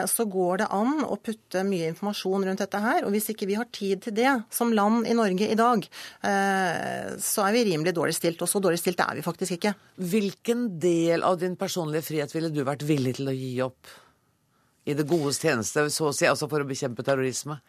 så 0.10 0.26
går 0.30 0.64
det 0.64 0.70
an 0.76 1.04
å 1.06 1.18
putte 1.20 1.64
mye 1.68 1.92
informasjon 1.92 2.48
rundt 2.48 2.64
dette 2.64 2.82
her. 2.84 3.06
Og 3.08 3.14
hvis 3.16 3.30
ikke 3.34 3.50
vi 3.50 3.58
har 3.60 3.70
tid 3.74 4.04
til 4.06 4.16
det 4.18 4.34
som 4.54 4.74
land 4.76 5.08
i 5.10 5.16
Norge 5.18 5.50
i 5.52 5.60
dag, 5.60 5.86
så 6.24 7.46
er 7.48 7.56
vi 7.56 7.68
rimelig 7.72 7.96
dårlig 7.98 8.18
stilt. 8.18 8.42
Og 8.44 8.52
så 8.52 8.64
dårlig 8.64 8.82
stilt 8.82 9.04
er 9.04 9.20
vi 9.20 9.26
faktisk 9.26 9.58
ikke. 9.58 9.76
Hvilken 10.12 10.68
del 10.82 11.26
av 11.28 11.40
din 11.42 11.58
personlige 11.60 12.08
frihet 12.10 12.36
ville 12.36 12.54
du 12.54 12.64
vært 12.68 12.86
villig 12.88 13.18
til 13.20 13.32
å 13.32 13.38
gi 13.38 13.56
opp? 13.66 13.96
I 14.88 14.96
det 14.96 15.04
godes 15.08 15.42
tjeneste, 15.44 15.90
så 15.92 16.10
å 16.10 16.16
si, 16.16 16.28
altså 16.30 16.48
for 16.48 16.64
å 16.64 16.68
bekjempe 16.68 17.04
terrorisme? 17.06 17.60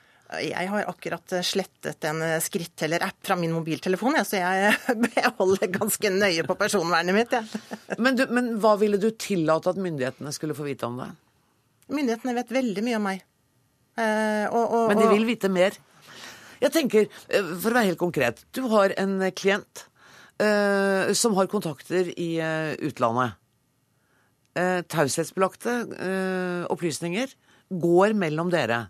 Jeg 0.45 0.69
har 0.69 0.85
akkurat 0.91 1.33
slettet 1.47 2.05
en 2.05 2.21
skritteller-app 2.45 3.17
fra 3.25 3.37
min 3.41 3.55
mobiltelefon, 3.57 4.19
så 4.29 4.43
jeg, 4.43 4.75
jeg, 5.17 5.33
holder 5.39 5.73
ganske 5.73 6.13
nøye 6.13 6.45
på 6.47 6.57
personvernet 6.61 7.17
mitt. 7.17 7.35
Ja. 7.35 7.43
Men, 8.05 8.19
du, 8.19 8.27
men, 8.31 8.53
hva 8.63 8.75
ville 8.79 9.01
du 9.01 9.09
tillate 9.17 9.73
at 9.73 9.81
myndighetene 9.81 10.31
skulle 10.37 10.55
få 10.55 10.69
vite 10.69 10.87
om 10.87 11.01
det? 11.01 11.09
Myndighetene 11.89 12.37
vet 12.37 12.53
veldig 12.53 12.85
mye 12.85 12.99
om 13.01 13.07
meg. 13.09 13.25
Eh, 13.99 14.45
og, 14.53 14.63
og, 14.63 14.83
men 14.93 15.01
de 15.01 15.09
vil 15.11 15.25
vite 15.27 15.49
mer? 15.51 15.75
Jeg 16.61 16.75
tenker, 16.75 17.09
eh, 17.33 17.53
For 17.59 17.73
å 17.73 17.79
være 17.79 17.89
helt 17.89 18.01
konkret. 18.01 18.45
Du 18.55 18.67
har 18.71 18.93
en 19.01 19.17
klient 19.35 19.87
eh, 20.39 21.11
som 21.19 21.35
har 21.39 21.51
kontakter 21.51 22.13
i 22.15 22.31
eh, 22.45 22.77
utlandet 22.87 23.39
eh, 24.59 24.81
taushetsbelagte 24.91 25.75
eh, 25.97 26.63
opplysninger 26.73 27.35
går 27.69 28.15
mellom 28.19 28.51
dere. 28.53 28.87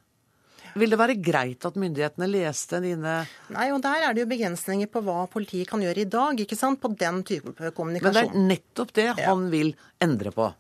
Vil 0.79 0.93
det 0.93 0.99
være 1.01 1.17
greit 1.23 1.65
at 1.67 1.79
myndighetene 1.81 2.29
leste 2.31 2.79
dine 2.85 3.15
Nei, 3.55 3.69
og 3.75 3.81
der 3.83 4.05
er 4.07 4.15
det 4.15 4.23
jo 4.23 4.31
begrensninger 4.31 4.91
på 4.93 5.03
hva 5.07 5.25
politiet 5.31 5.71
kan 5.71 5.83
gjøre 5.83 6.05
i 6.05 6.11
dag, 6.11 6.41
ikke 6.45 6.59
sant, 6.59 6.81
på 6.83 6.93
den 6.99 7.23
type 7.27 7.55
kommunikasjon. 7.75 8.15
Men 8.15 8.19
det 8.19 8.27
er 8.29 8.49
nettopp 8.53 8.95
det 8.99 9.09
han 9.25 9.49
vil 9.53 9.73
endre 10.05 10.35
på. 10.35 10.51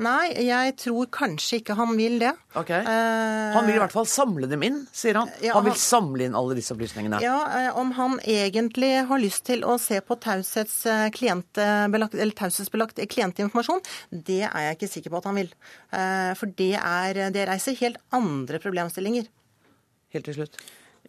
Nei, 0.00 0.30
jeg 0.46 0.72
tror 0.80 1.04
kanskje 1.12 1.58
ikke 1.60 1.74
han 1.76 1.90
vil 1.98 2.14
det. 2.22 2.30
Ok. 2.56 2.70
Eh, 2.72 3.52
han 3.52 3.66
vil 3.68 3.76
i 3.76 3.80
hvert 3.82 3.92
fall 3.92 4.06
samle 4.08 4.48
dem 4.48 4.62
inn, 4.64 4.78
sier 4.96 5.18
han. 5.20 5.28
Ja, 5.44 5.52
han 5.58 5.66
vil 5.66 5.76
samle 5.76 6.24
inn 6.24 6.36
alle 6.38 6.56
disse 6.56 6.72
opplysningene. 6.72 7.20
Ja, 7.24 7.36
eh, 7.58 7.76
Om 7.76 7.92
han 7.98 8.16
egentlig 8.24 9.06
har 9.08 9.18
lyst 9.20 9.44
til 9.50 9.64
å 9.68 9.76
se 9.80 10.00
på 10.00 10.16
taushetsbelagt 10.16 13.02
klientinformasjon, 13.12 13.84
det 14.10 14.42
er 14.48 14.60
jeg 14.68 14.76
ikke 14.78 14.92
sikker 14.96 15.10
på 15.12 15.20
at 15.20 15.28
han 15.28 15.40
vil. 15.42 15.52
Eh, 15.92 16.32
for 16.40 16.46
det, 16.56 16.74
er, 16.80 17.12
det 17.34 17.48
reiser 17.50 17.76
helt 17.82 18.00
andre 18.16 18.56
problemstillinger. 18.62 19.24
Helt 20.12 20.28
til 20.28 20.36
slutt. 20.40 20.54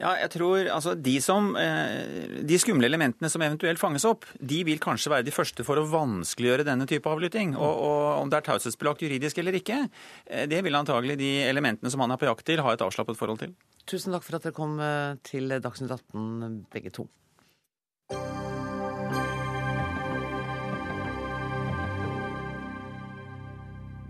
Ja, 0.02 0.16
jeg 0.18 0.32
tror 0.34 0.68
altså, 0.74 0.96
de, 0.98 1.14
som, 1.22 1.52
eh, 1.60 2.40
de 2.42 2.58
skumle 2.58 2.88
elementene 2.90 3.30
som 3.30 3.44
eventuelt 3.46 3.78
fanges 3.78 4.08
opp, 4.10 4.26
de 4.42 4.64
vil 4.66 4.82
kanskje 4.82 5.12
være 5.14 5.28
de 5.28 5.34
første 5.36 5.66
for 5.68 5.78
å 5.78 5.86
vanskeliggjøre 5.86 6.66
denne 6.66 6.88
type 6.90 7.10
avlytting. 7.10 7.54
Og, 7.54 7.84
og 7.86 8.24
om 8.24 8.32
det 8.32 8.40
er 8.40 8.48
taushetsbelagt 8.48 9.06
juridisk 9.06 9.38
eller 9.38 9.60
ikke, 9.60 9.84
eh, 10.26 10.48
det 10.50 10.64
vil 10.66 10.80
antagelig 10.80 11.20
de 11.22 11.34
elementene 11.46 11.94
som 11.94 12.02
han 12.02 12.16
er 12.16 12.22
på 12.22 12.30
jakt 12.32 12.48
til, 12.50 12.64
ha 12.66 12.74
et 12.74 12.82
avslappet 12.82 13.20
forhold 13.20 13.44
til. 13.46 13.54
Tusen 13.86 14.16
takk 14.16 14.26
for 14.26 14.40
at 14.40 14.48
dere 14.48 14.58
kom 14.58 14.80
eh, 14.82 15.20
til 15.30 15.54
Dagsnytt 15.62 15.94
18, 15.94 16.64
begge 16.74 16.96
to. 16.98 17.06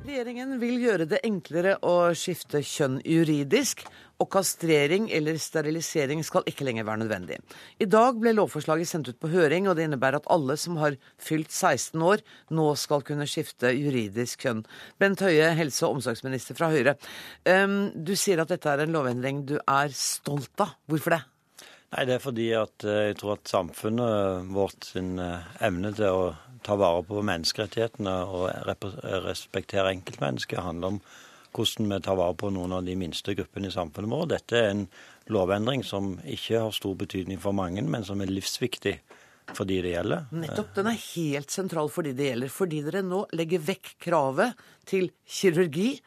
Regjeringen 0.04 0.58
vil 0.60 0.82
gjøre 0.84 1.06
det 1.08 1.22
enklere 1.24 1.78
å 1.88 2.12
skifte 2.18 2.60
kjønn 2.60 2.98
juridisk, 3.08 3.86
og 4.24 4.30
kastrering 4.34 5.10
eller 5.14 5.38
sterilisering 5.42 6.24
skal 6.26 6.48
ikke 6.50 6.66
lenger 6.68 6.88
være 6.88 7.04
nødvendig. 7.04 7.40
I 7.84 7.90
dag 7.90 8.20
ble 8.22 8.36
lovforslaget 8.38 8.90
sendt 8.90 9.12
ut 9.12 9.20
på 9.20 9.32
høring, 9.34 9.68
og 9.68 9.78
det 9.78 9.88
innebærer 9.90 10.22
at 10.22 10.30
alle 10.34 10.58
som 10.60 10.80
har 10.82 10.98
fylt 11.22 11.52
16 11.52 12.02
år, 12.02 12.24
nå 12.56 12.70
skal 12.80 13.04
kunne 13.06 13.28
skifte 13.30 13.74
juridisk 13.76 14.48
kjønn. 14.48 14.64
Bent 15.02 15.24
Høie, 15.24 15.52
helse- 15.58 15.86
og 15.88 16.00
omsorgsminister 16.00 16.58
fra 16.58 16.72
Høyre. 16.74 16.96
Du 17.94 18.16
sier 18.20 18.42
at 18.42 18.52
dette 18.52 18.70
er 18.72 18.86
en 18.86 18.96
lovendring 18.96 19.44
du 19.48 19.58
er 19.60 19.94
stolt 19.98 20.64
av. 20.64 20.78
Hvorfor 20.88 21.18
det? 21.18 21.24
Nei, 21.94 22.06
Det 22.06 22.16
er 22.16 22.24
fordi 22.24 22.48
at 22.58 22.86
eh, 22.88 23.04
jeg 23.12 23.20
tror 23.20 23.36
at 23.36 23.52
samfunnet 23.52 24.50
vårt 24.54 24.88
sin 24.90 25.20
eh, 25.22 25.52
evne 25.62 25.92
til 25.94 26.10
å 26.10 26.24
ta 26.66 26.78
vare 26.80 27.04
på 27.06 27.22
menneskerettighetene 27.28 28.14
og 28.34 28.48
respektere 29.28 29.92
enkeltmennesket 29.92 30.64
handler 30.64 30.96
om 30.96 31.00
hvordan 31.54 31.92
vi 31.92 32.00
tar 32.04 32.18
vare 32.20 32.36
på 32.38 32.50
noen 32.54 32.74
av 32.78 32.86
de 32.86 32.96
minste 33.00 33.36
gruppene 33.38 33.70
i 33.70 33.74
samfunnet 33.74 34.12
vårt. 34.12 34.32
Dette 34.34 34.60
er 34.60 34.72
en 34.72 34.88
lovendring 35.34 35.84
som 35.88 36.16
ikke 36.26 36.66
har 36.66 36.74
stor 36.76 36.96
betydning 37.00 37.40
for 37.42 37.56
mange, 37.56 37.84
men 37.86 38.06
som 38.08 38.22
er 38.22 38.32
livsviktig 38.32 38.98
for 39.52 39.68
de 39.68 39.80
det 39.84 39.94
gjelder. 39.94 40.28
Nettopp. 40.32 40.74
Den 40.78 40.90
er 40.94 41.00
helt 41.00 41.54
sentral 41.54 41.90
for 41.92 42.06
de 42.06 42.14
det 42.18 42.30
gjelder. 42.32 42.52
Fordi 42.54 42.84
dere 42.86 43.04
nå 43.06 43.24
legger 43.36 43.64
vekk 43.72 43.96
kravet 44.06 44.60
til 44.90 45.10
kirurgi. 45.28 45.98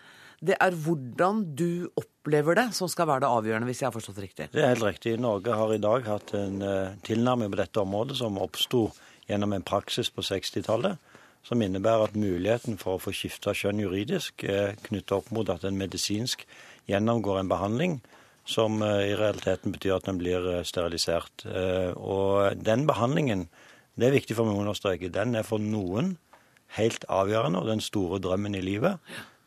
Det 0.46 0.56
er 0.60 0.76
hvordan 0.84 1.42
du 1.56 1.88
opplever 1.96 2.58
det 2.58 2.68
som 2.76 2.90
skal 2.92 3.08
være 3.08 3.24
det 3.24 3.32
avgjørende, 3.32 3.68
hvis 3.70 3.82
jeg 3.82 3.88
har 3.88 3.94
forstått 3.94 4.18
det 4.18 4.26
riktig? 4.26 4.48
Det 4.52 4.62
er 4.62 4.74
helt 4.74 4.84
riktig. 4.84 5.16
Norge 5.20 5.56
har 5.56 5.72
i 5.72 5.80
dag 5.82 6.08
hatt 6.08 6.34
en 6.36 6.58
uh, 6.64 6.96
tilnærming 7.06 7.52
på 7.52 7.60
dette 7.60 7.82
området 7.82 8.18
som 8.20 8.40
oppsto 8.42 8.88
gjennom 9.26 9.56
en 9.56 9.64
praksis 9.66 10.12
på 10.12 10.24
60-tallet 10.24 11.00
som 11.46 11.62
innebærer 11.62 12.08
at 12.08 12.18
muligheten 12.18 12.78
for 12.80 12.96
å 12.96 13.02
få 13.02 13.12
skifta 13.14 13.54
kjønn 13.54 13.84
juridisk 13.84 14.42
er 14.50 14.74
knyttet 14.88 15.14
opp 15.14 15.30
mot 15.34 15.48
at 15.52 15.66
en 15.66 15.78
medisinsk 15.78 16.42
gjennomgår 16.90 17.40
en 17.40 17.52
behandling 17.52 17.98
som 18.46 18.82
eh, 18.82 19.12
i 19.12 19.14
realiteten 19.18 19.74
betyr 19.74 19.96
at 19.98 20.10
en 20.10 20.18
blir 20.18 20.46
eh, 20.50 20.64
sterilisert. 20.66 21.46
Eh, 21.46 21.92
og 21.94 22.58
den 22.66 22.86
behandlingen, 22.88 23.46
det 23.98 24.08
er 24.08 24.16
viktig 24.16 24.36
for 24.38 24.48
meg 24.48 24.58
å 24.58 24.64
understreke, 24.64 25.12
den 25.12 25.38
er 25.38 25.46
for 25.46 25.62
noen 25.62 26.16
helt 26.76 27.06
avgjørende 27.12 27.62
og 27.62 27.70
den 27.70 27.82
store 27.84 28.20
drømmen 28.22 28.58
i 28.58 28.64
livet, 28.64 28.98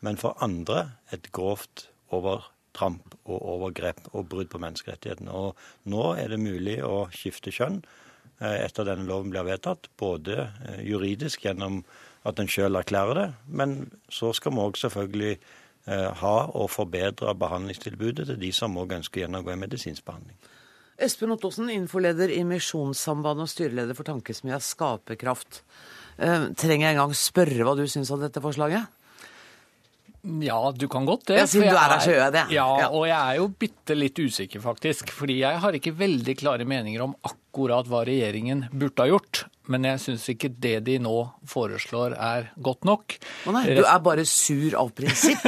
men 0.04 0.16
for 0.20 0.40
andre 0.44 0.86
et 1.12 1.28
grovt 1.36 1.90
overtramp 2.16 3.16
og 3.26 3.40
overgrep 3.56 4.08
og 4.14 4.28
brudd 4.32 4.48
på 4.52 4.60
menneskerettighetene. 4.62 5.32
Og 5.32 5.92
nå 5.92 6.14
er 6.16 6.32
det 6.32 6.40
mulig 6.40 6.80
å 6.84 7.10
skifte 7.12 7.52
kjønn 7.52 7.82
etter 8.40 8.86
denne 8.88 9.06
loven 9.08 9.32
blir 9.32 9.46
vedtatt. 9.46 9.90
Både 10.00 10.50
eh, 10.66 10.82
juridisk 10.88 11.44
gjennom 11.44 11.82
at 12.28 12.40
en 12.40 12.50
sjøl 12.50 12.76
erklærer 12.76 13.16
det, 13.16 13.26
men 13.48 13.76
så 14.12 14.34
skal 14.36 14.54
vi 14.54 14.64
òg 14.64 14.78
selvfølgelig 14.80 15.32
eh, 15.36 16.08
ha 16.20 16.36
og 16.48 16.70
forbedre 16.72 17.34
behandlingstilbudet 17.40 18.28
til 18.28 18.40
de 18.40 18.52
som 18.56 18.76
òg 18.80 18.98
ønsker 19.00 19.22
å 19.22 19.26
gjennomgå 19.26 19.54
en 19.54 19.64
medisinsk 19.64 20.04
behandling. 20.08 20.36
Espen 21.00 21.32
Ottosen, 21.32 21.70
infoleder 21.72 22.28
i 22.28 22.42
Misjonssambandet 22.44 23.46
og 23.46 23.52
styreleder 23.54 23.96
for 23.96 24.04
tankesmia 24.04 24.58
Skaperkraft. 24.60 25.62
trenger 26.20 26.90
jeg 26.90 26.92
engang 26.92 27.14
spørre 27.16 27.64
hva 27.64 27.72
du 27.78 27.86
syns 27.88 28.10
om 28.12 28.20
dette 28.20 28.42
forslaget? 28.44 28.99
Ja, 30.44 30.60
du 30.76 30.86
kan 30.92 31.06
godt 31.08 31.26
det. 31.30 31.38
Ja, 31.40 31.46
siden 31.48 31.70
du 31.72 31.78
er 31.80 31.94
gjør 32.04 32.24
jeg 32.26 32.34
det. 32.34 32.46
Ja, 32.54 32.66
og 32.90 33.06
jeg 33.08 33.18
er 33.18 33.38
jo 33.40 33.46
bitte 33.62 33.96
litt 33.96 34.18
usikker, 34.20 34.60
faktisk. 34.64 35.12
Fordi 35.16 35.40
jeg 35.40 35.62
har 35.62 35.78
ikke 35.78 35.94
veldig 35.96 36.34
klare 36.42 36.66
meninger 36.68 37.06
om 37.06 37.14
akkurat 37.20 37.38
akkurat 37.50 37.88
hva 37.90 38.04
regjeringen 38.06 38.68
burde 38.72 39.02
ha 39.02 39.10
gjort. 39.10 39.44
Men 39.70 39.86
jeg 39.86 40.02
syns 40.02 40.26
ikke 40.32 40.50
det 40.50 40.76
de 40.88 40.96
nå 41.02 41.14
foreslår 41.48 42.16
er 42.18 42.48
godt 42.62 42.86
nok. 42.88 43.14
Å 43.46 43.54
nei, 43.54 43.64
Du 43.78 43.84
er 43.84 44.02
bare 44.02 44.24
sur 44.28 44.74
av 44.80 44.90
prinsipp? 44.96 45.44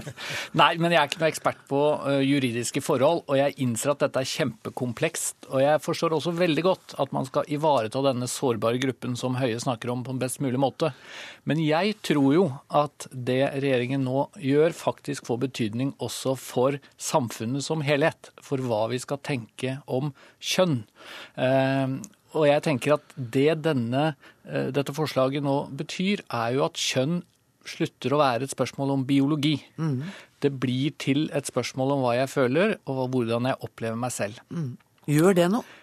nei, 0.60 0.70
men 0.78 0.94
jeg 0.94 1.00
er 1.00 1.10
ikke 1.10 1.22
noe 1.22 1.30
ekspert 1.32 1.64
på 1.70 1.80
uh, 2.04 2.20
juridiske 2.22 2.82
forhold. 2.84 3.24
Og 3.26 3.38
jeg 3.40 3.56
innser 3.64 3.94
at 3.94 4.04
dette 4.06 4.22
er 4.22 4.30
kjempekomplekst. 4.30 5.50
Og 5.50 5.64
jeg 5.64 5.82
forstår 5.84 6.14
også 6.18 6.34
veldig 6.38 6.66
godt 6.66 6.96
at 7.02 7.14
man 7.16 7.26
skal 7.28 7.50
ivareta 7.50 8.04
denne 8.06 8.30
sårbare 8.30 8.80
gruppen 8.82 9.18
som 9.18 9.38
Høie 9.40 9.58
snakker 9.60 9.90
om, 9.92 10.06
på 10.06 10.14
en 10.14 10.22
best 10.22 10.40
mulig 10.44 10.60
måte. 10.62 10.92
Men 11.48 11.62
jeg 11.62 11.98
tror 12.06 12.30
jo 12.36 12.48
at 12.74 13.08
det 13.10 13.42
regjeringen 13.58 14.06
nå 14.06 14.28
gjør, 14.38 14.74
faktisk 14.76 15.26
får 15.26 15.42
betydning 15.48 15.94
også 16.02 16.36
for 16.38 16.78
samfunnet 17.00 17.66
som 17.66 17.82
helhet. 17.84 18.30
For 18.44 18.62
hva 18.62 18.86
vi 18.92 19.02
skal 19.02 19.22
tenke 19.24 19.80
om 19.90 20.14
kjønn. 20.38 20.84
Uh, 21.34 21.98
og 22.34 22.48
jeg 22.48 22.64
tenker 22.66 22.96
at 22.96 23.14
det 23.16 23.62
denne, 23.64 24.14
eh, 24.48 24.70
dette 24.74 24.94
forslaget 24.96 25.44
nå 25.44 25.56
betyr, 25.78 26.24
er 26.28 26.56
jo 26.56 26.66
at 26.66 26.80
kjønn 26.80 27.22
slutter 27.64 28.12
å 28.12 28.20
være 28.20 28.44
et 28.44 28.52
spørsmål 28.52 28.92
om 28.98 29.06
biologi. 29.08 29.56
Mm. 29.80 30.02
Det 30.44 30.50
blir 30.60 30.92
til 31.00 31.28
et 31.32 31.48
spørsmål 31.48 31.94
om 31.94 32.04
hva 32.04 32.18
jeg 32.18 32.32
føler, 32.32 32.76
og 32.90 33.06
hvordan 33.14 33.48
jeg 33.48 33.60
opplever 33.64 33.96
meg 33.96 34.12
selv. 34.12 34.42
Mm. 34.50 34.74
Gjør 35.08 35.38
det 35.38 35.48
noe? 35.52 35.80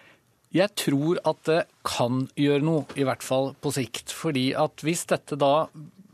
Jeg 0.52 0.68
tror 0.76 1.18
at 1.24 1.40
det 1.48 1.62
kan 1.88 2.26
gjøre 2.36 2.64
noe, 2.66 2.84
i 3.00 3.06
hvert 3.08 3.24
fall 3.24 3.54
på 3.64 3.72
sikt. 3.72 4.12
Fordi 4.12 4.50
at 4.58 4.84
hvis 4.84 5.06
dette 5.08 5.38
da 5.40 5.54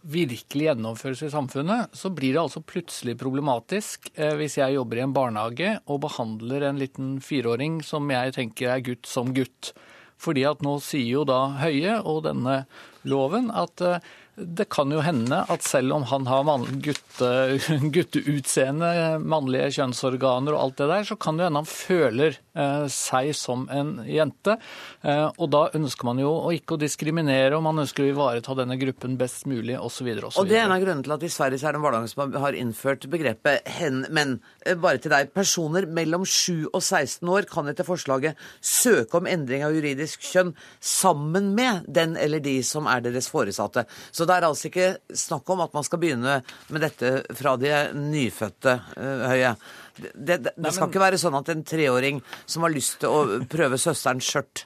virkelig 0.08 0.68
gjennomføres 0.70 1.24
i 1.26 1.32
samfunnet, 1.32 1.92
så 1.96 2.10
blir 2.14 2.36
det 2.36 2.40
altså 2.40 2.62
plutselig 2.64 3.16
problematisk 3.20 4.08
eh, 4.14 4.32
hvis 4.38 4.56
jeg 4.60 4.76
jobber 4.78 5.00
i 5.00 5.04
en 5.04 5.14
barnehage 5.16 5.74
og 5.90 6.00
behandler 6.06 6.68
en 6.68 6.80
liten 6.80 7.16
fireåring 7.24 7.82
som 7.84 8.08
jeg 8.12 8.36
tenker 8.38 8.72
er 8.72 8.84
gutt, 8.86 9.08
som 9.10 9.34
gutt. 9.36 9.74
Fordi 10.18 10.44
at 10.48 10.64
nå 10.66 10.78
sier 10.82 11.20
jo 11.20 11.26
da 11.28 11.40
Høie 11.60 11.98
og 12.02 12.24
denne 12.26 12.62
loven 13.08 13.52
at 13.54 13.84
eh, 13.84 14.00
det 14.38 14.68
kan 14.70 14.92
jo 14.92 15.00
hende 15.02 15.40
at 15.50 15.64
selv 15.66 15.94
om 15.96 16.04
han 16.10 16.26
har 16.28 16.44
man, 16.46 16.66
gutte, 16.84 17.30
gutteutseende, 17.94 18.90
mannlige 19.18 19.70
kjønnsorganer 19.78 20.54
og 20.54 20.62
alt 20.62 20.78
det 20.80 20.88
der, 20.92 21.06
så 21.08 21.16
kan 21.20 21.38
det 21.38 21.48
hende 21.48 21.62
han 21.62 21.70
føler 21.70 22.38
eh, 22.38 22.86
seg 22.92 23.32
som 23.36 23.66
en 23.74 23.96
jente. 24.08 24.58
Eh, 25.02 25.26
og 25.26 25.50
da 25.52 25.64
ønsker 25.78 26.08
man 26.08 26.22
jo 26.22 26.30
å 26.46 26.52
ikke 26.54 26.76
å 26.76 26.80
diskriminere, 26.80 27.56
og 27.56 27.64
man 27.66 27.82
ønsker 27.84 28.06
å 28.06 28.12
ivareta 28.12 28.56
denne 28.58 28.78
gruppen 28.80 29.18
best 29.20 29.48
mulig 29.50 29.78
osv. 29.78 30.10
Og 30.30 30.48
det 30.48 30.60
er 30.60 30.66
en 30.66 30.76
av 30.76 30.82
grunnene 30.84 31.06
til 31.06 31.16
at 31.16 31.26
i 31.26 31.32
Sverige 31.32 31.60
så 31.60 31.70
er 31.70 31.76
det 31.76 31.82
en 31.82 31.86
barnehage 31.88 32.12
som 32.14 32.38
har 32.44 32.58
innført 32.58 33.08
begrepet 33.10 33.66
hen. 33.78 34.04
Men 34.14 34.38
eh, 34.64 34.78
bare 34.78 35.02
til 35.02 35.14
deg, 35.14 35.32
personer 35.34 35.88
mellom 35.90 36.26
7 36.28 36.68
og 36.70 36.80
16 36.82 37.34
år 37.34 37.48
kan 37.50 37.70
etter 37.70 37.88
forslaget 37.88 38.38
søke 38.62 39.18
om 39.18 39.28
endring 39.30 39.66
av 39.66 39.74
juridisk 39.76 40.24
kjønn 40.28 40.54
sammen 40.84 41.52
med 41.58 41.88
den 41.88 42.16
eller 42.18 42.42
de 42.44 42.58
som 42.66 42.88
er 42.90 43.02
deres 43.04 43.30
foresatte. 43.32 43.86
Så 44.12 44.27
det 44.28 44.36
er 44.36 44.46
altså 44.48 44.70
ikke 44.70 44.88
snakk 45.16 45.50
om 45.54 45.64
at 45.64 45.74
man 45.76 45.86
skal 45.86 46.00
begynne 46.02 46.38
med 46.72 46.84
dette 46.84 47.12
fra 47.38 47.56
de 47.60 47.72
nyfødte, 47.96 48.74
uh, 48.94 49.26
Høie. 49.32 49.52
Det, 49.98 50.12
det, 50.14 50.38
det 50.44 50.52
Nei, 50.54 50.68
men... 50.68 50.74
skal 50.76 50.90
ikke 50.90 51.02
være 51.02 51.20
sånn 51.20 51.38
at 51.38 51.52
en 51.52 51.64
treåring 51.66 52.20
som 52.46 52.66
har 52.66 52.74
lyst 52.74 53.00
til 53.02 53.10
å 53.14 53.40
prøve 53.50 53.80
søsterens 53.80 54.28
skjørt, 54.28 54.64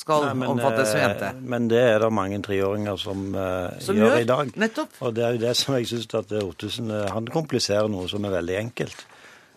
skal 0.00 0.28
Nei, 0.28 0.34
men, 0.42 0.52
omfattes 0.54 0.92
som 0.92 1.00
jente. 1.02 1.32
Eh, 1.34 1.44
men 1.52 1.66
det 1.70 1.80
er 1.82 1.98
det 2.04 2.10
mange 2.14 2.38
treåringer 2.46 2.98
som, 3.02 3.28
uh, 3.34 3.68
som 3.82 3.98
gjør, 3.98 4.14
gjør, 4.14 4.24
i 4.24 4.30
dag. 4.30 4.54
Nettopp. 4.64 4.96
Og 5.02 5.14
det 5.16 5.26
er 5.26 5.36
jo 5.36 5.44
det 5.44 5.54
som 5.58 5.76
jeg 5.76 5.90
syns 5.90 6.10
at 6.14 6.34
Ottesen 6.44 6.94
Han 7.10 7.30
kompliserer 7.34 7.90
noe 7.90 8.06
som 8.10 8.24
er 8.24 8.36
veldig 8.38 8.58
enkelt. 8.62 9.06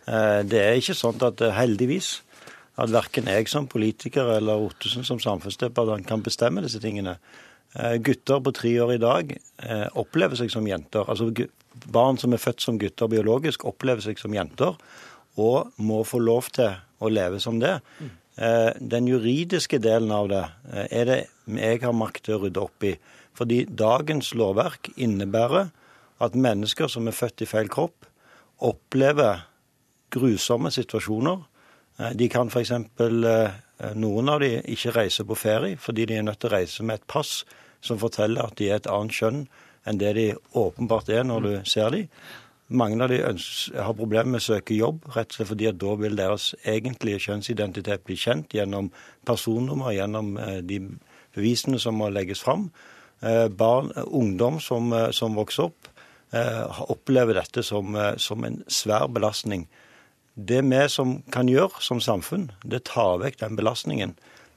Uh, 0.07 0.41
det 0.41 0.59
er 0.59 0.81
ikke 0.81 0.97
sånn 0.97 1.21
at 1.29 1.45
heldigvis 1.53 2.15
at 2.81 2.89
verken 2.89 3.29
jeg 3.29 3.49
som 3.51 3.69
politiker 3.69 4.31
eller 4.37 4.61
Ottesen 4.65 5.05
som 5.05 5.21
samfunnsdepartement 5.21 6.07
kan 6.09 6.23
bestemme 6.25 6.63
disse 6.65 6.81
tingene. 6.81 7.19
Eh, 7.73 7.95
gutter 7.97 8.41
på 8.43 8.51
tre 8.53 8.71
år 8.83 8.91
i 8.93 9.01
dag 9.01 9.31
eh, 9.33 9.87
opplever 9.97 10.37
seg 10.37 10.51
som 10.53 10.67
jenter. 10.69 11.07
Altså 11.09 11.31
Barn 11.89 12.19
som 12.21 12.35
er 12.35 12.41
født 12.41 12.61
som 12.61 12.77
gutter 12.77 13.09
biologisk, 13.09 13.65
opplever 13.65 14.03
seg 14.05 14.19
som 14.21 14.33
jenter 14.35 14.75
og 15.41 15.71
må 15.81 16.03
få 16.05 16.19
lov 16.21 16.51
til 16.53 16.75
å 17.01 17.09
leve 17.09 17.39
som 17.41 17.57
det. 17.63 17.79
Eh, 18.37 18.69
den 18.77 19.09
juridiske 19.09 19.79
delen 19.81 20.13
av 20.13 20.29
det 20.29 20.43
er 20.85 21.09
det 21.09 21.17
jeg 21.57 21.81
har 21.81 21.95
makt 21.97 22.27
til 22.27 22.37
å 22.37 22.43
rydde 22.43 22.61
opp 22.61 22.85
i. 22.85 22.93
Fordi 23.33 23.63
dagens 23.65 24.35
lovverk 24.37 24.91
innebærer 24.93 25.73
at 26.21 26.37
mennesker 26.37 26.91
som 26.91 27.09
er 27.09 27.17
født 27.17 27.41
i 27.41 27.49
feil 27.49 27.71
kropp, 27.73 28.05
opplever 28.61 29.41
grusomme 30.13 30.69
situasjoner. 30.71 31.41
De 32.13 32.29
kan 32.29 32.53
f.eks. 32.53 32.71
Noen 33.97 34.29
av 34.29 34.39
de 34.45 34.53
ikke 34.71 34.93
reise 34.93 35.25
på 35.25 35.35
ferie 35.35 35.81
fordi 35.81 36.05
de 36.07 36.19
er 36.19 36.25
nødt 36.29 36.39
til 36.45 36.51
å 36.51 36.53
reise 36.53 36.85
med 36.85 37.01
et 37.01 37.09
pass 37.09 37.41
som 37.83 37.99
forteller 38.01 38.45
at 38.45 38.57
de 38.59 38.71
er 38.71 38.79
et 38.79 38.89
annet 38.89 39.15
kjønn 39.15 39.43
enn 39.83 39.99
det 39.99 40.13
de 40.15 40.29
åpenbart 40.55 41.11
er 41.11 41.25
når 41.27 41.45
du 41.45 41.51
ser 41.67 41.91
dem. 41.91 42.07
Mange 42.73 43.03
av 43.03 43.11
de 43.11 43.19
har 43.19 43.93
problemer 43.97 44.31
med 44.33 44.41
å 44.41 44.45
søke 44.45 44.75
jobb, 44.77 45.03
rett 45.13 45.33
og 45.33 45.37
slett 45.37 45.49
fordi 45.51 45.67
at 45.69 45.79
da 45.81 45.93
vil 45.99 46.15
deres 46.17 46.53
egentlige 46.63 47.25
kjønnsidentitet 47.27 48.05
bli 48.07 48.15
kjent 48.17 48.55
gjennom 48.55 48.87
personnummer, 49.27 49.91
gjennom 49.93 50.31
eh, 50.41 50.61
de 50.65 50.79
bevisene 51.35 51.77
som 51.81 51.99
må 51.99 52.07
legges 52.09 52.41
fram. 52.41 52.69
Eh, 53.21 53.45
barn, 53.51 53.91
ungdom 54.07 54.61
som, 54.63 54.89
eh, 54.95 55.11
som 55.11 55.37
vokser 55.39 55.69
opp, 55.69 55.89
opplever 56.89 57.37
dette 57.37 57.61
som, 57.61 57.93
som 58.17 58.41
en 58.41 58.55
svær 58.65 59.03
belastning. 59.13 59.67
Det 60.33 60.63
vi 60.65 60.79
som 60.89 61.19
kan 61.29 61.45
gjøre 61.45 61.77
som 61.85 61.99
samfunn, 62.01 62.47
det 62.65 62.87
tar 62.89 63.19
vekk 63.21 63.37
den 63.43 63.59
belastningen. 63.59 64.15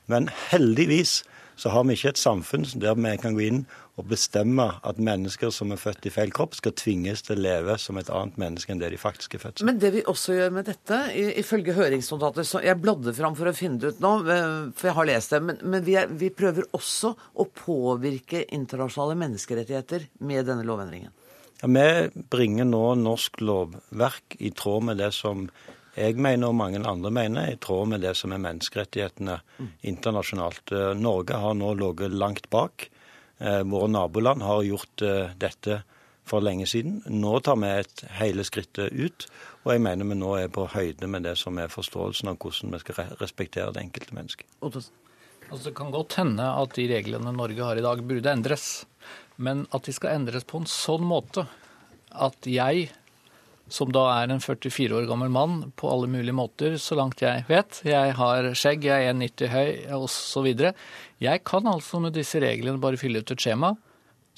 Men 0.09 0.31
heldigvis 0.49 1.19
så 1.57 1.73
har 1.73 1.85
vi 1.89 1.97
ikke 1.97 2.13
et 2.13 2.21
samfunn 2.21 2.67
der 2.77 2.97
vi 3.01 3.17
kan 3.21 3.37
gå 3.37 3.45
inn 3.47 3.63
og 3.97 4.11
bestemme 4.11 4.67
at 4.85 4.99
mennesker 5.01 5.51
som 5.55 5.73
er 5.73 5.81
født 5.81 6.05
i 6.09 6.13
feil 6.13 6.33
kropp, 6.37 6.55
skal 6.59 6.75
tvinges 6.77 7.25
til 7.25 7.39
å 7.39 7.45
leve 7.47 7.79
som 7.81 7.97
et 7.97 8.11
annet 8.13 8.37
menneske 8.41 8.73
enn 8.73 8.83
det 8.83 8.91
de 8.93 9.01
faktisk 9.01 9.39
er 9.39 9.43
født 9.43 9.61
som. 9.63 9.71
Men 9.71 9.81
det 9.81 9.95
vi 9.95 10.03
også 10.05 10.37
gjør 10.37 10.53
med 10.59 10.69
dette, 10.69 10.99
ifølge 11.41 11.77
høringsnotatet 11.77 12.49
som 12.49 12.65
Jeg 12.65 12.81
bladde 12.83 13.15
fram 13.17 13.37
for 13.39 13.49
å 13.49 13.55
finne 13.57 13.81
det 13.81 13.95
ut 13.95 14.03
nå, 14.05 14.13
eh, 14.33 14.57
for 14.77 14.91
jeg 14.91 14.99
har 14.99 15.09
lest 15.09 15.33
det. 15.33 15.41
Men, 15.49 15.63
men 15.65 15.87
vi, 15.87 15.97
er, 15.97 16.13
vi 16.13 16.29
prøver 16.29 16.69
også 16.77 17.15
å 17.17 17.49
påvirke 17.49 18.45
internasjonale 18.53 19.17
menneskerettigheter 19.25 20.11
med 20.29 20.45
denne 20.51 20.67
lovendringen. 20.69 21.15
Ja, 21.63 21.71
Vi 21.73 22.25
bringer 22.29 22.69
nå 22.69 22.85
norsk 23.01 23.41
lovverk 23.41 24.37
i 24.45 24.53
tråd 24.53 24.91
med 24.91 25.01
det 25.01 25.15
som 25.17 25.49
jeg 25.97 26.19
mener 26.21 26.51
og 26.51 26.59
mange 26.59 26.83
andre 26.85 27.11
mener, 27.15 27.51
i 27.51 27.59
tråd 27.61 27.89
med 27.95 28.05
det 28.05 28.13
som 28.19 28.35
er 28.35 28.43
menneskerettighetene 28.45 29.39
internasjonalt. 29.89 30.73
Eh, 30.73 30.93
Norge 31.01 31.41
har 31.41 31.57
nå 31.57 31.73
ligget 31.81 32.13
langt 32.13 32.51
bak. 32.53 32.89
Eh, 33.39 33.63
våre 33.65 33.89
naboland 33.89 34.45
har 34.45 34.65
gjort 34.67 35.03
eh, 35.03 35.33
dette 35.41 35.81
for 36.27 36.45
lenge 36.45 36.67
siden. 36.67 37.01
Nå 37.07 37.39
tar 37.47 37.57
vi 37.63 37.71
et 37.71 38.05
hele 38.19 38.45
skrittet 38.45 38.93
ut, 38.93 39.27
og 39.65 39.73
jeg 39.73 39.83
mener 39.87 40.09
vi 40.11 40.19
nå 40.19 40.35
er 40.41 40.53
på 40.53 40.67
høyde 40.73 41.09
med 41.11 41.25
det 41.29 41.37
som 41.41 41.59
er 41.63 41.73
forståelsen 41.73 42.33
av 42.33 42.39
hvordan 42.43 42.75
vi 42.75 42.83
skal 42.83 43.17
respektere 43.23 43.73
det 43.73 43.85
enkelte 43.87 44.17
mennesket. 44.17 44.49
Altså, 44.61 44.91
det 45.69 45.77
kan 45.79 45.95
godt 45.95 46.19
hende 46.19 46.43
at 46.43 46.75
de 46.75 46.89
reglene 46.91 47.33
Norge 47.33 47.63
har 47.63 47.79
i 47.79 47.85
dag, 47.85 48.03
burde 48.03 48.33
endres. 48.33 48.85
Men 49.37 49.65
at 49.71 49.87
de 49.87 49.95
skal 49.95 50.17
endres 50.17 50.45
på 50.49 50.61
en 50.61 50.69
sånn 50.69 51.07
måte 51.07 51.47
at 52.17 52.49
jeg 52.49 52.89
som 53.73 53.91
da 53.95 54.05
er 54.21 54.31
en 54.31 54.43
44 54.43 54.95
år 54.95 55.09
gammel 55.11 55.33
mann 55.33 55.59
på 55.79 55.91
alle 55.91 56.09
mulige 56.11 56.37
måter, 56.37 56.77
så 56.79 56.99
langt 56.99 57.23
jeg 57.25 57.45
vet. 57.49 57.81
Jeg 57.87 58.15
har 58.19 58.51
skjegg, 58.55 58.87
jeg 58.87 59.09
er 59.09 59.15
1,90 59.17 59.53
høy 59.53 59.71
osv. 59.99 60.49
Jeg 61.23 61.45
kan 61.49 61.71
altså 61.71 62.01
med 62.03 62.17
disse 62.17 62.41
reglene 62.43 62.83
bare 62.83 63.01
fylle 63.01 63.23
ut 63.23 63.35
et 63.35 63.43
skjema, 63.43 63.75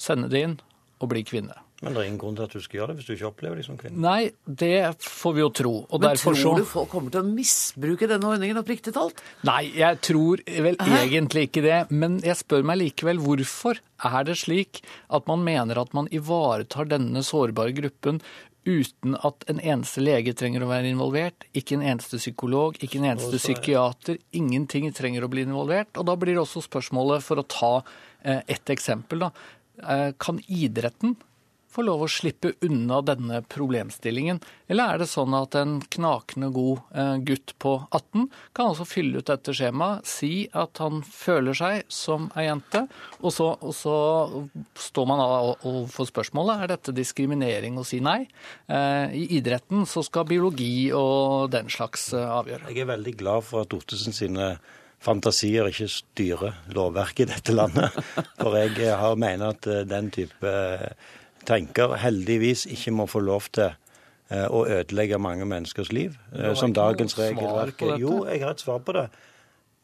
sende 0.01 0.31
det 0.31 0.45
inn 0.47 0.59
og 0.99 1.11
bli 1.13 1.25
kvinne. 1.27 1.57
Men 1.79 1.95
det 1.95 2.01
er 2.01 2.07
ingen 2.09 2.19
grunn 2.19 2.35
til 2.35 2.43
at 2.43 2.51
du 2.51 2.59
skal 2.59 2.81
gjøre 2.81 2.91
det 2.91 2.99
hvis 2.99 3.07
du 3.07 3.11
ikke 3.13 3.27
opplever 3.29 3.59
deg 3.59 3.65
som 3.69 3.77
kvinne? 3.79 4.01
Nei, 4.03 4.31
det 4.43 4.99
får 4.99 5.35
vi 5.37 5.43
jo 5.45 5.51
tro. 5.55 5.71
Og 5.87 6.01
Men 6.03 6.17
tror 6.19 6.35
så... 6.35 6.51
du 6.59 6.65
folk 6.67 6.89
kommer 6.91 7.13
til 7.13 7.23
å 7.23 7.29
misbruke 7.29 8.09
denne 8.09 8.27
ordningen 8.27 8.59
oppriktig 8.59 8.91
talt? 8.97 9.21
Nei, 9.47 9.61
jeg 9.79 10.01
tror 10.03 10.43
vel 10.43 10.75
Hæ? 10.75 10.97
egentlig 11.05 11.45
ikke 11.47 11.63
det. 11.63 11.79
Men 11.93 12.19
jeg 12.25 12.35
spør 12.41 12.67
meg 12.67 12.81
likevel 12.81 13.23
hvorfor 13.23 13.79
er 14.09 14.27
det 14.27 14.35
slik 14.41 14.81
at 15.15 15.31
man 15.31 15.45
mener 15.47 15.79
at 15.79 15.95
man 15.95 16.11
ivaretar 16.11 16.91
denne 16.91 17.23
sårbare 17.23 17.71
gruppen 17.79 18.19
uten 18.67 19.15
at 19.25 19.45
en 19.51 19.61
eneste 19.61 20.01
lege 20.03 20.33
trenger 20.37 20.65
å 20.65 20.69
være 20.69 20.91
involvert, 20.91 21.45
ikke 21.57 21.77
en 21.77 21.85
eneste 21.93 22.19
psykolog, 22.19 22.77
ikke 22.83 22.99
en 22.99 23.07
eneste 23.13 23.39
psykiater. 23.39 24.19
Ingenting 24.35 24.89
trenger 24.95 25.25
å 25.25 25.31
bli 25.31 25.45
involvert. 25.47 25.93
Og 25.97 26.07
da 26.09 26.17
blir 26.19 26.41
også 26.41 26.63
spørsmålet, 26.65 27.23
for 27.25 27.41
å 27.41 27.47
ta 27.47 27.73
et 28.23 28.51
ett 28.51 28.69
eksempel, 28.73 29.23
da. 29.23 29.31
Eh, 29.79 30.11
kan 30.19 30.41
idretten 30.51 31.15
få 31.69 31.83
lov 31.85 32.03
å 32.05 32.09
slippe 32.09 32.53
unna 32.65 32.99
denne 33.05 33.41
problemstillingen? 33.45 34.41
Eller 34.69 34.93
er 34.93 35.01
det 35.01 35.09
sånn 35.11 35.35
at 35.37 35.55
en 35.59 35.77
knakende 35.93 36.49
god 36.53 36.81
eh, 36.93 37.15
gutt 37.25 37.53
på 37.61 37.75
18 37.89 38.27
kan 38.57 38.71
altså 38.71 38.87
fylle 38.89 39.21
ut 39.21 39.29
dette 39.29 39.53
skjemaet, 39.55 40.07
si 40.09 40.47
at 40.57 40.81
han 40.83 41.03
føler 41.05 41.57
seg 41.57 41.85
som 41.93 42.29
ei 42.37 42.47
jente, 42.47 42.85
og 43.21 43.33
så, 43.35 43.51
og 43.61 43.75
så 43.75 43.95
står 44.89 45.09
man 45.09 45.23
overfor 45.25 46.09
spørsmålet 46.09 46.65
er 46.65 46.73
dette 46.73 46.95
diskriminering 46.95 47.79
å 47.79 47.85
si 47.87 48.01
nei. 48.03 48.23
Eh, 48.67 49.15
I 49.15 49.25
idretten 49.39 49.85
så 49.89 50.03
skal 50.05 50.27
biologi 50.29 50.89
og 50.95 51.49
den 51.53 51.71
slags 51.71 52.11
eh, 52.17 52.25
avgjøre. 52.25 52.69
Jeg 52.73 52.85
er 52.85 52.93
veldig 52.95 53.15
glad 53.19 53.45
for 53.47 53.65
at 53.65 53.73
Ottesen 53.77 54.15
sine 54.15 54.53
fantasier 54.99 55.69
ikke 55.69 55.87
styrer 55.91 56.57
lovverket 56.75 57.23
i 57.23 57.31
dette 57.31 57.55
landet. 57.55 57.95
For 58.41 58.57
jeg 58.59 58.97
har 58.99 59.15
mener 59.19 59.53
at 59.55 59.67
den 59.87 60.09
type 60.11 60.51
tenker 61.49 61.97
heldigvis 61.99 62.67
ikke 62.69 62.93
må 62.95 63.07
få 63.09 63.21
lov 63.25 63.49
til 63.55 63.71
eh, 63.71 64.45
å 64.45 64.65
ødelegge 64.67 65.19
mange 65.21 65.47
menneskers 65.49 65.91
liv, 65.95 66.17
eh, 66.35 66.53
som 66.57 66.73
dagens 66.75 67.17
regelverk 67.19 67.83
Jo, 67.99 68.23
jeg 68.29 68.43
har 68.43 68.55
et 68.55 68.63
svar 68.63 68.83
på 68.85 68.95
det. 68.97 69.09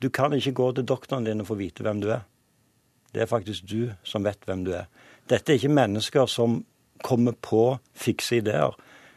Du 0.01 0.09
kan 0.13 0.33
ikke 0.33 0.55
gå 0.55 0.71
til 0.75 0.87
doktoren 0.87 1.25
din 1.25 1.41
og 1.41 1.49
få 1.49 1.59
vite 1.59 1.85
hvem 1.85 2.01
du 2.03 2.11
er. 2.13 2.25
Det 3.15 3.23
er 3.23 3.31
faktisk 3.31 3.67
du 3.71 3.93
som 4.03 4.25
vet 4.27 4.41
hvem 4.45 4.65
du 4.67 4.73
er. 4.75 4.89
Dette 5.29 5.53
er 5.53 5.59
ikke 5.59 5.73
mennesker 5.73 6.27
som 6.29 6.63
kommer 7.03 7.33
på 7.41 7.77
fikse 7.97 8.41
ideer. 8.41 8.75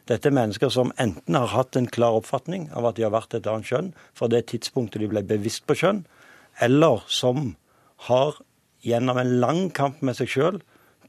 Dette 0.08 0.30
er 0.30 0.36
mennesker 0.36 0.70
som 0.72 0.92
enten 1.02 1.36
har 1.36 1.50
hatt 1.52 1.76
en 1.76 1.88
klar 1.90 2.16
oppfatning 2.16 2.68
av 2.72 2.86
at 2.88 2.96
de 2.96 3.04
har 3.04 3.12
vært 3.12 3.34
et 3.36 3.48
annet 3.50 3.68
kjønn 3.68 3.90
fra 4.16 4.30
det 4.30 4.46
tidspunktet 4.52 5.02
de 5.02 5.10
ble 5.10 5.24
bevisst 5.26 5.66
på 5.68 5.76
kjønn, 5.82 6.04
eller 6.64 7.02
som 7.12 7.56
har 8.08 8.38
gjennom 8.86 9.18
en 9.20 9.34
lang 9.42 9.62
kamp 9.74 10.00
med 10.00 10.16
seg 10.16 10.30
sjøl 10.32 10.60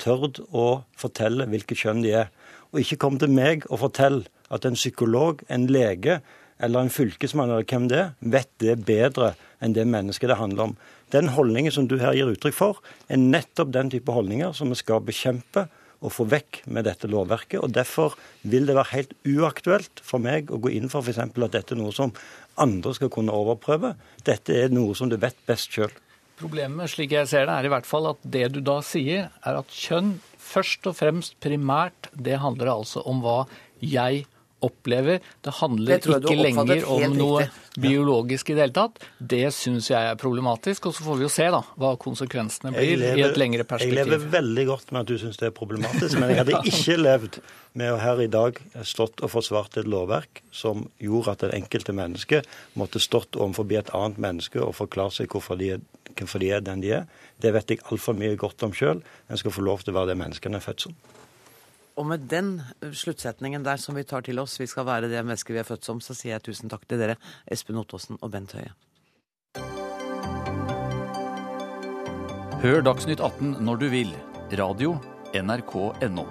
tørt 0.02 0.42
å 0.50 0.84
fortelle 0.98 1.48
hvilket 1.50 1.84
kjønn 1.84 2.04
de 2.06 2.14
er. 2.24 2.30
Og 2.72 2.84
ikke 2.84 3.00
kom 3.02 3.18
til 3.22 3.32
meg 3.34 3.66
og 3.70 3.82
fortell 3.84 4.24
at 4.54 4.66
en 4.66 4.78
psykolog, 4.78 5.44
en 5.50 5.68
lege 5.70 6.20
eller 6.60 6.86
en 6.86 6.94
fylkesmann 6.94 7.52
eller 7.52 7.68
hvem 7.68 7.88
det 7.92 8.00
er, 8.04 8.14
vet 8.20 8.50
det 8.62 8.80
bedre 8.88 9.34
enn 9.64 9.76
det 9.76 9.88
mennesket 9.88 10.32
det 10.32 10.40
handler 10.40 10.72
om. 10.72 10.78
Den 11.14 11.32
holdningen 11.34 11.74
som 11.74 11.88
du 11.90 11.98
her 12.02 12.16
gir 12.18 12.30
uttrykk 12.30 12.56
for, 12.56 12.82
er 13.10 13.22
nettopp 13.22 13.72
den 13.74 13.92
type 13.94 14.14
holdninger 14.14 14.54
som 14.58 14.72
vi 14.72 14.78
skal 14.80 15.02
bekjempe 15.06 15.68
og 16.00 16.14
få 16.16 16.26
vekk 16.32 16.62
med 16.72 16.86
dette 16.88 17.10
lovverket. 17.12 17.60
og 17.60 17.74
Derfor 17.76 18.16
vil 18.44 18.68
det 18.70 18.76
være 18.78 18.94
helt 18.94 19.16
uaktuelt 19.28 20.04
for 20.04 20.22
meg 20.24 20.52
å 20.52 20.60
gå 20.62 20.72
inn 20.76 20.92
for 20.92 21.04
f.eks. 21.04 21.20
at 21.20 21.56
dette 21.56 21.76
er 21.76 21.82
noe 21.82 21.96
som 21.96 22.14
andre 22.60 22.94
skal 22.96 23.12
kunne 23.12 23.36
overprøve. 23.36 23.96
Dette 24.28 24.56
er 24.56 24.72
noe 24.72 24.96
som 24.96 25.12
du 25.12 25.18
vet 25.20 25.36
best 25.48 25.76
sjøl. 25.76 25.92
Problemet, 26.40 26.88
slik 26.94 27.12
jeg 27.12 27.28
ser 27.28 27.50
det, 27.50 27.56
er 27.56 27.68
i 27.68 27.72
hvert 27.74 27.88
fall 27.88 28.08
at 28.14 28.20
det 28.24 28.46
du 28.56 28.62
da 28.64 28.78
sier, 28.86 29.28
er 29.44 29.60
at 29.60 29.74
kjønn 29.76 30.14
først 30.40 30.88
og 30.88 30.96
fremst 30.96 31.36
primært, 31.44 32.08
det 32.16 32.40
handler 32.40 32.72
altså 32.78 33.04
om 33.08 33.20
hva 33.26 33.42
jeg 33.84 34.24
opplever. 34.66 35.24
Det 35.46 35.54
handler 35.60 36.00
ikke 36.00 36.36
lenger 36.36 36.84
om 36.90 37.16
noe 37.16 37.44
riktig. 37.46 37.84
biologisk 37.84 38.52
i 38.52 38.58
det 38.58 38.66
hele 38.66 38.76
tatt. 38.76 39.00
Det 39.18 39.46
syns 39.56 39.90
jeg 39.92 40.12
er 40.12 40.18
problematisk, 40.20 40.90
og 40.90 40.96
så 40.98 41.06
får 41.06 41.20
vi 41.20 41.26
jo 41.26 41.32
se 41.34 41.48
da 41.54 41.62
hva 41.80 41.94
konsekvensene 42.02 42.74
blir 42.76 42.98
blir 43.00 43.20
i 43.20 43.26
et 43.28 43.40
lengre 43.40 43.66
perspektiv. 43.68 44.02
Jeg 44.02 44.10
lever 44.10 44.32
veldig 44.36 44.66
godt 44.70 44.94
med 44.94 45.02
at 45.02 45.12
du 45.12 45.18
syns 45.22 45.40
det 45.40 45.50
er 45.50 45.56
problematisk, 45.56 46.18
men 46.20 46.34
jeg 46.34 46.42
hadde 46.44 46.62
ikke 46.72 46.98
levd 47.00 47.40
med 47.80 47.94
å 47.94 48.00
her 48.02 48.24
i 48.24 48.30
dag 48.32 48.58
stått 48.88 49.22
og 49.24 49.32
forsvart 49.36 49.78
et 49.80 49.90
lovverk 49.90 50.42
som 50.56 50.88
gjorde 51.02 51.36
at 51.36 51.46
det 51.46 51.54
enkelte 51.60 51.96
menneske 51.96 52.42
måtte 52.80 53.02
stått 53.04 53.38
overfor 53.38 53.70
et 53.80 53.94
annet 53.96 54.20
menneske 54.22 54.62
og 54.64 54.76
forklart 54.80 55.20
seg 55.20 55.30
hvorfor 55.32 55.60
de, 55.60 55.76
er, 55.78 55.86
hvorfor 56.18 56.42
de 56.42 56.52
er 56.56 56.66
den 56.66 56.84
de 56.84 56.96
er. 57.02 57.08
Det 57.40 57.54
vet 57.56 57.76
jeg 57.76 57.86
altfor 57.92 58.18
mye 58.18 58.36
godt 58.40 58.66
om 58.66 58.76
sjøl. 58.76 59.04
En 59.30 59.40
skal 59.40 59.56
få 59.56 59.64
lov 59.64 59.86
til 59.86 59.94
å 59.94 60.02
være 60.02 60.14
det 60.14 60.22
mennesket 60.24 60.52
en 60.52 60.60
er 60.60 60.66
født 60.66 60.88
som. 60.88 60.98
Og 62.00 62.06
med 62.08 62.30
den 62.32 62.62
sluttsetningen 62.96 63.66
der 63.66 63.80
som 63.82 63.98
vi 64.00 64.06
tar 64.08 64.24
til 64.24 64.40
oss, 64.40 64.56
vi 64.60 64.68
skal 64.72 64.88
være 64.88 65.10
det 65.12 65.20
mennesket 65.20 65.58
vi 65.58 65.60
er 65.60 65.68
født 65.68 65.84
som, 65.84 66.00
så 66.00 66.16
sier 66.16 66.38
jeg 66.38 66.46
tusen 66.48 66.72
takk 66.72 66.86
til 66.88 67.02
dere, 67.02 67.18
Espen 67.52 67.80
Ottosen 67.82 68.16
og 68.22 68.32
Bent 68.32 68.56
Høie. 68.56 68.72
Hør 72.64 72.86
Dagsnytt 72.88 73.20
18 73.20 73.58
når 73.68 73.84
du 73.84 73.90
vil. 73.92 74.16
Radio 74.56 74.96
NRK.no. 75.36 76.24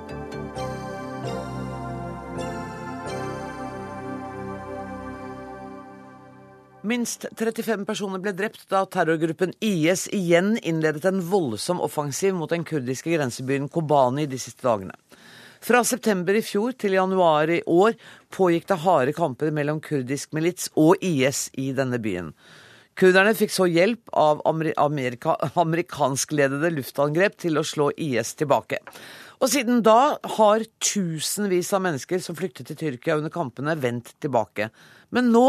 Minst 6.88 7.26
35 7.36 7.84
personer 7.84 8.20
ble 8.22 8.32
drept 8.32 8.64
da 8.72 8.86
terrorgruppen 8.88 9.52
IS 9.60 10.06
igjen 10.16 10.54
innledet 10.62 11.04
en 11.10 11.20
voldsom 11.28 11.82
offensiv 11.84 12.36
mot 12.38 12.48
den 12.48 12.64
kurdiske 12.64 13.12
grensebyen 13.12 13.68
Kobani 13.68 14.24
de 14.30 14.40
siste 14.40 14.64
dagene. 14.64 14.96
Fra 15.60 15.82
september 15.84 16.36
i 16.38 16.44
fjor 16.44 16.76
til 16.78 16.94
januar 16.94 17.50
i 17.50 17.60
år 17.66 17.96
pågikk 18.34 18.68
det 18.70 18.80
harde 18.84 19.14
kamper 19.16 19.52
mellom 19.54 19.80
kurdisk 19.82 20.32
milits 20.36 20.70
og 20.78 21.02
IS 21.04 21.48
i 21.58 21.72
denne 21.76 21.98
byen. 22.02 22.32
Kurderne 22.98 23.34
fikk 23.38 23.52
så 23.54 23.68
hjelp 23.70 24.10
av 24.18 24.40
amer 24.48 24.72
Amerika 24.80 25.36
amerikanskledede 25.60 26.72
luftangrep 26.74 27.36
til 27.44 27.60
å 27.60 27.66
slå 27.66 27.92
IS 27.94 28.34
tilbake. 28.38 28.80
Og 29.38 29.50
siden 29.52 29.84
da 29.86 30.16
har 30.38 30.64
tusenvis 30.82 31.70
av 31.76 31.84
mennesker 31.84 32.22
som 32.22 32.38
flyktet 32.38 32.70
til 32.70 32.78
Tyrkia 32.80 33.18
under 33.20 33.30
kampene, 33.30 33.76
vendt 33.78 34.16
tilbake. 34.22 34.72
Men 35.14 35.30
nå 35.34 35.46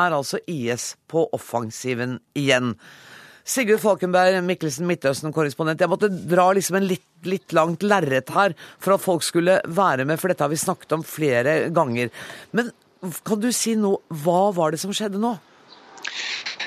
er 0.00 0.16
altså 0.16 0.42
IS 0.48 0.94
på 1.08 1.24
offensiven 1.36 2.18
igjen. 2.36 2.74
Sigurd 3.44 3.80
Falkenberg, 3.82 4.40
Mikkelsen 4.46 4.88
Midtøsten-korrespondent. 4.88 5.80
Jeg 5.80 5.90
måtte 5.90 6.10
dra 6.10 6.50
liksom 6.56 6.78
en 6.78 6.88
litt, 6.90 7.06
litt 7.28 7.54
langt 7.56 7.84
lerret 7.86 8.30
her 8.34 8.54
for 8.78 8.96
at 8.96 9.04
folk 9.04 9.24
skulle 9.26 9.58
være 9.66 10.06
med, 10.08 10.20
for 10.20 10.32
dette 10.32 10.44
har 10.44 10.52
vi 10.52 10.60
snakket 10.60 10.96
om 10.96 11.04
flere 11.06 11.56
ganger. 11.74 12.12
Men 12.56 12.72
kan 13.26 13.40
du 13.40 13.48
si 13.56 13.76
noe, 13.80 14.02
hva 14.22 14.50
var 14.56 14.74
det 14.74 14.82
som 14.82 14.92
skjedde 14.94 15.20
nå? 15.20 15.36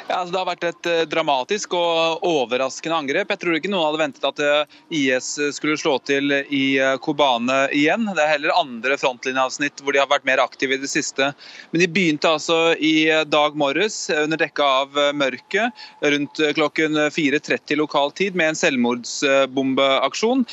Ja, 0.08 0.18
altså 0.20 0.34
det 0.34 0.40
har 0.42 0.48
vært 0.50 0.66
et 0.68 0.88
eh, 0.92 1.02
dramatisk 1.08 1.74
og 1.80 2.26
overraskende 2.28 2.98
angrep. 3.00 3.30
Jeg 3.32 3.40
tror 3.40 3.56
ikke 3.56 3.70
noen 3.72 3.86
hadde 3.88 4.02
ventet 4.02 4.26
at 4.28 4.42
eh, 4.44 4.76
IS 5.00 5.30
skulle 5.56 5.80
slå 5.80 5.96
til 6.04 6.34
i 6.44 6.76
eh, 6.76 6.98
Kobane 7.02 7.70
igjen. 7.72 8.04
Det 8.12 8.20
er 8.20 8.34
heller 8.36 8.52
andre 8.60 8.98
frontlinjeavsnitt 9.00 9.80
hvor 9.80 9.96
de 9.96 10.02
har 10.02 10.10
vært 10.12 10.28
mer 10.28 10.44
aktive 10.44 10.76
i 10.76 10.82
det 10.82 10.90
siste. 10.92 11.30
Men 11.72 11.84
de 11.86 11.88
begynte 11.88 12.30
altså 12.36 12.76
i 12.76 13.08
dag 13.32 13.56
morges 13.60 13.96
under 14.12 14.42
dekke 14.42 14.68
av 14.68 15.00
mørket 15.16 15.84
rundt 16.14 16.42
klokken 16.58 17.00
4.30 17.16 17.80
lokal 17.80 18.12
tid 18.18 18.36
med 18.38 18.52
en 18.52 18.60
selvmordsbombeaksjon 18.60 20.44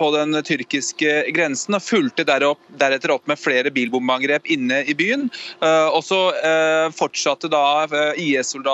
på 0.00 0.10
den 0.16 0.40
tyrkiske 0.46 1.14
grensen. 1.36 1.78
og 1.78 1.84
Fulgte 1.86 2.26
deretter 2.26 3.14
opp 3.14 3.30
med 3.30 3.40
flere 3.40 3.72
bilbombeangrep 3.74 4.48
inne 4.52 4.82
i 4.88 4.96
byen. 4.98 5.28
Og 5.62 6.02
så 6.06 6.20
fortsatte 6.96 7.50
da 7.52 7.64
IS-soldater 8.16 8.65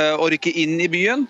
å 0.00 0.26
rykke 0.30 0.52
inn 0.62 0.76
i 0.80 0.86
byen. 0.88 1.24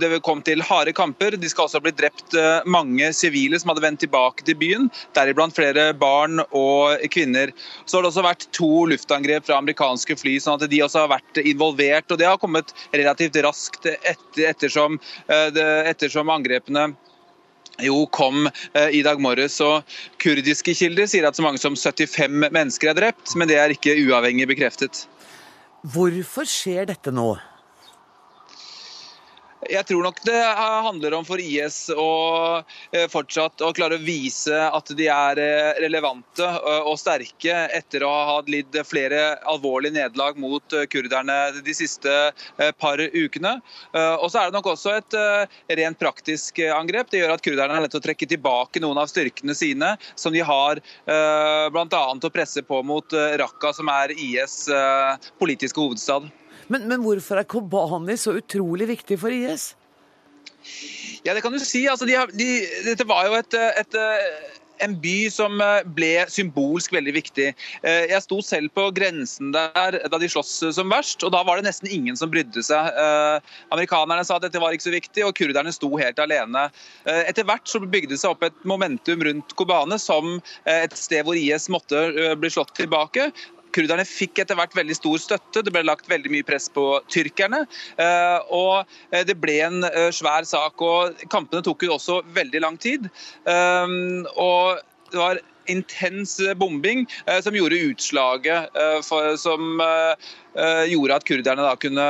Det 0.00 0.08
kom 0.24 0.40
til 0.44 0.62
harde 0.64 0.94
kamper. 0.96 1.36
De 1.36 1.48
skal 1.50 1.66
også 1.66 1.78
ha 1.78 1.84
blitt 1.84 1.98
drept 2.00 2.36
mange 2.64 3.10
sivile 3.16 3.60
som 3.60 3.72
hadde 3.72 3.84
vendt 3.84 4.00
tilbake 4.04 4.46
til 4.46 4.56
byen, 4.60 4.88
deriblant 5.16 5.54
flere 5.56 5.90
barn 6.00 6.40
og 6.56 7.04
kvinner. 7.12 7.52
Så 7.84 7.98
har 7.98 8.06
det 8.06 8.12
også 8.14 8.24
vært 8.24 8.48
to 8.56 8.86
luftangrep 8.90 9.46
fra 9.46 9.60
amerikanske 9.60 10.16
fly, 10.20 10.38
sånn 10.40 10.56
at 10.56 10.72
de 10.72 10.82
også 10.86 11.04
har 11.04 11.12
vært 11.12 11.42
involvert. 11.44 12.08
og 12.10 12.18
Det 12.22 12.30
har 12.30 12.40
kommet 12.40 12.74
relativt 12.96 13.36
raskt 13.44 13.86
etter, 13.92 14.48
ettersom, 14.48 14.98
ettersom 15.28 16.32
angrepene 16.32 16.90
jo 17.80 18.02
kom 18.12 18.48
i 18.92 19.04
dag 19.04 19.20
morges. 19.20 19.60
og 19.64 19.84
Kurdiske 20.20 20.74
kilder 20.76 21.08
sier 21.08 21.28
at 21.28 21.36
så 21.36 21.44
mange 21.44 21.60
som 21.60 21.76
75 21.76 22.50
mennesker 22.50 22.92
er 22.92 22.98
drept, 22.98 23.36
men 23.36 23.48
det 23.48 23.60
er 23.60 23.76
ikke 23.76 23.96
uavhengig 24.00 24.48
bekreftet. 24.50 25.06
Hvorfor 25.80 26.44
skjer 26.44 26.90
dette 26.90 27.12
nå? 27.14 27.30
Jeg 29.68 29.84
tror 29.90 30.02
nok 30.06 30.22
det 30.24 30.40
handler 30.40 31.14
om 31.18 31.24
for 31.28 31.40
IS 31.42 31.90
å 31.92 32.62
fortsatt 33.12 33.60
å 33.60 33.72
klare 33.76 33.98
å 33.98 34.02
vise 34.02 34.56
at 34.56 34.88
de 34.96 35.08
er 35.12 35.40
relevante 35.82 36.46
og 36.86 36.96
sterke 37.00 37.66
etter 37.76 38.06
å 38.06 38.12
ha 38.30 38.38
lidd 38.48 38.78
flere 38.88 39.36
alvorlige 39.52 39.98
nederlag 39.98 40.40
mot 40.40 40.76
kurderne 40.92 41.36
de 41.60 41.76
siste 41.76 42.14
par 42.80 43.04
ukene. 43.12 43.58
Og 43.92 44.26
så 44.32 44.40
er 44.40 44.48
det 44.48 44.56
nok 44.56 44.72
også 44.72 44.96
et 44.96 45.18
rent 45.82 46.00
praktisk 46.00 46.62
angrep. 46.64 47.12
Det 47.12 47.20
gjør 47.20 47.36
at 47.36 47.44
kurderne 47.44 47.76
er 47.76 47.84
nødt 47.84 47.92
til 47.98 48.00
å 48.00 48.08
trekke 48.08 48.30
tilbake 48.32 48.80
noen 48.80 49.02
av 49.02 49.12
styrkene 49.12 49.56
sine, 49.58 49.92
som 50.16 50.32
de 50.32 50.40
har 50.40 50.80
bl.a. 51.04 52.04
å 52.16 52.32
presse 52.32 52.64
på 52.64 52.80
mot 52.86 53.12
Raqqa, 53.12 53.76
som 53.76 53.92
er 53.92 54.16
IS 54.16 54.62
politiske 55.42 55.84
hovedstad. 55.84 56.32
Men, 56.70 56.86
men, 56.86 57.02
hvorfor 57.02 57.40
er 57.40 57.48
Kobani 57.50 58.16
så 58.20 58.36
utrolig 58.38 58.88
viktig 58.94 59.18
for 59.20 59.34
IS? 59.34 59.72
Ja, 61.26 61.34
det 61.34 61.42
kan 61.42 61.52
du 61.52 61.60
si. 61.60 61.84
Altså, 61.90 62.06
de 62.08 62.16
de, 62.36 62.48
dette 62.86 63.06
var 63.08 63.26
jo 63.26 63.36
et, 63.38 63.56
et, 63.80 63.96
en 64.84 64.94
by 65.02 65.16
som 65.32 65.60
ble 65.96 66.24
symbolsk 66.32 66.94
veldig 66.94 67.14
viktig. 67.16 67.48
Jeg 67.84 68.24
sto 68.24 68.40
selv 68.44 68.72
på 68.76 68.86
grensen 68.96 69.52
der 69.56 69.98
da 70.12 70.20
de 70.20 70.30
sloss 70.30 70.52
som 70.76 70.92
verst, 70.92 71.24
og 71.26 71.34
da 71.34 71.42
var 71.46 71.58
det 71.58 71.68
nesten 71.68 71.90
ingen 71.92 72.16
som 72.16 72.32
brydde 72.32 72.64
seg. 72.64 73.00
Amerikanerne 73.74 74.24
sa 74.26 74.38
at 74.38 74.46
dette 74.46 74.62
var 74.62 74.76
ikke 74.76 74.88
så 74.88 74.94
viktig, 74.96 75.26
og 75.26 75.36
kurderne 75.36 75.74
sto 75.76 75.90
helt 76.00 76.22
alene. 76.22 76.68
Etter 77.04 77.48
hvert 77.48 77.68
så 77.68 77.82
bygde 77.82 78.14
det 78.14 78.22
seg 78.22 78.34
opp 78.34 78.46
et 78.46 78.66
momentum 78.68 79.24
rundt 79.28 79.56
Kobane 79.60 80.00
som 80.00 80.38
et 80.68 80.96
sted 80.96 81.26
hvor 81.26 81.38
IS 81.38 81.68
måtte 81.72 82.06
bli 82.40 82.52
slått 82.52 82.76
tilbake. 82.78 83.30
Kurderne 83.74 84.06
fikk 84.08 84.42
etter 84.42 84.58
hvert 84.58 84.74
veldig 84.76 84.96
stor 84.98 85.20
støtte, 85.22 85.64
det 85.66 85.72
ble 85.74 85.84
lagt 85.86 86.10
veldig 86.10 86.32
mye 86.32 86.46
press 86.46 86.68
på 86.72 86.84
tyrkerne. 87.12 87.62
Og 88.56 89.24
det 89.28 89.36
ble 89.40 89.56
en 89.66 89.86
svær 90.14 90.46
sak. 90.48 90.82
og 90.82 91.24
Kampene 91.32 91.64
tok 91.66 91.86
jo 91.86 91.94
også 91.96 92.20
veldig 92.34 92.64
lang 92.64 92.78
tid. 92.80 93.08
Og 93.46 94.80
det 95.10 95.20
var 95.20 95.40
intens 95.70 96.36
bombing 96.60 97.06
som 97.42 97.56
gjorde 97.56 97.78
utslaget 97.90 98.78
for, 99.06 99.34
som 99.40 99.82
gjorde 100.90 101.16
at 101.16 101.26
kurderne 101.28 101.64
da 101.64 101.74
kunne 101.78 102.06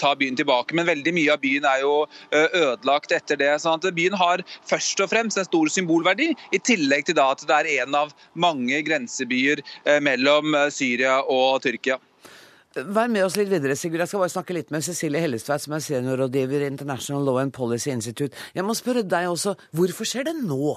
ta 0.00 0.12
byen 0.18 0.38
tilbake. 0.38 0.76
Men 0.78 0.88
veldig 0.88 1.14
mye 1.16 1.34
av 1.34 1.42
byen 1.42 1.66
er 1.68 1.82
jo 1.84 1.94
ødelagt 2.32 3.14
etter 3.16 3.40
det. 3.40 3.52
sånn 3.62 3.80
at 3.80 3.88
Byen 3.96 4.16
har 4.16 4.44
først 4.68 5.02
og 5.02 5.10
fremst 5.10 5.40
en 5.40 5.48
stor 5.48 5.70
symbolverdi, 5.72 6.30
i 6.54 6.62
tillegg 6.62 7.08
til 7.08 7.18
da 7.18 7.30
at 7.34 7.42
det 7.46 7.58
er 7.58 7.72
en 7.82 7.98
av 8.04 8.14
mange 8.34 8.82
grensebyer 8.86 9.64
mellom 10.04 10.54
Syria 10.70 11.20
og 11.26 11.62
Tyrkia. 11.66 11.98
Vær 12.70 13.08
med 13.10 13.24
oss 13.26 13.34
litt 13.34 13.48
videre, 13.50 13.74
Sigurd. 13.74 14.04
Jeg 14.04 14.12
skal 14.12 14.20
bare 14.22 14.30
snakke 14.30 14.54
litt 14.54 14.68
med 14.70 14.84
Cecilie 14.86 15.18
Hellestveit, 15.24 15.64
som 15.64 15.72
er 15.74 15.82
seniorrådgiver 15.82 16.62
i 16.62 16.68
International 16.70 17.24
Law 17.26 17.40
and 17.42 17.50
Policy 17.50 17.90
Institute. 17.90 18.30
Jeg 18.54 18.62
må 18.62 18.76
spørre 18.78 19.02
deg 19.02 19.26
også, 19.26 19.56
hvorfor 19.74 20.06
skjer 20.06 20.28
det 20.28 20.36
nå? 20.38 20.76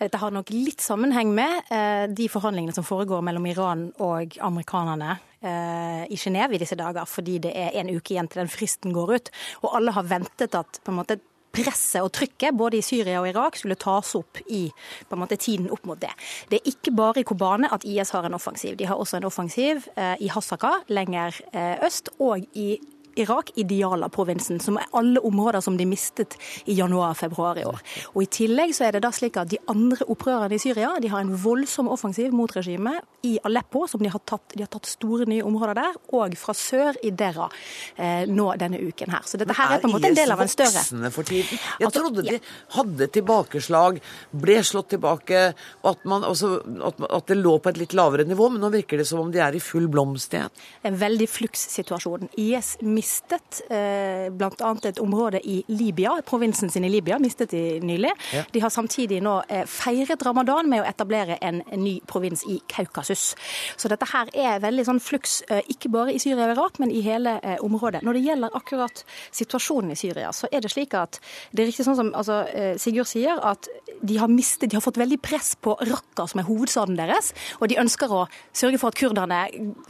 Dette 0.00 0.22
har 0.22 0.32
nok 0.32 0.48
litt 0.54 0.80
sammenheng 0.80 1.34
med 1.36 1.68
eh, 1.68 2.06
de 2.08 2.30
forhandlingene 2.32 2.72
som 2.72 2.86
foregår 2.88 3.20
mellom 3.28 3.44
Iran 3.50 3.84
og 4.00 4.38
amerikanerne 4.40 5.18
eh, 5.44 6.08
i 6.08 6.16
Genéve 6.16 6.56
i 6.56 6.62
disse 6.64 6.80
dager, 6.80 7.04
fordi 7.04 7.36
det 7.44 7.52
er 7.52 7.76
en 7.76 7.92
uke 7.92 8.16
igjen 8.16 8.32
til 8.32 8.46
den 8.46 8.52
fristen 8.52 8.96
går 8.96 9.18
ut. 9.18 9.32
Og 9.68 9.76
alle 9.76 9.92
har 9.98 10.08
ventet 10.08 10.56
at 10.56 10.80
på 10.80 10.94
en 10.94 11.00
måte 11.02 11.20
presset 11.58 12.02
og 12.04 12.12
trykket 12.14 12.56
både 12.58 12.78
i 12.78 12.84
Syria 12.84 13.22
og 13.22 13.28
Irak 13.30 13.58
skulle 13.58 13.78
tas 13.78 14.14
opp 14.18 14.40
i 14.46 14.66
måte, 15.14 15.38
tiden 15.40 15.70
opp 15.74 15.86
mot 15.88 16.00
det. 16.00 16.12
Det 16.50 16.60
er 16.60 16.70
ikke 16.70 16.94
bare 16.96 17.22
i 17.22 17.26
Kobane 17.28 17.70
at 17.74 17.86
IS 17.88 18.14
har 18.16 18.26
en 18.26 18.36
offensiv. 18.38 18.76
De 18.78 18.86
har 18.88 18.98
også 18.98 19.18
en 19.18 19.28
offensiv 19.28 19.88
eh, 19.96 20.14
i 20.24 20.30
Hasaka 20.32 20.78
lenger 20.92 21.36
eh, 21.52 21.76
øst, 21.86 22.12
og 22.18 22.44
i 22.54 22.78
Irak 23.16 23.52
i 23.56 23.64
Diyala-provinsen, 23.68 24.60
som 24.60 24.78
er 24.78 24.88
alle 24.96 25.22
områder 25.24 25.62
som 25.64 25.76
de 25.78 25.86
mistet 25.88 26.36
i 26.66 26.76
januar-februar 26.78 27.58
i 27.62 27.66
år. 27.68 27.82
Og 28.14 28.22
I 28.24 28.30
tillegg 28.38 28.74
så 28.76 28.88
er 28.88 28.96
det 28.96 29.04
da 29.06 29.12
slik 29.14 29.38
at 29.40 29.50
de 29.52 29.60
andre 29.70 30.06
opprørerne 30.08 30.58
i 30.58 30.62
Syria 30.62 30.94
de 31.02 31.10
har 31.12 31.24
en 31.24 31.34
voldsom 31.42 31.88
offensiv 31.92 32.34
mot 32.36 32.52
regimet 32.56 33.02
i 33.26 33.38
Aleppo, 33.44 33.86
som 33.90 34.02
de 34.02 34.10
har 34.12 34.22
tatt, 34.28 34.54
de 34.54 34.62
har 34.62 34.70
tatt 34.70 34.86
store 34.86 35.26
nye 35.30 35.42
områder 35.46 35.78
der, 35.78 35.98
og 36.14 36.36
fra 36.38 36.54
sør 36.56 36.98
i 37.02 37.10
Dera 37.10 37.48
eh, 37.96 38.28
nå 38.28 38.50
denne 38.60 38.78
uken 38.78 39.10
her. 39.14 39.24
Så 39.26 39.40
dette 39.40 39.56
her 39.58 39.76
er 39.76 39.82
på 39.82 39.90
en 39.90 39.96
måte 39.96 40.10
en 40.10 40.18
del 40.18 40.34
av 40.34 40.42
en 40.42 40.50
større 40.50 40.68
Er 40.68 40.84
IS 40.84 40.88
voksende 40.88 41.10
for 41.14 41.28
tiden? 41.28 41.58
Jeg 41.78 41.88
Altså, 41.88 42.00
trodde 42.00 42.22
de 42.26 42.38
hadde 42.76 43.08
tilbakeslag, 43.14 44.00
ble 44.30 44.58
slått 44.66 44.90
tilbake, 44.94 45.42
og 45.82 45.90
at, 45.92 46.04
man, 46.08 46.24
også, 46.24 46.52
at, 46.88 47.26
det 47.28 47.38
lå 47.38 47.56
på 47.62 47.72
et 47.72 47.80
litt 47.82 47.96
lavere 47.96 48.26
nivå, 48.28 48.50
men 48.52 48.62
nå 48.62 48.70
virker 48.74 49.00
det 49.00 49.08
som 49.08 49.22
om 49.22 49.32
de 49.32 49.42
er 49.42 49.56
i 49.56 49.62
full 49.62 49.88
blomst 49.90 50.34
igjen. 50.34 50.52
En 50.86 50.98
veldig 50.98 51.28
flukssituasjon. 51.30 52.28
IS 52.38 52.76
mistet 53.08 53.62
eh, 53.70 54.28
bl.a. 54.30 54.74
et 54.84 54.98
område 55.00 55.40
i 55.40 55.62
Libya, 55.68 56.18
provinsen 56.26 56.70
sin 56.70 56.84
i 56.84 56.90
Libya, 56.92 57.18
mistet 57.18 57.50
de 57.50 57.80
nylig. 57.80 58.10
Ja. 58.34 58.44
De 58.52 58.60
har 58.60 58.72
samtidig 58.72 59.22
nå 59.24 59.38
eh, 59.48 59.64
feiret 59.68 60.22
ramadan 60.26 60.68
med 60.68 60.82
å 60.82 60.88
etablere 60.88 61.38
en, 61.40 61.62
ny 61.78 61.98
provins 62.08 62.44
i 62.48 62.58
Kaukasus. 62.68 63.32
Så 63.76 63.88
dette 63.88 64.08
her 64.12 64.28
er 64.34 64.60
veldig 64.62 64.84
sånn 64.88 65.00
fluks, 65.02 65.40
eh, 65.48 65.62
ikke 65.72 65.90
bare 65.94 66.12
i 66.12 66.20
Syria 66.20 66.50
og 66.50 66.56
Irak, 66.56 66.80
men 66.82 66.92
i 66.92 67.00
hele 67.04 67.38
eh, 67.40 67.56
området. 67.64 68.02
Når 68.04 68.18
det 68.18 68.24
gjelder 68.26 68.58
akkurat 68.58 69.04
situasjonen 69.30 69.94
i 69.94 69.98
Syria, 69.98 70.32
så 70.36 70.50
er 70.52 70.64
det 70.64 70.72
slik 70.74 70.96
at 70.98 71.20
det 71.52 71.64
er 71.64 71.70
riktig 71.70 71.86
sånn 71.88 71.98
som 71.98 72.12
altså, 72.16 72.42
Sigurd 72.80 73.08
sier, 73.08 73.38
at 73.44 73.68
de 74.02 74.18
har 74.20 74.30
mistet, 74.30 74.68
de 74.70 74.78
har 74.78 74.84
fått 74.84 75.00
veldig 75.00 75.20
press 75.24 75.54
på 75.60 75.74
Raqqa, 75.80 76.26
som 76.28 76.42
er 76.42 76.48
hovedstaden 76.48 76.98
deres, 76.98 77.32
og 77.58 77.70
de 77.70 77.78
ønsker 77.80 78.12
å 78.12 78.24
sørge 78.56 78.80
for 78.80 78.92
at 78.92 78.98
kurderne 78.98 79.40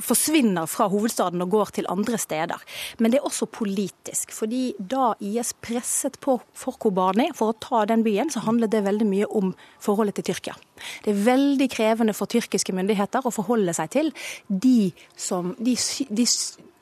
forsvinner 0.05 0.69
fra 0.71 0.89
hovedstaden 0.93 1.43
og 1.45 1.53
går 1.53 1.75
til 1.79 1.89
andre 1.91 2.21
steder. 2.21 2.63
Men 2.99 3.13
det 3.13 3.21
er 3.21 3.27
også 3.29 3.47
politisk, 3.51 4.33
fordi 4.35 4.73
da 4.79 5.13
IS 5.23 5.53
presset 5.63 6.19
på 6.23 6.39
for 6.59 6.79
Kobani 6.83 7.29
for 7.37 7.53
å 7.53 7.59
ta 7.63 7.85
den 7.89 8.03
byen, 8.07 8.31
så 8.33 8.43
handlet 8.47 8.73
det 8.75 8.85
veldig 8.87 9.07
mye 9.09 9.29
om 9.39 9.53
forholdet 9.83 10.19
til 10.19 10.33
Tyrkia. 10.33 10.57
Det 11.05 11.13
er 11.13 11.27
veldig 11.27 11.69
krevende 11.71 12.15
for 12.15 12.31
tyrkiske 12.31 12.75
myndigheter 12.75 13.27
å 13.27 13.35
forholde 13.35 13.75
seg 13.75 13.91
til 13.95 14.11
de, 14.47 14.91
som, 15.19 15.55
de, 15.59 15.75
de 16.11 16.27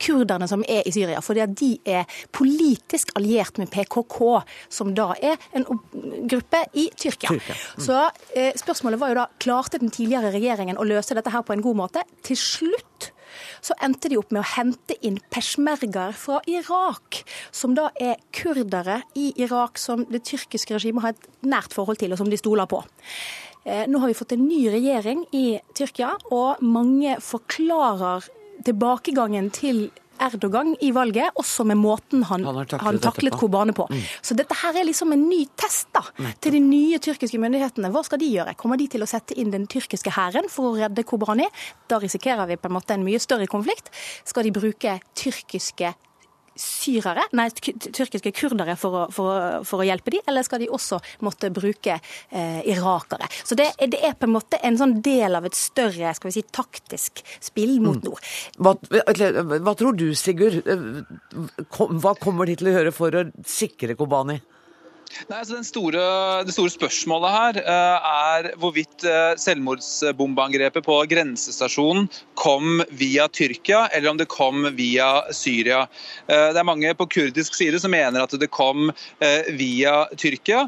kurderne 0.03 0.49
som 0.49 0.65
er 0.69 0.87
i 0.89 0.93
Syria, 0.95 1.23
fordi 1.25 1.43
at 1.45 1.57
de 1.57 1.71
er 1.89 2.05
politisk 2.37 3.15
alliert 3.19 3.61
med 3.61 3.71
PKK, 3.73 4.21
som 4.69 4.93
da 4.97 5.11
er 5.17 5.41
en 5.57 5.67
gruppe 6.29 6.63
i 6.77 6.89
Tyrkia. 6.93 7.33
Tyrkia, 7.33 7.57
mm. 7.57 7.85
Så 7.87 8.01
eh, 8.37 8.53
spørsmålet 8.59 9.01
var 9.01 9.13
jo 9.13 9.21
da, 9.23 9.29
klarte 9.43 9.81
den 9.81 9.93
tidligere 9.95 10.35
regjeringen 10.35 10.81
å 10.81 10.87
løse 10.89 11.17
dette 11.17 11.33
her 11.33 11.45
på 11.47 11.57
en 11.57 11.65
god 11.65 11.85
måte? 11.85 12.05
Til 12.27 12.41
slutt 12.41 13.13
så 13.67 13.75
endte 13.83 14.11
de 14.13 14.19
opp 14.21 14.31
med 14.35 14.45
å 14.45 14.51
hente 14.55 14.97
inn 15.07 15.19
peshmergaer 15.33 16.15
fra 16.17 16.39
Irak, 16.51 17.23
som 17.51 17.75
da 17.79 17.89
er 17.99 18.21
kurdere 18.37 19.01
i 19.19 19.33
Irak 19.43 19.81
som 19.83 20.05
det 20.11 20.23
tyrkiske 20.29 20.77
regimet 20.77 21.05
har 21.05 21.17
et 21.17 21.29
nært 21.47 21.75
forhold 21.75 21.99
til, 22.03 22.15
og 22.15 22.21
som 22.21 22.31
de 22.31 22.39
stoler 22.39 22.69
på. 22.71 22.83
Eh, 23.67 23.85
Nå 23.91 23.99
har 24.03 24.13
vi 24.13 24.19
fått 24.19 24.37
en 24.37 24.47
ny 24.47 24.63
regjering 24.71 25.27
i 25.35 25.59
Tyrkia, 25.75 26.15
og 26.31 26.63
mange 26.63 27.19
forklarer 27.25 28.29
tilbakegangen 28.67 29.51
til 29.55 29.89
Erdogan 30.23 30.75
i 30.85 30.93
valget, 30.95 31.35
også 31.41 31.67
med 31.69 31.79
måten 31.81 32.25
han, 32.29 32.45
Han 32.45 32.61
har 32.61 32.69
taklet 32.71 32.87
han 32.87 33.01
taklet 33.05 33.37
på. 33.37 33.43
Kobane 33.45 33.75
på. 33.77 33.87
Mm. 33.91 34.03
Så 34.23 34.37
dette 34.39 34.57
her 34.63 34.81
er 34.81 34.89
liksom 34.89 35.13
en 35.13 35.27
ny 35.29 35.43
test 35.59 35.91
da, 35.95 36.03
til 36.41 36.57
de 36.57 36.63
nye 36.65 37.01
tyrkiske 37.03 37.41
myndighetene. 37.43 37.91
Hva 37.95 38.05
skal 38.07 38.23
de 38.23 38.31
gjøre? 38.33 38.57
Kommer 38.59 38.81
de 38.81 38.89
til 38.93 39.05
å 39.05 39.11
sette 39.11 39.37
inn 39.39 39.53
den 39.55 39.69
tyrkiske 39.71 40.15
hæren 40.17 40.51
for 40.53 40.73
å 40.73 40.77
redde 40.81 41.05
Kobani? 41.07 41.49
Da 41.91 42.01
risikerer 42.03 42.49
vi 42.51 42.59
på 42.61 42.71
en 42.71 42.77
måte 42.79 42.97
en 42.97 43.07
mye 43.07 43.21
større 43.23 43.49
konflikt. 43.51 43.93
Skal 44.25 44.49
de 44.49 44.55
bruke 44.57 44.99
tyrkiske 45.19 45.95
syrere, 46.61 47.27
nei, 47.37 47.49
tyrkiske 47.53 48.33
kurdere 48.37 48.77
for 48.81 49.03
å, 49.03 49.05
for, 49.13 49.31
å, 49.31 49.61
for 49.67 49.83
å 49.83 49.87
hjelpe 49.87 50.15
dem, 50.15 50.25
eller 50.29 50.47
skal 50.47 50.63
de 50.63 50.71
også 50.73 50.99
måtte 51.27 51.53
bruke 51.55 51.99
eh, 51.99 52.61
irakere? 52.73 53.29
Så 53.45 53.59
det, 53.59 53.71
det 53.93 54.01
er 54.03 54.17
på 54.19 54.29
en 54.29 54.37
måte 54.37 54.61
en 54.65 54.79
sånn 54.81 54.99
del 55.05 55.39
av 55.39 55.47
et 55.49 55.59
større 55.59 56.15
skal 56.17 56.31
vi 56.31 56.37
si, 56.39 56.45
taktisk 56.57 57.23
spill 57.45 57.79
mot 57.85 58.03
nord. 58.07 58.35
Hva, 58.59 58.77
hva 58.81 59.77
tror 59.79 59.97
du, 59.99 60.09
Sigurd? 60.17 60.63
Hva 61.77 62.17
kommer 62.21 62.49
de 62.49 62.57
til 62.59 62.71
å 62.71 62.77
gjøre 62.79 62.95
for 62.95 63.17
å 63.21 63.27
sikre 63.47 63.97
Kobani? 63.99 64.41
Nei, 65.29 65.39
altså 65.39 65.57
den 65.57 65.67
store, 65.67 66.03
det 66.47 66.53
store 66.55 66.73
spørsmålet 66.73 67.35
her 67.35 67.59
eh, 67.63 68.09
er 68.11 68.49
hvorvidt 68.61 69.05
eh, 69.07 69.33
selvmordsbombeangrepet 69.41 70.85
på 70.87 70.97
grensestasjonen 71.11 72.09
kom 72.37 72.83
via 72.99 73.29
Tyrkia, 73.33 73.87
eller 73.97 74.13
om 74.13 74.21
det 74.21 74.29
kom 74.33 74.67
via 74.77 75.09
Syria. 75.35 75.85
Eh, 76.27 76.51
det 76.53 76.61
er 76.61 76.69
mange 76.69 76.93
på 76.99 77.09
kurdisk 77.17 77.57
side 77.57 77.81
som 77.83 77.95
mener 77.95 78.23
at 78.23 78.35
det 78.37 78.51
kom 78.53 78.91
via 79.57 79.95
Tyrkia, 80.19 80.67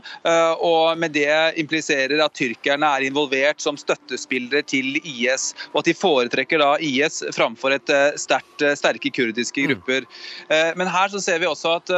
og 0.65 0.99
med 0.99 1.13
det 1.15 1.59
impliserer 1.61 2.21
at 2.23 2.35
tyrkerne 2.37 2.89
er 2.97 3.07
involvert 3.07 3.61
som 3.63 3.77
støttespillere 3.79 4.63
til 4.69 4.99
IS, 5.03 5.51
og 5.73 5.83
at 5.83 5.91
de 5.91 5.97
foretrekker 5.97 6.63
da 6.63 6.71
IS 6.85 7.21
framfor 7.37 7.75
et 7.77 7.93
sterkt, 8.21 8.65
sterke 8.79 9.13
kurdiske 9.15 9.67
grupper. 9.69 10.09
Eh, 10.49 10.73
Men 10.79 10.91
her 10.91 11.13
så 11.13 11.21
ser 11.23 11.43
vi 11.43 11.51
også 11.51 11.77
at 11.79 11.95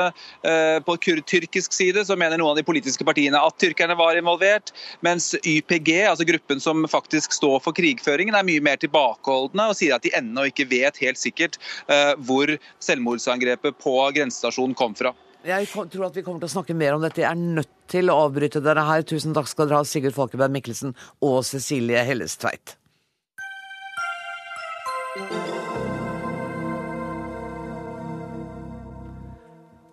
på 0.86 0.97
tyrkisk 1.01 1.74
side 1.74 2.05
så 2.07 2.16
mener 2.18 2.30
noen 2.39 2.53
av 2.53 2.61
de 2.61 2.66
politiske 2.66 3.07
partiene 3.07 3.41
at 3.41 3.57
tyrkerne 3.61 3.97
var 3.99 4.18
involvert, 4.18 4.74
mens 5.07 5.33
YPG, 5.41 5.91
altså 6.11 6.26
gruppen 6.28 6.62
som 6.62 6.85
faktisk 6.91 7.35
står 7.37 7.59
for 7.64 7.76
krigføringen, 7.76 8.37
er 8.37 8.47
mye 8.47 8.62
mer 8.64 8.78
tilbakeholdne 8.83 9.70
og 9.72 9.78
sier 9.78 9.97
at 9.97 10.07
de 10.07 10.14
ennå 10.16 10.47
ikke 10.51 10.68
vet 10.70 11.01
helt 11.03 11.20
sikkert 11.20 11.59
uh, 11.91 12.14
hvor 12.26 12.53
selvmordsangrepet 12.83 13.81
på 13.81 13.97
grensestasjonen 14.16 14.76
kom 14.78 14.95
fra. 14.99 15.14
Jeg 15.47 15.70
tror 15.72 16.11
at 16.11 16.16
vi 16.16 16.22
kommer 16.24 16.43
til 16.43 16.51
å 16.51 16.53
snakke 16.53 16.76
mer 16.76 16.99
om 16.99 17.05
dette. 17.05 17.22
Jeg 17.22 17.31
er 17.31 17.57
nødt 17.61 17.72
til 17.89 18.12
å 18.12 18.18
avbryte 18.26 18.61
dere 18.64 18.85
her. 18.85 19.07
Tusen 19.09 19.33
takk 19.37 19.49
skal 19.49 19.70
dere 19.70 19.81
ha, 19.81 19.89
Sigurd 19.89 20.16
Falkeberg 20.16 20.53
Mikkelsen 20.53 20.93
og 21.24 21.41
Cecilie 21.49 22.05
Hellestveit. 22.05 22.76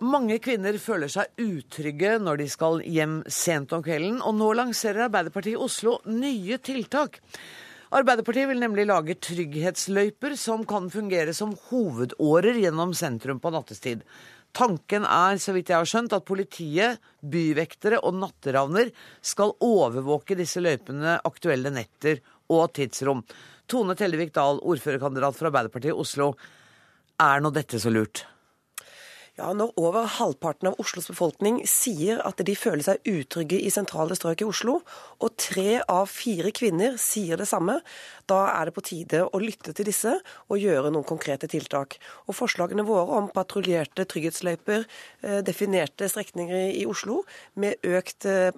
Mange 0.08 0.38
kvinner 0.40 0.78
føler 0.80 1.10
seg 1.12 1.42
utrygge 1.42 2.14
når 2.22 2.40
de 2.40 2.46
skal 2.52 2.80
hjem 2.86 3.16
sent 3.34 3.74
om 3.76 3.82
kvelden, 3.84 4.22
og 4.22 4.38
nå 4.38 4.52
lanserer 4.56 5.08
Arbeiderpartiet 5.08 5.58
i 5.58 5.64
Oslo 5.66 5.98
nye 6.08 6.60
tiltak. 6.64 7.18
Arbeiderpartiet 7.98 8.48
vil 8.48 8.62
nemlig 8.62 8.86
lage 8.88 9.18
trygghetsløyper 9.26 10.36
som 10.40 10.64
kan 10.70 10.88
fungere 10.94 11.34
som 11.36 11.56
hovedårer 11.70 12.62
gjennom 12.62 12.94
sentrum 12.96 13.42
på 13.44 13.52
nattestid. 13.52 14.06
Tanken 14.56 15.04
er, 15.04 15.42
så 15.44 15.56
vidt 15.56 15.74
jeg 15.74 15.82
har 15.82 15.90
skjønt, 15.90 16.16
at 16.16 16.28
politiet, 16.30 17.04
byvektere 17.20 18.00
og 18.00 18.16
natteravner 18.22 18.94
skal 19.20 19.58
overvåke 19.66 20.38
disse 20.40 20.64
løypene 20.64 21.18
aktuelle 21.28 21.74
netter 21.74 22.22
og 22.54 22.70
tidsrom. 22.80 23.26
Tone 23.68 23.98
Tellevik 24.00 24.32
Dahl, 24.38 24.64
ordførerkandidat 24.64 25.36
for 25.36 25.52
Arbeiderpartiet 25.52 25.92
i 25.92 26.00
Oslo. 26.06 26.32
Er 27.20 27.44
nå 27.44 27.52
dette 27.52 27.82
så 27.82 27.92
lurt? 27.92 28.24
Ja, 29.38 29.52
Når 29.54 29.76
over 29.78 30.08
halvparten 30.10 30.72
av 30.72 30.80
Oslos 30.82 31.12
befolkning 31.12 31.60
sier 31.70 32.24
at 32.26 32.40
de 32.42 32.56
føler 32.58 32.82
seg 32.82 33.04
utrygge 33.06 33.60
i 33.62 33.70
sentrale 33.70 34.16
strøk 34.18 34.42
i 34.42 34.48
Oslo, 34.50 34.80
og 35.22 35.36
tre 35.38 35.76
av 35.86 36.08
fire 36.10 36.50
kvinner 36.58 36.96
sier 36.98 37.38
det 37.38 37.46
samme, 37.46 37.76
da 38.26 38.40
er 38.50 38.66
det 38.66 38.74
på 38.74 38.84
tide 38.88 39.20
å 39.30 39.42
lytte 39.42 39.76
til 39.78 39.86
disse 39.86 40.16
og 40.50 40.58
gjøre 40.58 40.90
noen 40.90 41.06
konkrete 41.06 41.46
tiltak. 41.52 42.00
Og 42.26 42.34
Forslagene 42.34 42.86
våre 42.88 43.20
om 43.20 43.28
patruljerte 43.30 44.08
trygghetsløyper, 44.10 44.88
eh, 45.22 45.38
definerte 45.46 46.10
strekninger 46.10 46.74
i 46.74 46.88
Oslo, 46.90 47.20
med 47.62 47.78
økt 47.86 48.26
eh, 48.26 48.50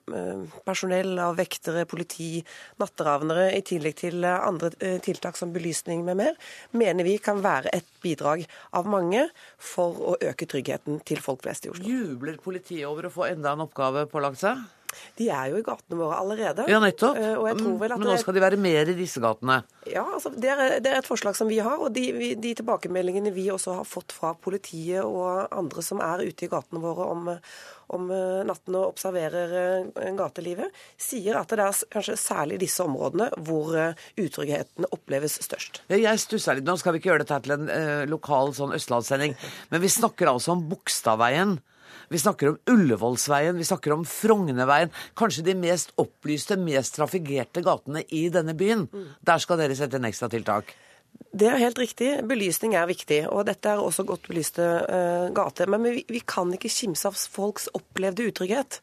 personell 0.64 1.20
av 1.20 1.36
vektere, 1.42 1.84
politi, 1.92 2.40
natteravnere, 2.80 3.50
i 3.52 3.66
tillegg 3.68 4.00
til 4.00 4.24
andre 4.24 4.72
eh, 4.80 4.96
tiltak 5.04 5.36
som 5.36 5.52
belysning 5.52 6.08
med 6.08 6.22
mer, 6.24 6.40
mener 6.72 7.04
vi 7.04 7.20
kan 7.20 7.44
være 7.44 7.76
et 7.76 7.94
bidrag 8.00 8.48
av 8.72 8.88
mange 8.88 9.28
for 9.60 10.16
å 10.16 10.16
øke 10.24 10.48
tryggheten 10.48 10.69
til 11.08 11.22
folk 11.24 11.42
flest 11.46 11.66
i 11.66 11.72
Oslo. 11.74 11.86
Jubler 11.86 12.38
politiet 12.44 12.86
over 12.88 13.10
å 13.10 13.14
få 13.14 13.28
enda 13.30 13.56
en 13.56 13.66
oppgave 13.66 14.06
pålagt 14.12 14.42
seg? 14.42 14.62
De 15.20 15.30
er 15.30 15.50
jo 15.52 15.60
i 15.60 15.66
gatene 15.66 16.00
våre 16.00 16.18
allerede. 16.22 16.66
Ja, 16.72 16.80
nettopp. 16.84 17.18
Eh, 17.20 17.36
Og 17.40 17.48
jeg 17.50 17.58
tror 17.62 17.78
vel 17.82 17.92
at 17.96 18.00
Men 18.02 18.08
nå 18.12 18.18
skal 18.22 18.38
de 18.38 18.44
være 18.44 18.60
mer 18.62 18.90
i 18.92 18.96
disse 18.98 19.22
gatene. 19.24 19.60
Ja, 19.90 20.04
altså, 20.16 20.32
det, 20.36 20.50
er, 20.54 20.78
det 20.84 20.92
er 20.94 21.02
et 21.02 21.08
forslag 21.10 21.36
som 21.38 21.50
vi 21.52 21.60
har, 21.64 21.78
og 21.82 21.92
de, 21.96 22.06
vi, 22.16 22.34
de 22.40 22.54
tilbakemeldingene 22.60 23.34
vi 23.36 23.48
også 23.54 23.80
har 23.82 23.88
fått 23.90 24.16
fra 24.16 24.34
politiet 24.36 25.04
og 25.04 25.48
andre 25.56 25.84
som 25.86 26.02
er 26.04 26.26
ute 26.28 26.46
i 26.48 26.52
gatene 26.52 26.82
våre 26.84 27.08
om, 27.12 27.30
om 27.96 28.10
eh, 28.14 28.42
natten 28.48 28.76
og 28.80 28.92
observerer 28.94 29.56
eh, 29.60 30.12
gatelivet, 30.20 30.74
sier 31.00 31.40
at 31.40 31.50
det 31.54 31.64
er 31.66 31.80
kanskje 31.96 32.18
særlig 32.20 32.60
disse 32.62 32.84
områdene 32.86 33.30
hvor 33.48 33.74
utryggheten 34.20 34.88
oppleves 34.94 35.40
størst. 35.46 35.84
Jeg 35.92 36.22
stusser 36.22 36.60
litt. 36.60 36.68
Nå 36.68 36.78
skal 36.80 36.96
vi 36.96 37.02
ikke 37.02 37.14
gjøre 37.14 37.26
dette 37.26 37.42
til 37.46 37.56
en 37.58 37.70
eh, 37.74 38.06
lokal 38.10 38.54
sånn 38.58 38.76
østlandssending, 38.78 39.36
men 39.72 39.84
vi 39.84 39.92
snakker 39.92 40.32
altså 40.32 40.56
om 40.58 40.66
Bogstadveien. 40.70 41.60
Vi 42.10 42.18
snakker 42.18 42.49
om 42.49 42.57
Ullevålsveien, 42.66 43.57
vi 43.57 43.68
snakker 43.68 43.93
om 43.93 44.05
Frognerveien. 44.07 44.89
Kanskje 45.14 45.45
de 45.45 45.53
mest 45.62 45.93
opplyste, 46.01 46.57
mest 46.57 46.95
trafikkerte 46.97 47.62
gatene 47.66 48.01
i 48.10 48.26
denne 48.34 48.55
byen. 48.57 48.88
Der 49.22 49.41
skal 49.41 49.62
dere 49.62 49.78
sette 49.78 50.01
inn 50.01 50.10
ekstratiltak. 50.10 50.74
Det 51.30 51.45
er 51.45 51.60
helt 51.62 51.78
riktig. 51.78 52.07
Belysning 52.26 52.74
er 52.74 52.88
viktig, 52.89 53.20
og 53.30 53.43
dette 53.45 53.70
er 53.70 53.82
også 53.82 54.01
godt 54.07 54.26
belyste 54.26 54.66
uh, 54.66 55.30
gater. 55.36 55.70
Men 55.70 55.86
vi, 55.86 56.01
vi, 56.10 56.24
kan 56.26 56.49
ikke 56.55 56.72
kimse 56.74 57.05
av 57.05 57.20
folks 57.30 57.68
opplevde 57.78 58.26
utrygghet. 58.32 58.80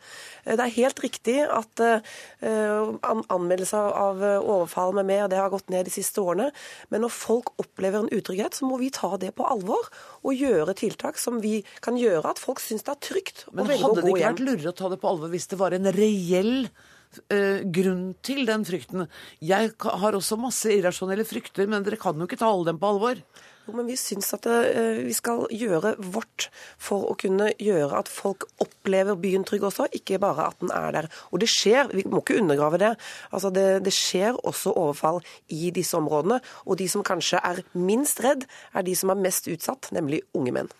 Uh, 0.46 0.54
det 0.54 0.62
er 0.62 0.76
helt 0.76 1.02
riktig 1.02 1.36
at 1.42 1.82
uh, 1.82 2.94
an 3.02 3.24
anmeldelser 3.34 3.90
av 3.98 4.22
overfall 4.38 4.94
med 4.94 5.10
mer, 5.10 5.26
det 5.32 5.40
har 5.40 5.50
gått 5.50 5.74
ned 5.74 5.90
de 5.90 5.96
siste 5.98 6.22
årene. 6.22 6.52
Men 6.94 7.02
når 7.02 7.16
folk 7.18 7.50
opplever 7.58 8.04
en 8.04 8.12
utrygghet, 8.14 8.54
så 8.54 8.70
må 8.70 8.78
vi 8.78 8.92
ta 8.94 9.16
det 9.18 9.34
på 9.34 9.46
alvor 9.50 9.90
og 10.22 10.38
gjøre 10.38 10.78
tiltak 10.78 11.18
som 11.18 11.42
vi 11.42 11.64
kan 11.82 11.98
gjøre 11.98 12.30
at 12.30 12.42
folk 12.42 12.62
syns 12.62 12.86
det 12.86 12.94
er 12.94 13.06
trygt. 13.10 13.48
Men 13.50 13.74
hadde 13.74 14.06
det 14.06 14.14
ikke 14.14 14.30
vært 14.30 14.46
lurere 14.46 14.70
å 14.70 14.78
ta 14.84 14.92
det 14.92 15.02
på 15.02 15.10
alvor 15.10 15.34
hvis 15.34 15.50
det 15.50 15.58
var 15.58 15.74
en 15.74 15.90
reell 15.98 16.68
uh, 17.32 17.64
grunn 17.72 18.14
til 18.26 18.46
den 18.48 18.64
frykten. 18.66 19.06
Jeg 19.44 19.74
har 19.76 20.16
også 20.16 20.38
masse 20.40 20.70
irrasjonelle 20.72 21.26
frykter, 21.28 21.68
men 21.70 21.84
dere 21.86 22.00
kan 22.00 22.16
jo 22.18 22.28
ikke 22.28 22.38
ta 22.40 22.48
alle 22.50 22.70
dem 22.70 22.80
på 22.82 22.90
alvor. 22.94 23.20
Jo, 23.66 23.74
men 23.74 23.88
vi 23.88 23.96
syns 23.98 24.30
at 24.36 24.46
uh, 24.46 25.00
vi 25.02 25.14
skal 25.16 25.46
gjøre 25.50 25.96
vårt 26.14 26.48
for 26.78 27.08
å 27.10 27.16
kunne 27.18 27.50
gjøre 27.58 27.98
at 27.98 28.10
folk 28.12 28.46
opplever 28.62 29.18
byen 29.18 29.46
trygg 29.48 29.66
også, 29.66 29.88
ikke 29.98 30.20
bare 30.22 30.50
at 30.52 30.60
den 30.62 30.70
er 30.74 30.92
der. 30.94 31.10
Og 31.32 31.42
det 31.42 31.50
skjer, 31.50 31.90
vi 31.94 32.06
må 32.06 32.22
ikke 32.22 32.38
undergrave 32.42 32.80
det. 32.82 32.92
Altså 33.32 33.50
det, 33.54 33.66
det 33.86 33.94
skjer 33.94 34.38
også 34.46 34.74
overfall 34.76 35.22
i 35.50 35.72
disse 35.74 35.98
områdene. 35.98 36.38
Og 36.66 36.78
de 36.78 36.88
som 36.90 37.06
kanskje 37.06 37.42
er 37.42 37.64
minst 37.74 38.22
redd, 38.24 38.46
er 38.74 38.86
de 38.86 38.94
som 38.98 39.10
er 39.10 39.24
mest 39.24 39.50
utsatt, 39.50 39.90
nemlig 39.96 40.22
unge 40.36 40.54
menn. 40.54 40.70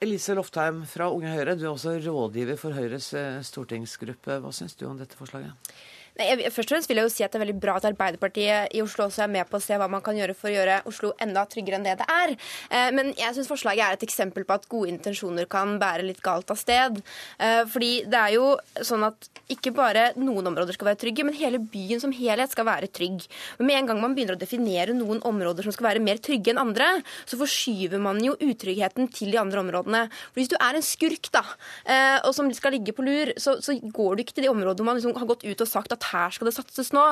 Elise 0.00 0.34
Loftheim 0.38 0.84
fra 0.86 1.08
Unge 1.10 1.32
Høyre, 1.32 1.56
du 1.58 1.64
er 1.64 1.72
også 1.72 1.96
rådgiver 2.04 2.58
for 2.60 2.76
Høyres 2.76 3.08
eh, 3.18 3.40
stortingsgruppe. 3.42 4.36
Hva 4.44 4.52
syns 4.54 4.78
du 4.78 4.84
om 4.86 4.98
dette 5.00 5.18
forslaget? 5.18 5.72
Nei, 6.18 6.32
først 6.50 6.72
og 6.72 6.74
fremst 6.74 6.90
vil 6.90 6.98
jeg 6.98 7.06
jo 7.06 7.12
si 7.14 7.22
at 7.22 7.30
Det 7.30 7.38
er 7.38 7.44
veldig 7.44 7.60
bra 7.62 7.76
at 7.78 7.84
Arbeiderpartiet 7.86 8.72
i 8.74 8.80
Oslo 8.82 9.04
også 9.06 9.22
er 9.22 9.30
med 9.30 9.46
på 9.46 9.58
å 9.58 9.62
se 9.62 9.76
hva 9.78 9.86
man 9.90 10.02
kan 10.02 10.16
gjøre 10.18 10.34
for 10.34 10.50
å 10.50 10.54
gjøre 10.56 10.80
Oslo 10.90 11.12
enda 11.22 11.44
tryggere 11.46 11.78
enn 11.78 11.86
det 11.86 11.94
det 12.00 12.06
er. 12.10 12.32
Eh, 12.74 12.88
men 12.94 13.12
jeg 13.14 13.36
syns 13.36 13.50
forslaget 13.50 13.84
er 13.84 13.94
et 13.94 14.06
eksempel 14.06 14.42
på 14.48 14.56
at 14.56 14.66
gode 14.70 14.90
intensjoner 14.90 15.46
kan 15.50 15.76
bære 15.78 16.06
litt 16.08 16.22
galt 16.24 16.50
av 16.50 16.58
sted. 16.58 16.98
Eh, 17.38 17.60
fordi 17.70 17.90
det 18.10 18.18
er 18.18 18.34
jo 18.34 18.48
sånn 18.82 19.04
at 19.06 19.28
ikke 19.54 19.70
bare 19.76 20.08
noen 20.18 20.50
områder 20.50 20.74
skal 20.74 20.90
være 20.90 21.00
trygge, 21.04 21.26
men 21.28 21.38
hele 21.38 21.60
byen 21.62 22.02
som 22.02 22.14
helhet 22.14 22.50
skal 22.50 22.66
være 22.66 22.90
trygg. 22.98 23.22
Men 23.60 23.70
med 23.70 23.78
en 23.78 23.92
gang 23.92 24.02
man 24.02 24.18
begynner 24.18 24.34
å 24.34 24.42
definere 24.42 24.96
noen 24.98 25.22
områder 25.28 25.68
som 25.68 25.76
skal 25.76 25.92
være 25.92 26.02
mer 26.02 26.18
trygge 26.18 26.50
enn 26.50 26.62
andre, 26.64 26.90
så 27.30 27.38
forskyver 27.38 28.02
man 28.02 28.18
jo 28.24 28.34
utryggheten 28.34 29.06
til 29.14 29.30
de 29.36 29.38
andre 29.38 29.62
områdene. 29.62 30.02
For 30.32 30.42
Hvis 30.42 30.50
du 30.50 30.58
er 30.58 30.80
en 30.80 30.88
skurk 30.88 31.30
da, 31.34 31.44
eh, 31.86 32.18
og 32.24 32.34
som 32.34 32.50
skal 32.58 32.74
ligge 32.74 32.96
på 32.96 33.06
lur, 33.06 33.36
så, 33.38 33.60
så 33.62 33.78
går 33.78 34.18
du 34.18 34.26
ikke 34.26 34.40
til 34.40 34.48
de 34.48 34.52
områdene 34.56 34.90
man 34.90 34.98
liksom 34.98 35.14
har 35.14 35.30
gått 35.30 35.46
ut 35.46 35.62
og 35.62 35.70
sagt 35.70 35.94
at 35.94 36.07
her 36.12 36.34
skal 36.34 36.50
det 36.50 36.54
satses 36.56 36.92
nå. 36.96 37.04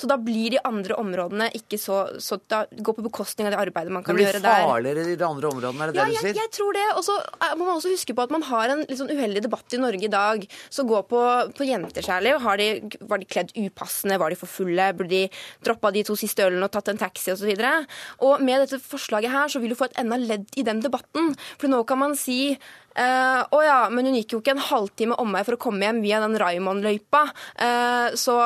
Så 0.00 0.08
da 0.10 0.18
blir 0.20 0.56
de 0.56 0.60
andre 0.66 0.96
områdene 1.00 1.50
ikke 1.56 1.78
så, 1.80 2.02
så 2.22 2.40
da 2.50 2.64
går 2.70 2.98
på 2.98 3.06
bekostning 3.06 3.48
av 3.48 3.54
det 3.54 3.60
arbeidet 3.62 3.94
man 3.94 4.06
kan 4.06 4.18
gjøre 4.18 4.38
der. 4.38 4.44
Det 4.44 4.54
blir 4.56 4.72
farligere 4.72 5.06
i 5.14 5.18
de 5.20 5.26
andre 5.26 5.52
områdene, 5.52 5.86
er 5.86 5.92
det 5.92 6.00
ja, 6.00 6.06
det 6.06 6.16
du 6.16 6.20
sier? 6.20 6.32
Jeg, 6.34 6.38
jeg 6.40 6.54
tror 6.58 6.78
det. 6.78 6.86
Og 6.96 7.06
så 7.06 7.18
eh, 7.20 7.54
må 7.56 7.66
man 7.66 7.74
også 7.76 7.94
huske 7.94 8.16
på 8.16 8.26
at 8.26 8.34
man 8.34 8.46
har 8.50 8.74
en 8.74 8.84
litt 8.86 9.00
sånn 9.00 9.12
uheldig 9.12 9.44
debatt 9.46 9.76
i 9.76 9.82
Norge 9.82 10.08
i 10.08 10.12
dag 10.12 10.46
som 10.68 10.90
går 10.90 11.06
på, 11.10 11.24
på 11.56 11.68
jenter 11.68 12.06
særlig. 12.06 12.36
Har 12.44 12.60
de, 12.60 12.70
var 13.10 13.22
de 13.22 13.30
kledd 13.30 13.54
upassende? 13.56 14.18
Var 14.20 14.34
de 14.34 14.40
for 14.40 14.50
fulle? 14.60 14.90
Burde 14.98 15.12
de 15.14 15.24
droppa 15.66 15.92
de 15.94 16.04
to 16.06 16.16
siste 16.18 16.44
ølene 16.46 16.66
og 16.68 16.74
tatt 16.74 16.92
en 16.92 17.00
taxi 17.00 17.34
osv.? 17.34 17.50
Og, 17.50 17.60
så 17.60 18.30
og 18.30 18.44
med 18.44 18.64
dette 18.64 18.80
forslaget 18.82 19.32
her 19.32 19.50
så 19.52 19.62
vil 19.62 19.72
du 19.72 19.78
få 19.78 19.90
et 19.90 19.98
enda 20.00 20.18
ledd 20.20 20.46
i 20.58 20.66
den 20.66 20.82
debatten. 20.84 21.34
For 21.60 21.70
nå 21.72 21.82
kan 21.88 22.00
man 22.00 22.16
si 22.18 22.56
Uh, 22.90 23.44
å 23.54 23.60
ja, 23.62 23.78
men 23.92 24.08
hun 24.08 24.16
gikk 24.18 24.34
jo 24.34 24.40
ikke 24.42 24.56
en 24.56 24.64
halvtime 24.66 25.18
omvei 25.22 25.44
for 25.46 25.54
å 25.54 25.60
komme 25.62 25.86
hjem 25.86 26.00
via 26.02 26.18
den 26.22 26.34
Raymond-løypa. 26.40 27.22
Uh, 27.54 28.16
så, 28.18 28.36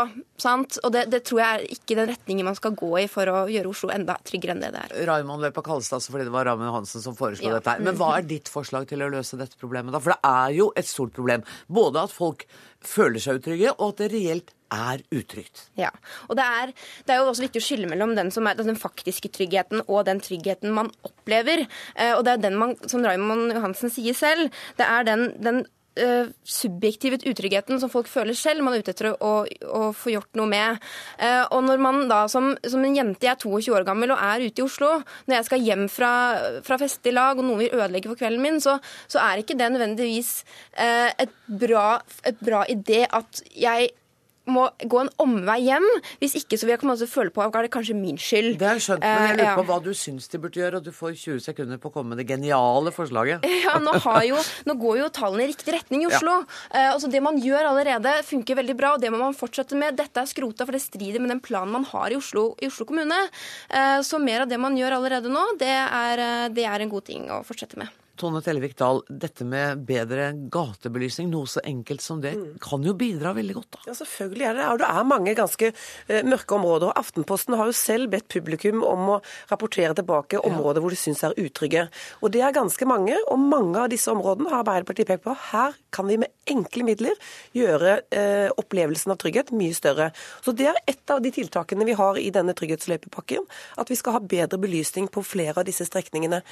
sant? 0.40 0.76
Og 0.84 0.92
det, 0.92 1.06
det, 1.12 1.22
tror 1.24 1.40
jeg 1.40 1.54
er 1.62 1.76
ikke 1.78 1.96
den 1.96 2.10
retningen 2.12 2.50
man 2.50 2.58
skal 2.58 2.76
gå 2.76 2.90
i 3.00 3.06
for 3.10 3.30
å 3.32 3.44
gjøre 3.50 3.72
Oslo 3.72 3.92
enda 3.94 4.18
tryggere 4.26 4.56
enn 4.56 4.64
det 4.64 4.74
det 4.74 4.82
er. 4.84 4.96
Raymond-løypa 5.08 5.64
kalles 5.64 5.88
det 5.88 5.98
altså 5.98 6.14
fordi 6.14 6.28
det 6.28 6.34
var 6.34 6.48
Raymond 6.50 6.76
Hansen 6.76 7.04
som 7.04 7.16
foreslo 7.16 7.48
ja. 7.48 7.56
dette 7.56 7.76
her. 7.76 7.86
Men 7.86 7.96
hva 8.00 8.12
er 8.18 8.28
ditt 8.28 8.52
forslag 8.52 8.88
til 8.90 9.06
å 9.06 9.10
løse 9.14 9.40
dette 9.40 9.60
problemet, 9.60 9.94
da? 9.94 10.02
For 10.04 10.16
det 10.16 10.34
er 10.34 10.58
jo 10.58 10.68
et 10.76 10.90
stort 10.90 11.16
problem. 11.16 11.46
Både 11.72 12.04
at 12.04 12.12
folk 12.12 12.44
føler 12.84 13.22
seg 13.22 13.40
utrygge, 13.40 13.72
og 13.78 13.94
at 13.94 14.04
det 14.04 14.12
reelt 14.12 14.54
er 14.74 15.04
utrygt. 15.14 15.66
Ja, 15.80 15.92
og 16.28 16.38
det 16.38 16.46
er, 16.46 16.74
det 17.06 17.14
er, 17.14 17.22
jo 17.22 17.30
også 17.32 17.46
viktig 17.46 17.62
å 17.62 17.66
skille 17.68 17.90
mellom 17.90 18.16
den, 18.18 18.32
er, 18.32 18.58
den 18.60 18.80
faktiske 18.80 19.30
tryggheten 19.34 19.84
og 19.86 20.04
den 20.08 20.22
tryggheten 20.24 20.74
man 20.74 20.90
opplever. 21.06 21.66
Eh, 21.94 22.12
og 22.16 22.24
det 22.26 22.36
er 22.36 22.44
den 22.48 22.58
man, 22.60 22.76
som 22.90 23.04
Raymond 23.06 23.54
Johansen 23.54 23.92
sier 23.92 24.16
selv, 24.18 24.52
det 24.78 24.88
er 24.88 25.08
den, 25.08 25.30
den 25.42 25.64
uh, 26.00 26.30
subjektive 26.44 27.18
utryggheten 27.28 27.80
som 27.80 27.90
folk 27.92 28.08
føler 28.10 28.36
selv, 28.38 28.64
man 28.64 28.76
er 28.76 28.84
ute 28.84 28.94
etter 28.94 29.10
å, 29.14 29.32
å 29.46 29.82
få 29.96 30.14
gjort 30.14 30.38
noe 30.38 30.50
med. 30.50 30.82
Uh, 31.20 31.44
og 31.54 31.64
når 31.68 31.82
man 31.82 32.04
da 32.10 32.24
som, 32.30 32.52
som, 32.66 32.84
en 32.84 32.98
jente, 32.98 33.26
jeg 33.26 33.34
er 33.34 33.42
22 33.42 33.74
år 33.78 33.86
gammel 33.88 34.14
og 34.14 34.22
er 34.22 34.46
ute 34.46 34.62
i 34.62 34.66
Oslo, 34.66 34.92
når 35.26 35.38
jeg 35.38 35.48
skal 35.50 35.66
hjem 35.68 35.88
fra, 35.92 36.12
fra 36.66 36.78
fest 36.80 37.10
i 37.10 37.14
lag 37.14 37.38
og 37.38 37.46
noen 37.46 37.64
vil 37.64 37.76
ødelegge 37.76 38.12
for 38.12 38.20
kvelden 38.20 38.44
min, 38.44 38.62
så, 38.64 38.78
så 39.10 39.22
er 39.24 39.42
ikke 39.42 39.58
det 39.58 39.70
nødvendigvis 39.74 40.36
uh, 40.78 41.10
et, 41.10 41.36
bra, 41.64 41.88
et 42.26 42.40
bra 42.42 42.64
idé 42.70 43.04
at 43.10 43.44
jeg 43.54 43.92
må 44.50 44.66
gå 44.90 45.00
en 45.00 45.10
omvei 45.22 45.58
hjem. 45.64 45.86
Hvis 46.20 46.36
ikke 46.40 46.58
så 46.58 46.66
vil 46.66 46.74
jeg 46.74 46.82
komme 46.82 46.96
til 47.00 47.08
å 47.08 47.10
føle 47.10 47.32
på 47.34 47.42
at 47.44 47.54
det 47.54 47.62
er 47.68 47.72
kanskje 47.72 47.96
min 47.96 48.18
skyld. 48.20 48.58
Det 48.60 48.68
har 48.68 48.78
jeg 48.78 48.86
skjønt, 48.88 49.04
men 49.04 49.24
jeg 49.28 49.38
lurer 49.38 49.50
eh, 49.50 49.58
på 49.58 49.66
hva 49.70 49.78
du 49.84 49.90
syns 49.96 50.28
de 50.32 50.40
burde 50.42 50.60
gjøre, 50.60 50.80
og 50.80 50.86
du 50.86 50.92
får 50.94 51.16
20 51.16 51.44
sekunder 51.46 51.80
på 51.80 51.90
å 51.90 51.94
komme 51.94 52.14
med 52.14 52.22
det 52.22 52.28
geniale 52.34 52.94
forslaget. 52.94 53.46
Ja, 53.64 53.78
Nå, 53.80 53.94
jo, 54.26 54.36
nå 54.68 54.74
går 54.76 54.98
jo 55.00 55.06
tallene 55.14 55.46
i 55.46 55.48
riktig 55.48 55.72
retning 55.72 56.02
i 56.04 56.08
Oslo. 56.10 56.34
Ja. 56.42 56.68
Uh, 56.68 56.90
altså 56.92 57.08
Det 57.10 57.22
man 57.24 57.38
gjør 57.40 57.70
allerede, 57.70 58.12
funker 58.28 58.58
veldig 58.60 58.76
bra, 58.76 58.92
og 58.94 59.02
det 59.02 59.10
må 59.14 59.22
man 59.22 59.36
fortsette 59.36 59.78
med. 59.78 59.96
Dette 59.96 60.20
er 60.20 60.28
skrota, 60.28 60.66
for 60.66 60.76
det 60.76 60.82
strider 60.84 61.22
med 61.22 61.32
den 61.32 61.42
planen 61.44 61.72
man 61.72 61.88
har 61.88 62.12
i 62.12 62.18
Oslo, 62.20 62.50
i 62.60 62.68
Oslo 62.68 62.86
kommune. 62.88 63.18
Uh, 63.72 64.02
så 64.04 64.20
mer 64.20 64.44
av 64.44 64.52
det 64.52 64.60
man 64.60 64.76
gjør 64.78 64.98
allerede 64.98 65.32
nå, 65.32 65.46
det 65.60 65.72
er, 65.72 66.26
det 66.54 66.68
er 66.68 66.84
en 66.84 66.92
god 66.92 67.08
ting 67.08 67.30
å 67.32 67.40
fortsette 67.46 67.80
med. 67.80 68.03
Tone 68.16 68.40
Tellevik 68.44 68.76
Dahl, 68.78 69.00
dette 69.08 69.44
med 69.48 69.80
bedre 69.88 70.28
gatebelysning, 70.52 71.30
noe 71.32 71.48
så 71.50 71.62
enkelt 71.66 72.02
som 72.04 72.20
det, 72.22 72.34
mm. 72.38 72.58
kan 72.62 72.84
jo 72.86 72.94
bidra 72.98 73.32
veldig 73.34 73.56
godt? 73.56 73.70
da? 73.74 73.80
Ja, 73.88 73.94
selvfølgelig 73.98 74.46
er 74.46 74.58
det 74.58 74.68
og 74.70 74.78
det. 74.82 74.90
er 74.90 75.08
mange 75.10 75.34
ganske 75.34 75.70
uh, 75.74 76.20
mørke 76.26 76.54
områder. 76.54 76.92
og 76.92 77.00
Aftenposten 77.00 77.56
har 77.58 77.70
jo 77.70 77.76
selv 77.76 78.12
bedt 78.12 78.28
publikum 78.30 78.84
om 78.86 79.16
å 79.16 79.18
rapportere 79.50 79.96
tilbake 79.98 80.38
områder 80.38 80.78
ja. 80.78 80.84
hvor 80.84 80.94
de 80.94 81.00
syns 81.00 81.24
er 81.26 81.34
utrygge. 81.42 81.88
Og 82.22 82.30
det 82.34 82.44
er 82.46 82.54
ganske 82.54 82.88
mange, 82.88 83.18
og 83.26 83.42
mange 83.42 83.82
av 83.82 83.90
disse 83.90 84.12
områdene 84.12 84.52
har 84.52 84.62
Arbeiderpartiet 84.62 85.10
pekt 85.10 85.26
på. 85.26 85.34
Her 85.50 85.74
kan 85.94 86.08
vi 86.10 86.20
med 86.22 86.30
enkle 86.50 86.86
midler 86.86 87.18
gjøre 87.56 87.96
uh, 88.14 88.54
opplevelsen 88.62 89.14
av 89.14 89.18
trygghet 89.22 89.50
mye 89.56 89.74
større. 89.74 90.12
Så 90.44 90.54
Det 90.54 90.70
er 90.70 90.78
et 90.86 91.10
av 91.10 91.22
de 91.24 91.34
tiltakene 91.34 91.86
vi 91.88 91.98
har 91.98 92.20
i 92.20 92.30
denne 92.34 92.54
trygghetsløypepakken. 92.54 93.42
At 93.82 93.90
vi 93.90 93.98
skal 93.98 94.20
ha 94.20 94.22
bedre 94.22 94.60
belysning 94.62 95.10
på 95.10 95.24
flere 95.26 95.58
av 95.58 95.66
disse 95.66 95.86
strekningene. 95.88 96.44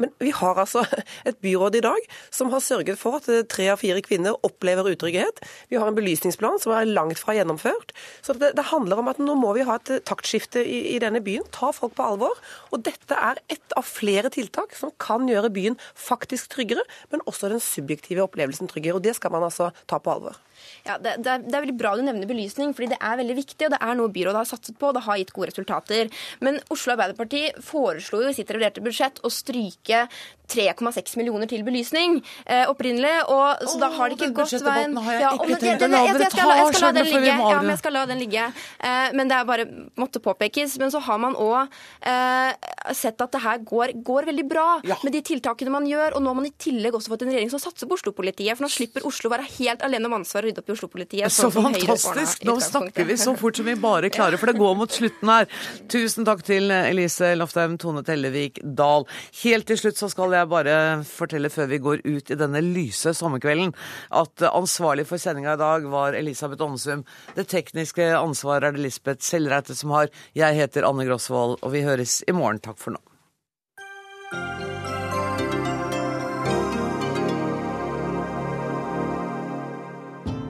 Men 0.00 0.16
vi 0.22 0.32
har 0.32 0.56
altså 0.56 0.86
et 1.28 1.38
byråd 1.42 1.78
i 1.78 1.84
dag 1.84 2.08
som 2.34 2.50
har 2.54 2.64
sørget 2.64 2.98
for 3.00 3.20
at 3.20 3.28
tre 3.52 3.68
av 3.72 3.80
fire 3.82 4.02
kvinner 4.04 4.36
opplever 4.46 4.90
utrygghet. 4.92 5.42
Vi 5.70 5.78
har 5.80 5.88
en 5.88 5.96
belysningsplan 5.96 6.60
som 6.62 6.74
er 6.76 6.88
langt 6.90 7.20
fra 7.20 7.34
gjennomført. 7.36 7.94
Så 8.24 8.36
det, 8.38 8.52
det 8.58 8.68
handler 8.70 9.02
om 9.02 9.10
at 9.12 9.20
nå 9.22 9.36
må 9.38 9.54
vi 9.56 9.66
ha 9.68 9.78
et 9.78 9.92
taktskifte 10.08 10.62
i, 10.62 10.82
i, 10.94 10.98
denne 11.02 11.22
byen. 11.24 11.46
Ta 11.54 11.72
folk 11.76 11.96
på 11.98 12.06
alvor. 12.12 12.38
Og 12.70 12.84
dette 12.86 13.16
er 13.16 13.40
ett 13.52 13.78
av 13.78 13.86
flere 13.88 14.32
tiltak 14.32 14.76
som 14.78 14.94
kan 15.00 15.28
gjøre 15.30 15.52
byen 15.54 15.78
faktisk 15.94 16.54
tryggere, 16.56 16.84
men 17.12 17.24
også 17.30 17.52
den 17.52 17.62
subjektive 17.64 18.24
opplevelsen 18.26 18.70
tryggere. 18.70 18.98
Og 18.98 19.04
det 19.06 19.16
skal 19.18 19.34
man 19.34 19.46
altså 19.46 19.72
ta 19.90 20.00
på 20.02 20.14
alvor. 20.14 20.38
Ja, 20.86 20.98
det, 20.98 21.18
det, 21.24 21.30
er, 21.30 21.44
det, 21.44 21.54
er, 21.54 21.64
veldig 21.66 21.78
bra 21.80 21.94
du 21.96 22.04
nevner 22.06 22.30
belysning, 22.30 22.74
fordi 22.76 22.92
det 22.94 23.00
er 23.00 23.20
veldig 23.20 23.38
viktig. 23.38 23.68
og 23.68 23.74
Det 23.76 23.80
er 23.80 23.98
noe 23.98 24.12
byrådet 24.14 24.42
har 24.42 24.50
satset 24.50 24.78
på, 24.80 24.90
og 24.90 24.98
det 24.98 25.04
har 25.06 25.20
gitt 25.20 25.34
gode 25.36 25.52
resultater. 25.52 26.10
Men 26.44 26.60
Oslo 26.72 26.94
Arbeiderparti 26.96 27.46
foreslo 27.64 28.24
jo 28.24 28.32
i 28.32 28.36
sitt 28.36 28.50
reviderte 28.52 28.84
budsjett 28.84 29.22
å 29.24 29.32
stryke 29.32 30.06
3,6 30.50 31.16
millioner 31.20 31.46
til 31.50 31.62
belysning 31.66 32.18
eh, 32.44 32.64
opprinnelig. 32.70 33.12
og 33.30 33.62
så 33.62 33.76
oh, 33.76 33.80
da 33.84 33.90
har 33.94 34.10
det 34.10 34.18
ikke 34.18 34.32
gått 34.40 34.56
veien 34.66 34.96
jeg 35.00 35.22
ja, 35.22 35.30
la 35.36 35.58
dere 35.60 36.28
ta, 36.32 36.46
jeg 36.58 36.72
skal 36.74 36.86
la 36.86 36.92
den 36.96 37.08
ligge. 37.08 37.30
Ja, 37.30 37.60
men 37.60 37.72
jeg 37.72 37.80
skal 37.82 37.94
la 37.94 38.04
den 38.10 38.20
ligge. 38.22 38.46
Eh, 38.78 39.12
men 39.16 39.30
det 39.30 39.36
er 39.38 39.46
bare 39.48 39.66
måtte 40.00 40.22
påpekes. 40.22 40.76
Men 40.82 40.92
så 40.92 41.02
har 41.06 41.20
man 41.22 41.36
òg 41.38 41.70
eh, 42.06 42.70
sett 42.96 43.20
at 43.22 43.34
det 43.34 43.42
her 43.44 43.62
går, 43.66 43.94
går 44.06 44.28
veldig 44.30 44.46
bra 44.50 44.66
ja. 44.86 44.98
med 45.06 45.14
de 45.16 45.22
tiltakene 45.30 45.74
man 45.74 45.86
gjør. 45.88 46.16
Og 46.16 46.24
nå 46.24 46.32
har 46.32 46.40
man 46.40 46.50
i 46.50 46.54
tillegg 46.60 46.98
også 46.98 47.14
fått 47.14 47.26
en 47.26 47.32
regjering 47.32 47.52
som 47.52 47.62
satser 47.62 47.90
på 47.90 47.98
Oslo-politiet. 47.98 48.56
For 48.56 48.66
nå 48.66 48.72
slipper 48.72 49.06
Oslo 49.08 49.32
være 49.32 49.46
helt 49.58 49.84
alene 49.86 50.10
om 50.10 50.18
ansvaret 50.20 50.49
rydde 50.50 50.62
opp 50.62 50.70
i 50.70 50.74
Oslo-politiet. 50.74 51.32
Så 51.32 51.50
fantastisk! 51.54 52.44
Nå 52.44 52.56
snakker 52.60 53.06
vi 53.08 53.16
så 53.20 53.34
fort 53.38 53.56
som 53.56 53.68
vi 53.68 53.76
bare 53.80 54.10
klarer, 54.12 54.40
for 54.40 54.50
det 54.50 54.58
går 54.58 54.76
mot 54.78 54.92
slutten 54.92 55.32
her. 55.32 55.48
Tusen 55.90 56.26
takk 56.28 56.42
til 56.46 56.70
Elise 56.74 57.32
Loftheim, 57.38 57.78
Tone 57.80 58.02
Tellevik 58.06 58.60
Dahl. 58.62 59.06
Helt 59.42 59.68
til 59.70 59.80
slutt 59.80 60.00
så 60.00 60.10
skal 60.12 60.36
jeg 60.36 60.50
bare 60.50 60.76
fortelle, 61.08 61.52
før 61.52 61.70
vi 61.70 61.82
går 61.82 62.04
ut 62.06 62.30
i 62.32 62.38
denne 62.38 62.62
lyse 62.64 63.14
sommerkvelden, 63.16 63.74
at 64.22 64.46
ansvarlig 64.50 65.06
for 65.08 65.22
sendinga 65.22 65.56
i 65.56 65.62
dag 65.62 65.86
var 65.92 66.18
Elisabeth 66.18 66.64
Aanesum. 66.66 67.04
Det 67.36 67.48
tekniske 67.50 68.10
ansvaret 68.18 68.70
er 68.70 68.76
det 68.76 68.86
Lisbeth 68.88 69.24
Sellreite 69.26 69.76
som 69.78 69.94
har. 69.96 70.10
Jeg 70.36 70.58
heter 70.58 70.88
Anne 70.88 71.06
Grosvold, 71.08 71.60
og 71.60 71.74
vi 71.74 71.86
høres 71.86 72.20
i 72.26 72.36
morgen. 72.36 72.62
Takk 72.62 72.80
for 72.80 72.96
nå. 72.96 73.09